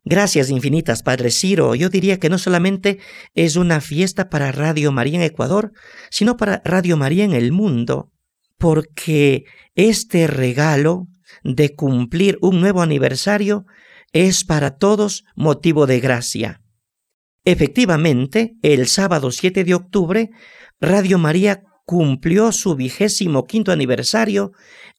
Gracias 0.04 0.50
infinitas, 0.50 1.02
Padre 1.02 1.32
Ciro. 1.32 1.74
Yo 1.74 1.88
diría 1.88 2.20
que 2.20 2.30
no 2.30 2.38
solamente 2.38 3.00
es 3.34 3.56
una 3.56 3.80
fiesta 3.80 4.30
para 4.30 4.52
Radio 4.52 4.92
María 4.92 5.16
en 5.16 5.24
Ecuador, 5.24 5.72
sino 6.10 6.36
para 6.36 6.62
Radio 6.64 6.96
María 6.96 7.24
en 7.24 7.32
el 7.32 7.50
mundo, 7.50 8.12
porque 8.56 9.46
este 9.74 10.28
regalo 10.28 11.08
de 11.42 11.74
cumplir 11.74 12.38
un 12.40 12.60
nuevo 12.60 12.80
aniversario 12.80 13.66
es 14.12 14.44
para 14.44 14.76
todos 14.76 15.24
motivo 15.34 15.88
de 15.88 15.98
gracia. 15.98 16.60
Efectivamente, 17.44 18.54
el 18.62 18.86
sábado 18.86 19.32
7 19.32 19.64
de 19.64 19.74
octubre, 19.74 20.30
Radio 20.80 21.18
María 21.18 21.64
cumplió 21.84 22.52
su 22.52 22.74
vigésimo 22.74 23.44
quinto 23.44 23.72
aniversario 23.72 24.52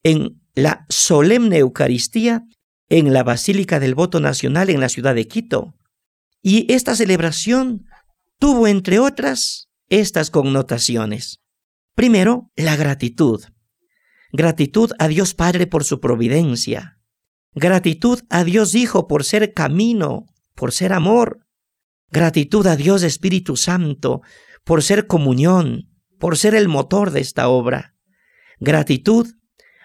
en 0.04 0.42
la 0.54 0.86
solemne 0.90 1.58
Eucaristía 1.58 2.44
en 2.90 3.14
la 3.14 3.24
Basílica 3.24 3.80
del 3.80 3.96
Voto 3.96 4.20
Nacional 4.20 4.70
en 4.70 4.80
la 4.80 4.90
ciudad 4.90 5.16
de 5.16 5.28
Quito. 5.28 5.74
Y 6.42 6.72
esta 6.72 6.96
celebración 6.96 7.86
tuvo, 8.40 8.68
entre 8.68 9.00
otras, 9.00 9.70
estas 9.90 10.30
connotaciones. 10.30 11.40
Primero, 11.96 12.52
la 12.56 12.76
gratitud. 12.76 13.44
Gratitud 14.32 14.92
a 15.00 15.08
Dios 15.08 15.34
Padre 15.34 15.66
por 15.66 15.84
su 15.84 16.00
providencia. 16.00 17.00
Gratitud 17.54 18.20
a 18.30 18.44
Dios 18.44 18.76
Hijo 18.76 19.08
por 19.08 19.24
ser 19.24 19.54
camino, 19.54 20.26
por 20.56 20.72
ser 20.72 20.94
amor. 20.94 21.40
Gratitud 22.12 22.68
a 22.68 22.76
Dios 22.76 23.02
Espíritu 23.02 23.56
Santo 23.56 24.22
por 24.64 24.84
ser 24.84 25.08
comunión, 25.08 25.95
por 26.20 26.38
ser 26.38 26.56
el 26.56 26.68
motor 26.68 27.12
de 27.12 27.22
esta 27.22 27.48
obra. 27.48 27.96
Gratitud 28.60 29.28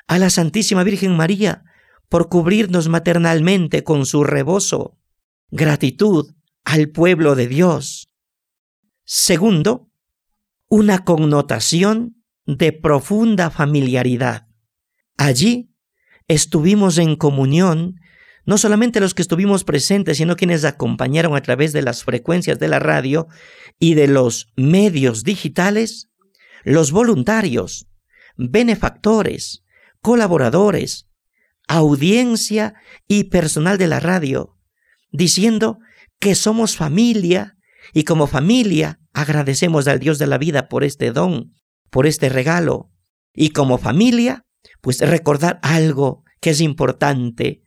a 0.07 0.18
la 0.18 0.31
Santísima 0.31 0.83
Virgen 0.83 1.16
María 1.16 1.64
por 2.09 2.28
cubrirnos 2.28 2.89
maternalmente 2.89 3.85
con 3.85 4.05
su 4.05 4.24
rebozo. 4.24 4.99
Gratitud 5.51 6.35
al 6.64 6.91
pueblo 6.91 7.35
de 7.35 7.47
Dios. 7.47 8.12
Segundo, 9.05 9.91
una 10.68 11.05
connotación 11.05 12.22
de 12.47 12.72
profunda 12.72 13.51
familiaridad. 13.51 14.49
Allí 15.16 15.72
estuvimos 16.28 16.99
en 16.99 17.16
comunión, 17.16 18.01
no 18.45 18.59
solamente 18.59 19.01
los 19.01 19.14
que 19.14 19.22
estuvimos 19.22 19.64
presentes, 19.64 20.16
sino 20.16 20.37
quienes 20.37 20.64
acompañaron 20.64 21.37
a 21.37 21.43
través 21.43 21.72
de 21.72 21.83
las 21.83 22.05
frecuencias 22.05 22.59
de 22.59 22.68
la 22.68 22.78
radio 22.78 23.28
y 23.78 23.95
de 23.95 24.09
los 24.09 24.49
medios 24.57 25.22
digitales 25.22 26.09
los 26.64 26.92
voluntarios, 26.92 27.88
benefactores, 28.36 29.64
colaboradores, 30.00 31.08
audiencia 31.68 32.74
y 33.06 33.24
personal 33.24 33.78
de 33.78 33.86
la 33.86 34.00
radio, 34.00 34.56
diciendo 35.11 35.78
que 36.18 36.34
somos 36.34 36.76
familia 36.76 37.56
y 37.92 38.04
como 38.04 38.26
familia 38.26 39.00
agradecemos 39.12 39.88
al 39.88 39.98
Dios 39.98 40.18
de 40.18 40.26
la 40.26 40.38
vida 40.38 40.68
por 40.68 40.84
este 40.84 41.12
don, 41.12 41.54
por 41.90 42.06
este 42.06 42.28
regalo. 42.28 42.90
Y 43.32 43.50
como 43.50 43.78
familia, 43.78 44.44
pues 44.80 45.00
recordar 45.00 45.58
algo 45.62 46.24
que 46.40 46.50
es 46.50 46.61
importante. 46.61 47.62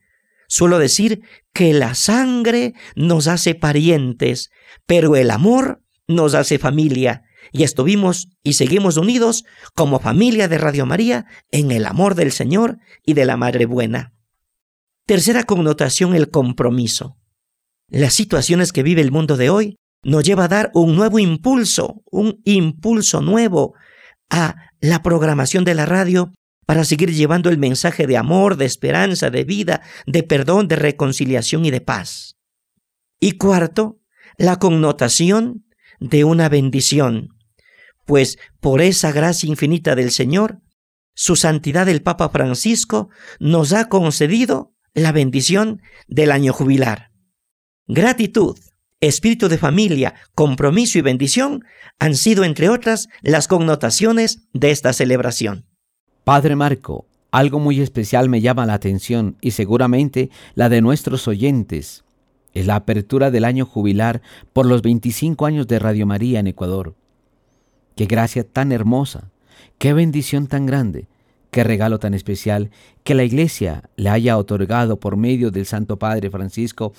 Suelo 0.47 0.77
decir 0.77 1.21
que 1.53 1.73
la 1.73 1.95
sangre 1.95 2.73
nos 2.95 3.27
hace 3.27 3.55
parientes, 3.55 4.49
pero 4.85 5.15
el 5.15 5.31
amor 5.31 5.81
nos 6.07 6.35
hace 6.35 6.59
familia 6.59 7.23
y 7.53 7.63
estuvimos 7.63 8.29
y 8.43 8.53
seguimos 8.53 8.97
unidos 8.97 9.45
como 9.75 9.99
familia 9.99 10.47
de 10.47 10.57
Radio 10.57 10.85
María 10.85 11.25
en 11.51 11.71
el 11.71 11.85
amor 11.85 12.15
del 12.15 12.31
Señor 12.31 12.79
y 13.05 13.13
de 13.13 13.25
la 13.25 13.37
Madre 13.37 13.65
Buena. 13.67 14.13
Tercera 15.05 15.43
connotación, 15.43 16.15
el 16.15 16.29
compromiso. 16.29 17.17
Las 17.87 18.15
situaciones 18.15 18.73
que 18.73 18.81
vive 18.81 19.01
el 19.01 19.11
mundo 19.11 19.37
de 19.37 19.51
hoy 19.51 19.77
nos 20.03 20.23
lleva 20.23 20.45
a 20.45 20.49
dar 20.49 20.71
un 20.73 20.95
nuevo 20.95 21.19
impulso, 21.19 22.01
un 22.11 22.41
impulso 22.43 23.21
nuevo 23.21 23.75
a 24.29 24.55
la 24.81 25.03
programación 25.03 25.63
de 25.63 25.75
la 25.75 25.85
radio 25.85 26.31
para 26.65 26.85
seguir 26.85 27.13
llevando 27.13 27.49
el 27.49 27.59
mensaje 27.59 28.07
de 28.07 28.17
amor, 28.17 28.57
de 28.57 28.65
esperanza, 28.65 29.29
de 29.29 29.43
vida, 29.43 29.81
de 30.07 30.23
perdón, 30.23 30.67
de 30.67 30.77
reconciliación 30.77 31.65
y 31.65 31.71
de 31.71 31.81
paz. 31.81 32.35
Y 33.19 33.33
cuarto, 33.33 33.99
la 34.37 34.57
connotación 34.57 35.65
de 35.99 36.23
una 36.23 36.49
bendición, 36.49 37.32
pues 38.05 38.37
por 38.59 38.81
esa 38.81 39.11
gracia 39.11 39.49
infinita 39.49 39.95
del 39.95 40.11
Señor, 40.11 40.59
su 41.15 41.35
santidad 41.35 41.87
el 41.89 42.01
Papa 42.01 42.29
Francisco 42.29 43.09
nos 43.39 43.73
ha 43.73 43.87
concedido 43.89 44.73
la 44.93 45.11
bendición 45.11 45.81
del 46.07 46.31
año 46.31 46.53
jubilar. 46.53 47.11
Gratitud, 47.87 48.57
espíritu 48.99 49.49
de 49.49 49.57
familia, 49.57 50.15
compromiso 50.33 50.97
y 50.97 51.01
bendición 51.01 51.63
han 51.99 52.15
sido, 52.15 52.43
entre 52.43 52.69
otras, 52.69 53.09
las 53.21 53.47
connotaciones 53.47 54.47
de 54.53 54.71
esta 54.71 54.93
celebración. 54.93 55.65
Padre 56.23 56.55
Marco, 56.55 57.07
algo 57.31 57.59
muy 57.59 57.81
especial 57.81 58.29
me 58.29 58.41
llama 58.41 58.65
la 58.65 58.75
atención 58.75 59.37
y 59.41 59.51
seguramente 59.51 60.29
la 60.55 60.69
de 60.69 60.81
nuestros 60.81 61.27
oyentes. 61.27 62.03
Es 62.53 62.67
la 62.67 62.75
apertura 62.75 63.31
del 63.31 63.45
año 63.45 63.65
jubilar 63.65 64.21
por 64.53 64.65
los 64.65 64.81
25 64.83 65.45
años 65.45 65.67
de 65.67 65.79
Radio 65.79 66.05
María 66.05 66.39
en 66.39 66.47
Ecuador. 66.47 66.95
Qué 67.95 68.05
gracia 68.05 68.43
tan 68.43 68.71
hermosa, 68.71 69.31
qué 69.77 69.93
bendición 69.93 70.47
tan 70.47 70.65
grande, 70.65 71.07
qué 71.51 71.63
regalo 71.63 71.99
tan 71.99 72.13
especial 72.13 72.71
que 73.03 73.13
la 73.13 73.23
Iglesia 73.23 73.89
le 73.95 74.09
haya 74.09 74.37
otorgado 74.37 74.99
por 74.99 75.17
medio 75.17 75.51
del 75.51 75.65
Santo 75.65 75.97
Padre 75.97 76.29
Francisco 76.29 76.93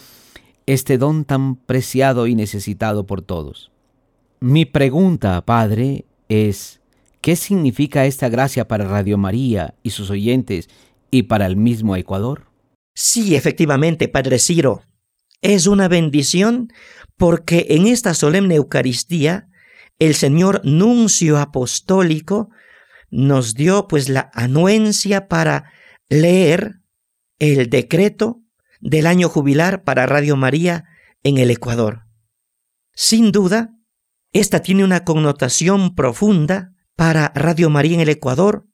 este 0.67 0.97
don 0.97 1.25
tan 1.25 1.57
preciado 1.57 2.27
y 2.27 2.35
necesitado 2.35 3.07
por 3.07 3.23
todos. 3.23 3.71
Mi 4.41 4.65
pregunta, 4.65 5.45
Padre, 5.45 6.05
es, 6.29 6.81
¿qué 7.21 7.37
significa 7.37 8.07
esta 8.07 8.29
gracia 8.29 8.69
para 8.69 8.85
Radio 8.85 9.19
María 9.19 9.75
y 9.83 9.91
sus 9.91 10.11
oyentes 10.11 10.69
y 11.11 11.25
para 11.25 11.47
el 11.47 11.57
mismo 11.57 11.97
Ecuador? 11.97 12.47
Sí, 12.95 13.35
efectivamente, 13.35 14.09
Padre 14.09 14.39
Ciro. 14.39 14.83
Es 15.43 15.67
una 15.67 15.89
bendición 15.89 16.73
porque 17.17 17.67
en 17.71 17.87
esta 17.87 18.15
solemne 18.15 18.55
Eucaristía 18.55 19.49
el 19.99 20.15
Señor 20.15 20.61
nuncio 20.65 21.39
apostólico 21.39 22.51
nos 23.11 23.55
dio 23.55 23.87
pues 23.87 24.09
la 24.09 24.31
anuencia 24.35 25.29
para 25.29 25.73
leer 26.09 26.81
el 27.39 27.71
decreto 27.71 28.41
del 28.81 29.07
año 29.07 29.29
jubilar 29.29 29.83
para 29.85 30.07
Radio 30.07 30.37
María 30.37 30.85
en 31.23 31.39
el 31.39 31.51
Ecuador. 31.51 32.03
Sin 32.93 33.33
duda, 33.33 33.71
esta 34.33 34.61
tiene 34.61 34.85
una 34.85 35.05
connotación 35.05 35.95
profunda 35.95 36.73
para 36.97 37.33
Radio 37.35 37.71
María 37.71 37.95
en 37.95 38.01
el 38.01 38.09
Ecuador. 38.09 38.67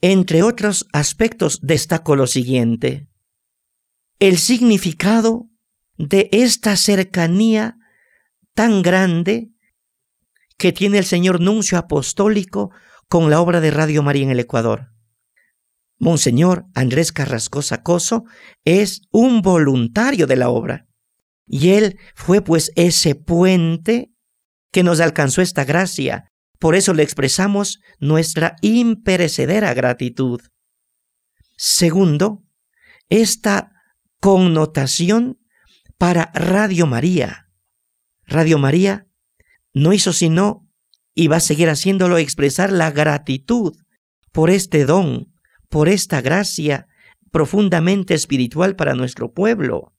Entre 0.00 0.42
otros 0.42 0.86
aspectos 0.92 1.60
destaco 1.62 2.14
lo 2.14 2.26
siguiente. 2.26 3.08
El 4.18 4.38
significado 4.38 5.48
de 5.96 6.28
esta 6.32 6.76
cercanía 6.76 7.76
tan 8.54 8.82
grande 8.82 9.50
que 10.58 10.72
tiene 10.72 10.98
el 10.98 11.04
señor 11.04 11.40
nuncio 11.40 11.78
apostólico 11.78 12.70
con 13.08 13.30
la 13.30 13.40
obra 13.40 13.60
de 13.60 13.70
Radio 13.70 14.02
María 14.02 14.24
en 14.24 14.30
el 14.30 14.40
Ecuador. 14.40 14.88
Monseñor 15.98 16.66
Andrés 16.74 17.12
Carrascosa 17.12 17.82
Coso 17.82 18.24
es 18.64 19.02
un 19.10 19.40
voluntario 19.40 20.26
de 20.26 20.36
la 20.36 20.50
obra. 20.50 20.86
Y 21.46 21.70
él 21.70 21.98
fue 22.14 22.42
pues 22.42 22.72
ese 22.76 23.14
puente 23.14 24.10
que 24.70 24.82
nos 24.82 25.00
alcanzó 25.00 25.42
esta 25.42 25.64
gracia. 25.64 26.30
Por 26.58 26.74
eso 26.74 26.92
le 26.92 27.02
expresamos 27.02 27.80
nuestra 27.98 28.56
imperecedera 28.60 29.72
gratitud. 29.74 30.40
Segundo, 31.56 32.44
esta 33.08 33.72
connotación 34.20 35.38
para 35.96 36.30
Radio 36.34 36.86
María. 36.86 37.48
Radio 38.26 38.58
María 38.58 39.07
no 39.74 39.92
hizo 39.92 40.12
sino, 40.12 40.68
y 41.14 41.28
va 41.28 41.36
a 41.36 41.40
seguir 41.40 41.68
haciéndolo, 41.68 42.18
expresar 42.18 42.72
la 42.72 42.90
gratitud 42.90 43.74
por 44.32 44.50
este 44.50 44.84
don 44.84 45.32
por 45.68 45.88
esta 45.88 46.20
gracia 46.20 46.86
profundamente 47.30 48.14
espiritual 48.14 48.76
para 48.76 48.94
nuestro 48.94 49.32
pueblo. 49.32 49.94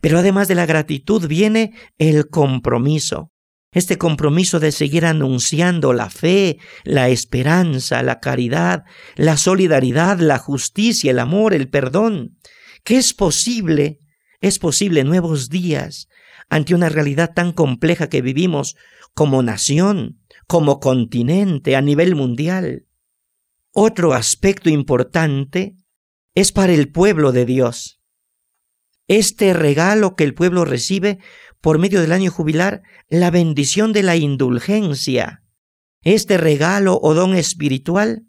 Pero 0.00 0.18
además 0.18 0.48
de 0.48 0.54
la 0.54 0.66
gratitud 0.66 1.26
viene 1.26 1.74
el 1.96 2.28
compromiso, 2.28 3.32
este 3.72 3.98
compromiso 3.98 4.60
de 4.60 4.72
seguir 4.72 5.04
anunciando 5.04 5.92
la 5.92 6.10
fe, 6.10 6.58
la 6.84 7.08
esperanza, 7.08 8.02
la 8.02 8.20
caridad, 8.20 8.84
la 9.16 9.36
solidaridad, 9.36 10.18
la 10.18 10.38
justicia, 10.38 11.10
el 11.10 11.18
amor, 11.18 11.54
el 11.54 11.68
perdón, 11.68 12.38
que 12.84 12.96
es 12.96 13.12
posible, 13.12 14.00
es 14.40 14.58
posible 14.58 15.04
nuevos 15.04 15.48
días 15.48 16.08
ante 16.48 16.74
una 16.74 16.88
realidad 16.88 17.32
tan 17.34 17.52
compleja 17.52 18.08
que 18.08 18.22
vivimos 18.22 18.76
como 19.14 19.42
nación, 19.42 20.20
como 20.46 20.80
continente, 20.80 21.76
a 21.76 21.80
nivel 21.80 22.14
mundial. 22.14 22.86
Otro 23.72 24.14
aspecto 24.14 24.70
importante 24.70 25.76
es 26.34 26.52
para 26.52 26.72
el 26.72 26.90
pueblo 26.90 27.32
de 27.32 27.44
Dios. 27.44 28.00
Este 29.08 29.54
regalo 29.54 30.16
que 30.16 30.24
el 30.24 30.34
pueblo 30.34 30.64
recibe 30.64 31.18
por 31.60 31.78
medio 31.78 32.00
del 32.00 32.12
año 32.12 32.30
jubilar, 32.30 32.82
la 33.08 33.30
bendición 33.30 33.92
de 33.92 34.02
la 34.02 34.16
indulgencia. 34.16 35.42
Este 36.02 36.38
regalo 36.38 36.98
o 37.02 37.14
don 37.14 37.34
espiritual 37.34 38.26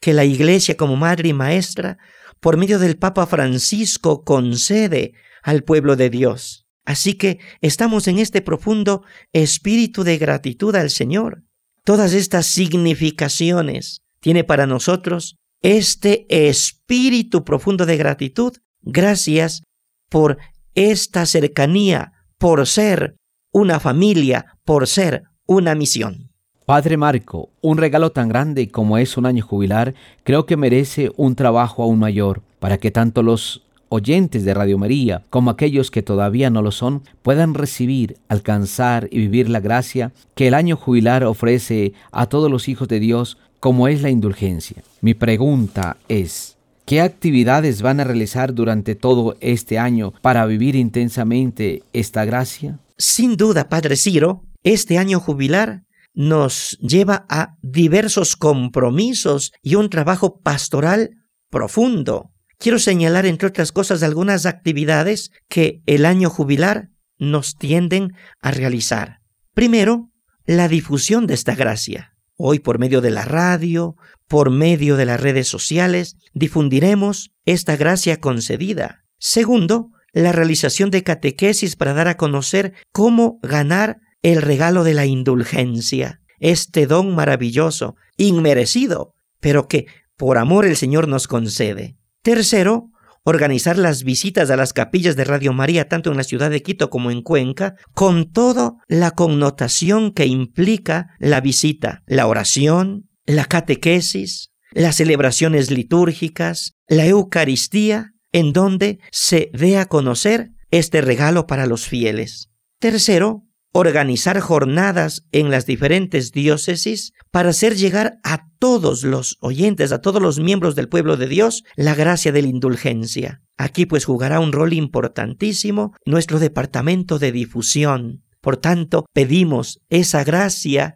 que 0.00 0.12
la 0.12 0.24
Iglesia 0.24 0.76
como 0.76 0.96
madre 0.96 1.28
y 1.28 1.32
maestra, 1.32 1.98
por 2.40 2.56
medio 2.56 2.80
del 2.80 2.98
Papa 2.98 3.26
Francisco, 3.26 4.24
concede 4.24 5.12
al 5.42 5.62
pueblo 5.62 5.94
de 5.94 6.10
Dios. 6.10 6.61
Así 6.84 7.14
que 7.14 7.38
estamos 7.60 8.08
en 8.08 8.18
este 8.18 8.42
profundo 8.42 9.02
espíritu 9.32 10.04
de 10.04 10.18
gratitud 10.18 10.74
al 10.74 10.90
Señor. 10.90 11.44
Todas 11.84 12.12
estas 12.12 12.46
significaciones 12.46 14.02
tiene 14.20 14.44
para 14.44 14.66
nosotros 14.66 15.36
este 15.62 16.26
espíritu 16.28 17.44
profundo 17.44 17.86
de 17.86 17.96
gratitud. 17.96 18.52
Gracias 18.82 19.62
por 20.08 20.38
esta 20.74 21.26
cercanía, 21.26 22.12
por 22.38 22.66
ser 22.66 23.16
una 23.52 23.78
familia, 23.80 24.58
por 24.64 24.86
ser 24.86 25.24
una 25.46 25.74
misión. 25.74 26.30
Padre 26.66 26.96
Marco, 26.96 27.50
un 27.60 27.76
regalo 27.78 28.12
tan 28.12 28.28
grande 28.28 28.70
como 28.70 28.96
es 28.96 29.16
un 29.16 29.26
año 29.26 29.44
jubilar, 29.44 29.94
creo 30.22 30.46
que 30.46 30.56
merece 30.56 31.10
un 31.16 31.34
trabajo 31.34 31.82
aún 31.82 31.98
mayor 31.98 32.42
para 32.60 32.78
que 32.78 32.90
tanto 32.90 33.22
los 33.22 33.62
oyentes 33.92 34.44
de 34.44 34.54
Radio 34.54 34.78
María 34.78 35.22
como 35.28 35.50
aquellos 35.50 35.90
que 35.90 36.02
todavía 36.02 36.48
no 36.48 36.62
lo 36.62 36.70
son 36.70 37.02
puedan 37.20 37.52
recibir, 37.52 38.16
alcanzar 38.28 39.06
y 39.10 39.18
vivir 39.18 39.50
la 39.50 39.60
gracia 39.60 40.12
que 40.34 40.48
el 40.48 40.54
año 40.54 40.76
jubilar 40.76 41.24
ofrece 41.24 41.92
a 42.10 42.26
todos 42.26 42.50
los 42.50 42.68
hijos 42.68 42.88
de 42.88 43.00
Dios 43.00 43.36
como 43.60 43.88
es 43.88 44.00
la 44.00 44.08
indulgencia. 44.08 44.82
Mi 45.02 45.12
pregunta 45.12 45.98
es, 46.08 46.56
¿qué 46.86 47.02
actividades 47.02 47.82
van 47.82 48.00
a 48.00 48.04
realizar 48.04 48.54
durante 48.54 48.94
todo 48.94 49.36
este 49.40 49.78
año 49.78 50.14
para 50.22 50.46
vivir 50.46 50.74
intensamente 50.74 51.82
esta 51.92 52.24
gracia? 52.24 52.78
Sin 52.96 53.36
duda, 53.36 53.68
Padre 53.68 53.96
Ciro, 53.96 54.42
este 54.62 54.96
año 54.96 55.20
jubilar 55.20 55.84
nos 56.14 56.78
lleva 56.80 57.26
a 57.28 57.56
diversos 57.62 58.36
compromisos 58.36 59.52
y 59.62 59.74
un 59.74 59.90
trabajo 59.90 60.40
pastoral 60.40 61.10
profundo. 61.50 62.31
Quiero 62.62 62.78
señalar, 62.78 63.26
entre 63.26 63.48
otras 63.48 63.72
cosas, 63.72 64.04
algunas 64.04 64.46
actividades 64.46 65.32
que 65.48 65.82
el 65.86 66.06
año 66.06 66.30
jubilar 66.30 66.90
nos 67.18 67.56
tienden 67.56 68.12
a 68.40 68.52
realizar. 68.52 69.18
Primero, 69.52 70.12
la 70.46 70.68
difusión 70.68 71.26
de 71.26 71.34
esta 71.34 71.56
gracia. 71.56 72.14
Hoy 72.36 72.60
por 72.60 72.78
medio 72.78 73.00
de 73.00 73.10
la 73.10 73.24
radio, 73.24 73.96
por 74.28 74.50
medio 74.50 74.96
de 74.96 75.06
las 75.06 75.20
redes 75.20 75.48
sociales, 75.48 76.14
difundiremos 76.34 77.32
esta 77.46 77.74
gracia 77.74 78.20
concedida. 78.20 79.06
Segundo, 79.18 79.90
la 80.12 80.30
realización 80.30 80.92
de 80.92 81.02
catequesis 81.02 81.74
para 81.74 81.94
dar 81.94 82.06
a 82.06 82.16
conocer 82.16 82.74
cómo 82.92 83.40
ganar 83.42 83.98
el 84.22 84.40
regalo 84.40 84.84
de 84.84 84.94
la 84.94 85.04
indulgencia, 85.04 86.20
este 86.38 86.86
don 86.86 87.12
maravilloso, 87.16 87.96
inmerecido, 88.16 89.16
pero 89.40 89.66
que 89.66 89.86
por 90.16 90.38
amor 90.38 90.64
el 90.64 90.76
Señor 90.76 91.08
nos 91.08 91.26
concede. 91.26 91.96
Tercero, 92.22 92.90
organizar 93.24 93.76
las 93.76 94.04
visitas 94.04 94.48
a 94.50 94.56
las 94.56 94.72
capillas 94.72 95.16
de 95.16 95.24
Radio 95.24 95.52
María 95.52 95.88
tanto 95.88 96.10
en 96.10 96.16
la 96.16 96.22
ciudad 96.22 96.50
de 96.50 96.62
Quito 96.62 96.88
como 96.88 97.10
en 97.10 97.22
Cuenca, 97.22 97.74
con 97.94 98.30
toda 98.30 98.74
la 98.86 99.10
connotación 99.10 100.12
que 100.12 100.26
implica 100.26 101.08
la 101.18 101.40
visita, 101.40 102.02
la 102.06 102.28
oración, 102.28 103.08
la 103.26 103.44
catequesis, 103.46 104.52
las 104.70 104.96
celebraciones 104.96 105.70
litúrgicas, 105.70 106.74
la 106.86 107.06
Eucaristía, 107.06 108.12
en 108.30 108.52
donde 108.52 109.00
se 109.10 109.50
dé 109.52 109.78
a 109.78 109.86
conocer 109.86 110.50
este 110.70 111.00
regalo 111.00 111.46
para 111.46 111.66
los 111.66 111.86
fieles. 111.86 112.50
Tercero, 112.78 113.44
organizar 113.72 114.38
jornadas 114.40 115.26
en 115.32 115.50
las 115.50 115.64
diferentes 115.64 116.30
diócesis 116.30 117.12
para 117.30 117.50
hacer 117.50 117.74
llegar 117.74 118.18
a 118.22 118.46
todos 118.58 119.02
los 119.02 119.38
oyentes, 119.40 119.92
a 119.92 120.00
todos 120.00 120.20
los 120.20 120.38
miembros 120.38 120.74
del 120.74 120.88
pueblo 120.88 121.16
de 121.16 121.26
Dios, 121.26 121.64
la 121.74 121.94
gracia 121.94 122.32
de 122.32 122.42
la 122.42 122.48
indulgencia. 122.48 123.42
Aquí 123.56 123.86
pues 123.86 124.04
jugará 124.04 124.40
un 124.40 124.52
rol 124.52 124.74
importantísimo 124.74 125.94
nuestro 126.04 126.38
departamento 126.38 127.18
de 127.18 127.32
difusión. 127.32 128.24
Por 128.42 128.58
tanto, 128.58 129.06
pedimos 129.14 129.80
esa 129.88 130.22
gracia, 130.22 130.94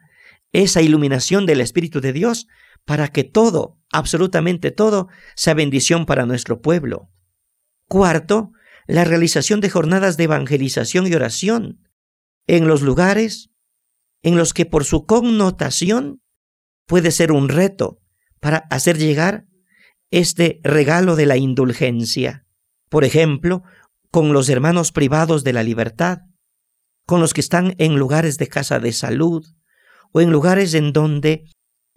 esa 0.52 0.82
iluminación 0.82 1.46
del 1.46 1.60
Espíritu 1.60 2.00
de 2.00 2.12
Dios, 2.12 2.46
para 2.84 3.08
que 3.08 3.24
todo, 3.24 3.78
absolutamente 3.90 4.70
todo, 4.70 5.08
sea 5.34 5.54
bendición 5.54 6.06
para 6.06 6.26
nuestro 6.26 6.60
pueblo. 6.60 7.08
Cuarto, 7.88 8.50
la 8.86 9.04
realización 9.04 9.60
de 9.60 9.70
jornadas 9.70 10.16
de 10.16 10.24
evangelización 10.24 11.06
y 11.06 11.14
oración 11.14 11.85
en 12.46 12.68
los 12.68 12.82
lugares 12.82 13.50
en 14.22 14.36
los 14.36 14.52
que 14.52 14.66
por 14.66 14.84
su 14.84 15.06
connotación 15.06 16.20
puede 16.86 17.10
ser 17.10 17.32
un 17.32 17.48
reto 17.48 18.00
para 18.40 18.58
hacer 18.70 18.98
llegar 18.98 19.46
este 20.10 20.60
regalo 20.62 21.16
de 21.16 21.26
la 21.26 21.36
indulgencia. 21.36 22.46
Por 22.88 23.04
ejemplo, 23.04 23.62
con 24.10 24.32
los 24.32 24.48
hermanos 24.48 24.92
privados 24.92 25.44
de 25.44 25.52
la 25.52 25.62
libertad, 25.62 26.20
con 27.06 27.20
los 27.20 27.34
que 27.34 27.40
están 27.40 27.74
en 27.78 27.96
lugares 27.96 28.38
de 28.38 28.48
casa 28.48 28.80
de 28.80 28.92
salud 28.92 29.46
o 30.12 30.20
en 30.20 30.30
lugares 30.30 30.74
en 30.74 30.92
donde 30.92 31.44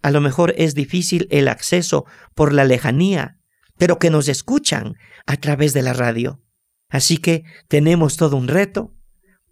a 0.02 0.12
lo 0.12 0.22
mejor 0.22 0.54
es 0.58 0.76
difícil 0.76 1.28
el 1.32 1.48
acceso 1.48 2.06
por 2.36 2.54
la 2.54 2.64
lejanía, 2.64 3.38
pero 3.78 4.00
que 4.00 4.10
nos 4.10 4.28
escuchan 4.28 4.96
a 5.26 5.38
través 5.38 5.74
de 5.74 5.82
la 5.82 5.94
radio. 5.94 6.44
Así 6.90 7.18
que 7.18 7.44
tenemos 7.68 8.18
todo 8.18 8.38
un 8.38 8.48
reto, 8.48 8.96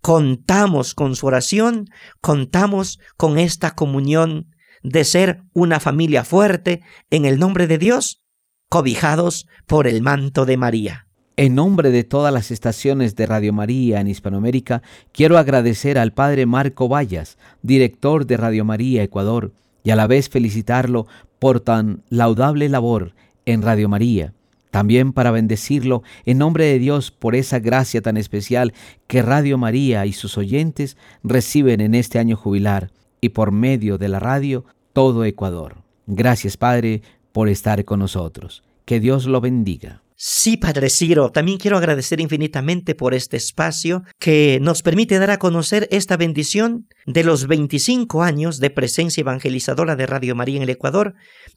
contamos 0.08 0.94
con 0.94 1.18
su 1.18 1.28
oración, 1.28 1.90
contamos 2.22 2.98
con 3.18 3.38
esta 3.38 3.72
comunión 3.72 4.56
de 4.82 5.04
ser 5.04 5.42
una 5.52 5.82
familia 5.82 6.24
fuerte 6.24 6.82
en 7.10 7.26
el 7.26 7.38
nombre 7.40 7.68
de 7.68 7.78
Dios, 7.78 8.24
cobijados 8.70 9.48
por 9.66 9.86
el 9.86 10.02
manto 10.02 10.46
de 10.46 10.56
María. 10.56 11.08
En 11.36 11.56
nombre 11.56 11.92
de 11.92 12.06
todas 12.06 12.34
las 12.34 12.52
estaciones 12.52 13.18
de 13.18 13.26
Radio 13.26 13.52
María 13.52 14.00
en 14.00 14.08
Hispanoamérica, 14.08 14.82
quiero 15.12 15.38
agradecer 15.38 15.98
al 15.98 16.14
Padre 16.14 16.46
Marco 16.46 16.88
Vallas, 16.88 17.38
director 17.62 18.26
de 18.26 18.38
Radio 18.38 18.64
María 18.64 19.04
Ecuador, 19.04 19.52
y 19.84 19.90
a 19.90 19.98
la 19.98 20.08
vez 20.08 20.30
felicitarlo 20.30 21.06
por 21.38 21.60
tan 21.60 22.06
laudable 22.08 22.70
labor 22.70 23.14
en 23.46 23.62
Radio 23.62 23.90
María. 23.90 24.34
También 24.72 25.14
para 25.14 25.32
bendecirlo 25.32 26.04
en 26.26 26.38
nombre 26.38 26.66
de 26.66 26.80
Dios 26.80 27.12
por 27.12 27.36
esa 27.36 27.60
gracia 27.60 28.02
tan 28.02 28.18
especial 28.18 28.74
que 29.08 29.22
Radio 29.22 29.58
María 29.58 30.06
y 30.06 30.14
sus 30.14 30.38
oyentes 30.38 30.98
reciben 31.24 31.82
en 31.82 31.96
este 31.96 32.20
año 32.20 32.36
jubilar 32.36 32.92
y 33.22 33.30
por 33.30 33.52
medio 33.52 33.98
de 33.98 34.10
la 34.10 34.20
radio 34.20 34.66
todo 34.94 35.26
Ecuador. 35.26 35.78
Gracias 36.06 36.58
Padre 36.58 37.02
por 37.32 37.50
estar 37.50 37.86
con 37.86 38.00
nosotros. 38.00 38.64
Que 38.86 39.00
Dios 39.00 39.26
lo 39.26 39.42
bendiga. 39.42 40.02
Sí, 40.20 40.58
Padre 40.58 40.90
Ciro, 40.90 41.30
también 41.30 41.60
quiero 41.60 41.78
agradecer 41.78 42.20
infinitamente 42.20 42.96
por 42.96 43.14
este 43.14 43.38
espacio 43.38 44.02
que 44.18 44.58
nos 44.64 44.82
permite 44.82 45.20
dar 45.20 45.30
a 45.30 45.38
conocer 45.38 45.88
esta 45.92 46.18
bendición 46.18 46.88
de 47.06 47.24
los 47.24 47.46
25 47.46 48.24
años 48.24 48.60
de 48.60 48.72
presencia 48.72 49.22
evangelizadora 49.22 49.96
de 49.96 50.08
Radio 50.08 50.34
María 50.34 50.58
en 50.58 50.64
el 50.64 50.72
Ecuador 50.72 51.14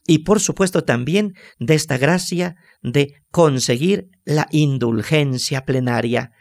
y 0.06 0.24
por 0.24 0.40
supuesto 0.40 0.84
también 0.84 1.32
de 1.58 1.74
esta 1.74 1.96
gracia 1.96 2.56
de 2.82 3.14
conseguir 3.30 4.10
la 4.26 4.46
indulgencia 4.50 5.64
plenaria. 5.64 6.32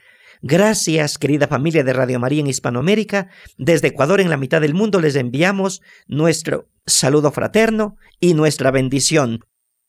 Gracias, 0.41 1.17
querida 1.17 1.47
familia 1.47 1.85
de 1.85 1.93
Radio 1.93 2.19
María 2.19 2.41
en 2.41 2.47
Hispanoamérica. 2.47 3.29
Desde 3.57 3.87
Ecuador, 3.87 4.19
en 4.19 4.29
la 4.29 4.35
mitad 4.35 4.59
del 4.59 4.73
mundo, 4.73 4.99
les 4.99 5.15
enviamos 5.15 5.81
nuestro 6.05 6.67
saludo 6.85 7.31
fraterno 7.31 7.95
y 8.19 8.33
nuestra 8.33 8.71
bendición. 8.71 9.39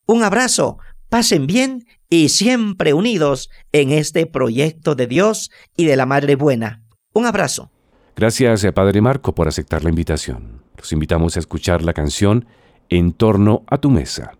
Un 0.07 0.24
abrazo, 0.24 0.78
pasen 1.11 1.47
bien 1.47 1.85
y 2.09 2.31
siempre 2.31 2.95
unidos 2.95 3.51
en 3.73 3.91
este 3.91 4.25
proyecto 4.27 4.95
de 4.95 5.07
Dios 5.07 5.51
y 5.77 5.85
de 5.85 5.97
la 5.97 6.07
Madre 6.07 6.37
Buena. 6.37 6.83
Un 7.13 7.27
abrazo. 7.27 7.71
Gracias, 8.17 8.65
eh, 8.65 8.73
Padre 8.73 9.01
Marco, 9.01 9.35
por 9.35 9.49
aceptar 9.49 9.85
la 9.85 9.91
invitación. 9.91 10.63
Los 10.77 10.93
invitamos 10.93 11.37
a 11.37 11.41
escuchar 11.41 11.83
la 11.83 11.93
canción 11.93 12.47
En 12.89 13.13
torno 13.13 13.63
a 13.69 13.79
tu 13.79 13.91
mesa. 13.91 14.33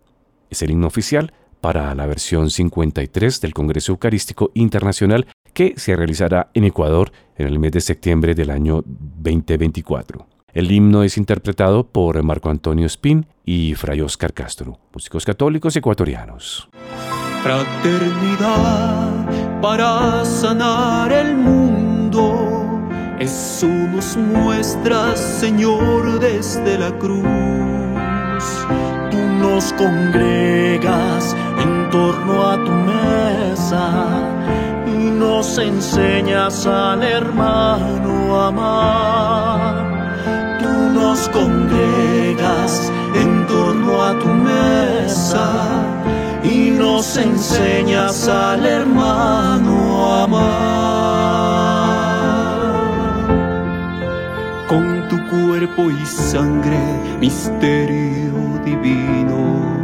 Es 0.49 0.63
el 0.63 0.71
himno 0.73 0.89
oficial 0.89 1.33
para 1.61 1.95
la 1.95 2.07
versión 2.07 2.51
53 2.51 3.41
del 3.41 3.55
Congreso 3.55 3.93
Eucarístico 3.93 4.51
Internacional 4.55 5.27
que 5.53 5.75
se 5.77 5.95
realizará 5.95 6.51
en 6.55 6.65
Ecuador 6.65 7.13
en 7.37 7.47
el 7.47 7.59
mes 7.59 7.73
de 7.73 7.81
septiembre 7.81 8.35
del 8.35 8.51
año 8.51 8.83
2024. 8.85 10.27
El 10.53 10.73
himno 10.73 11.05
es 11.05 11.17
interpretado 11.17 11.87
por 11.87 12.21
Marco 12.23 12.51
Antonio 12.51 12.87
Spin 12.87 13.27
y 13.45 13.75
Fray 13.75 14.01
Oscar 14.01 14.33
Castro, 14.33 14.79
músicos 14.93 15.25
católicos 15.25 15.77
ecuatorianos. 15.77 16.69
Fraternidad 17.43 19.11
para 19.63 20.25
sanar 20.25 21.13
el 21.13 21.37
mundo, 21.37 22.89
eso 23.21 23.69
nos 23.69 24.17
muestra, 24.17 25.15
Señor, 25.17 26.19
desde 26.19 26.79
la 26.79 26.91
cruz. 26.99 27.23
Tú 29.11 29.19
nos 29.19 29.73
congregas 29.75 31.37
en 31.63 31.91
torno 31.91 32.49
a 32.49 32.57
tu 32.65 32.73
mesa 32.73 34.05
y 34.87 35.11
nos 35.11 35.59
enseñas 35.59 36.67
al 36.67 37.03
hermano 37.03 38.41
a 38.41 38.49
amar. 38.49 40.00
Congregas 41.29 42.91
en 43.15 43.47
torno 43.47 44.03
a 44.03 44.19
tu 44.19 44.29
mesa 44.29 45.51
y 46.43 46.71
nos 46.71 47.17
enseñas 47.17 48.27
al 48.29 48.65
hermano 48.65 50.07
a 50.07 50.25
amar. 50.25 50.81
Con 54.67 55.09
tu 55.09 55.17
cuerpo 55.29 55.91
y 55.91 56.07
sangre, 56.07 56.81
misterio 57.21 58.33
divino, 58.65 59.77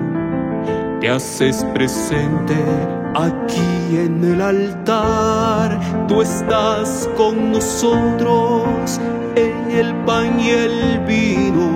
te 1.00 1.10
haces 1.10 1.64
presente 1.74 2.56
aquí 3.14 3.96
en 3.96 4.24
el 4.24 4.40
altar. 4.40 5.78
Tú 6.08 6.22
estás 6.22 7.08
con 7.16 7.52
nosotros 7.52 9.00
en 9.36 9.70
el 9.70 9.94
pan 10.04 10.40
y 10.40 10.50
el 10.50 11.00
vino 11.06 11.70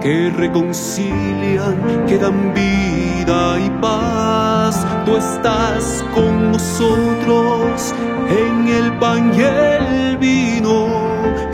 que 0.00 0.30
reconcilian, 0.30 2.06
que 2.06 2.18
dan 2.18 2.54
vida 2.54 3.58
y 3.58 3.70
paz. 3.80 4.86
Tú 5.04 5.16
estás 5.16 6.04
con 6.14 6.52
nosotros 6.52 7.94
en 8.28 8.68
el 8.68 8.92
pan 8.98 9.32
y 9.34 9.40
el 9.42 10.16
vino, 10.18 10.88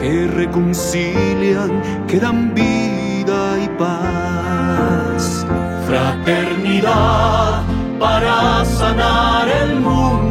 que 0.01 0.27
reconcilian, 0.27 1.71
que 2.07 2.19
dan 2.19 2.55
vida 2.55 3.59
y 3.65 3.69
paz. 3.79 5.47
Fraternidad 5.87 7.63
para 7.99 8.65
sanar 8.65 9.49
el 9.49 9.81
mundo, 9.81 10.22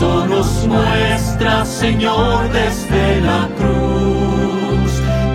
eso 0.00 0.26
nos 0.26 0.66
muestra, 0.66 1.62
Señor, 1.66 2.50
desde 2.52 3.20
la 3.20 3.46
cruz. 3.58 4.92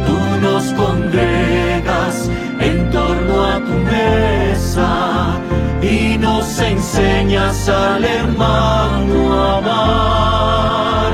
Tú 0.08 0.18
nos 0.42 0.64
congregas 0.74 2.32
en 2.60 2.90
torno 2.90 3.46
a 3.46 3.60
tu 3.60 3.76
mesa 3.94 5.40
y 5.84 6.18
nos 6.18 6.60
enseñas 6.60 7.70
al 7.70 8.04
hermano 8.04 9.18
amar. 9.58 11.12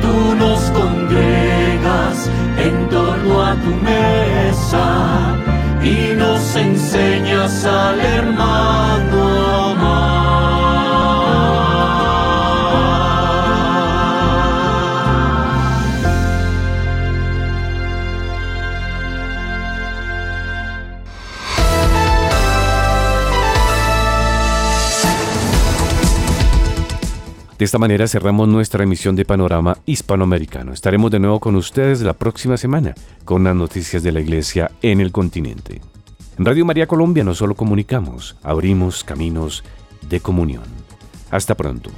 Tú 0.00 0.34
nos 0.36 0.60
congregas 0.70 2.30
en 2.56 2.88
torno 2.88 3.42
a 3.42 3.54
tu 3.56 3.72
mesa 3.84 4.86
y 5.82 6.14
nos 6.16 6.56
enseñas 6.56 7.66
al 7.66 8.00
hermano 8.00 9.44
a 9.60 9.73
De 27.58 27.64
esta 27.64 27.78
manera 27.78 28.08
cerramos 28.08 28.48
nuestra 28.48 28.82
emisión 28.82 29.14
de 29.14 29.24
Panorama 29.24 29.78
Hispanoamericano. 29.86 30.72
Estaremos 30.72 31.12
de 31.12 31.20
nuevo 31.20 31.38
con 31.38 31.54
ustedes 31.54 32.00
la 32.00 32.14
próxima 32.14 32.56
semana 32.56 32.94
con 33.24 33.44
las 33.44 33.54
noticias 33.54 34.02
de 34.02 34.10
la 34.10 34.20
Iglesia 34.20 34.72
en 34.82 35.00
el 35.00 35.12
continente. 35.12 35.80
En 36.36 36.44
Radio 36.44 36.64
María 36.64 36.88
Colombia 36.88 37.22
no 37.22 37.32
solo 37.32 37.54
comunicamos, 37.54 38.36
abrimos 38.42 39.04
caminos 39.04 39.62
de 40.08 40.18
comunión. 40.18 40.64
Hasta 41.30 41.54
pronto. 41.54 41.90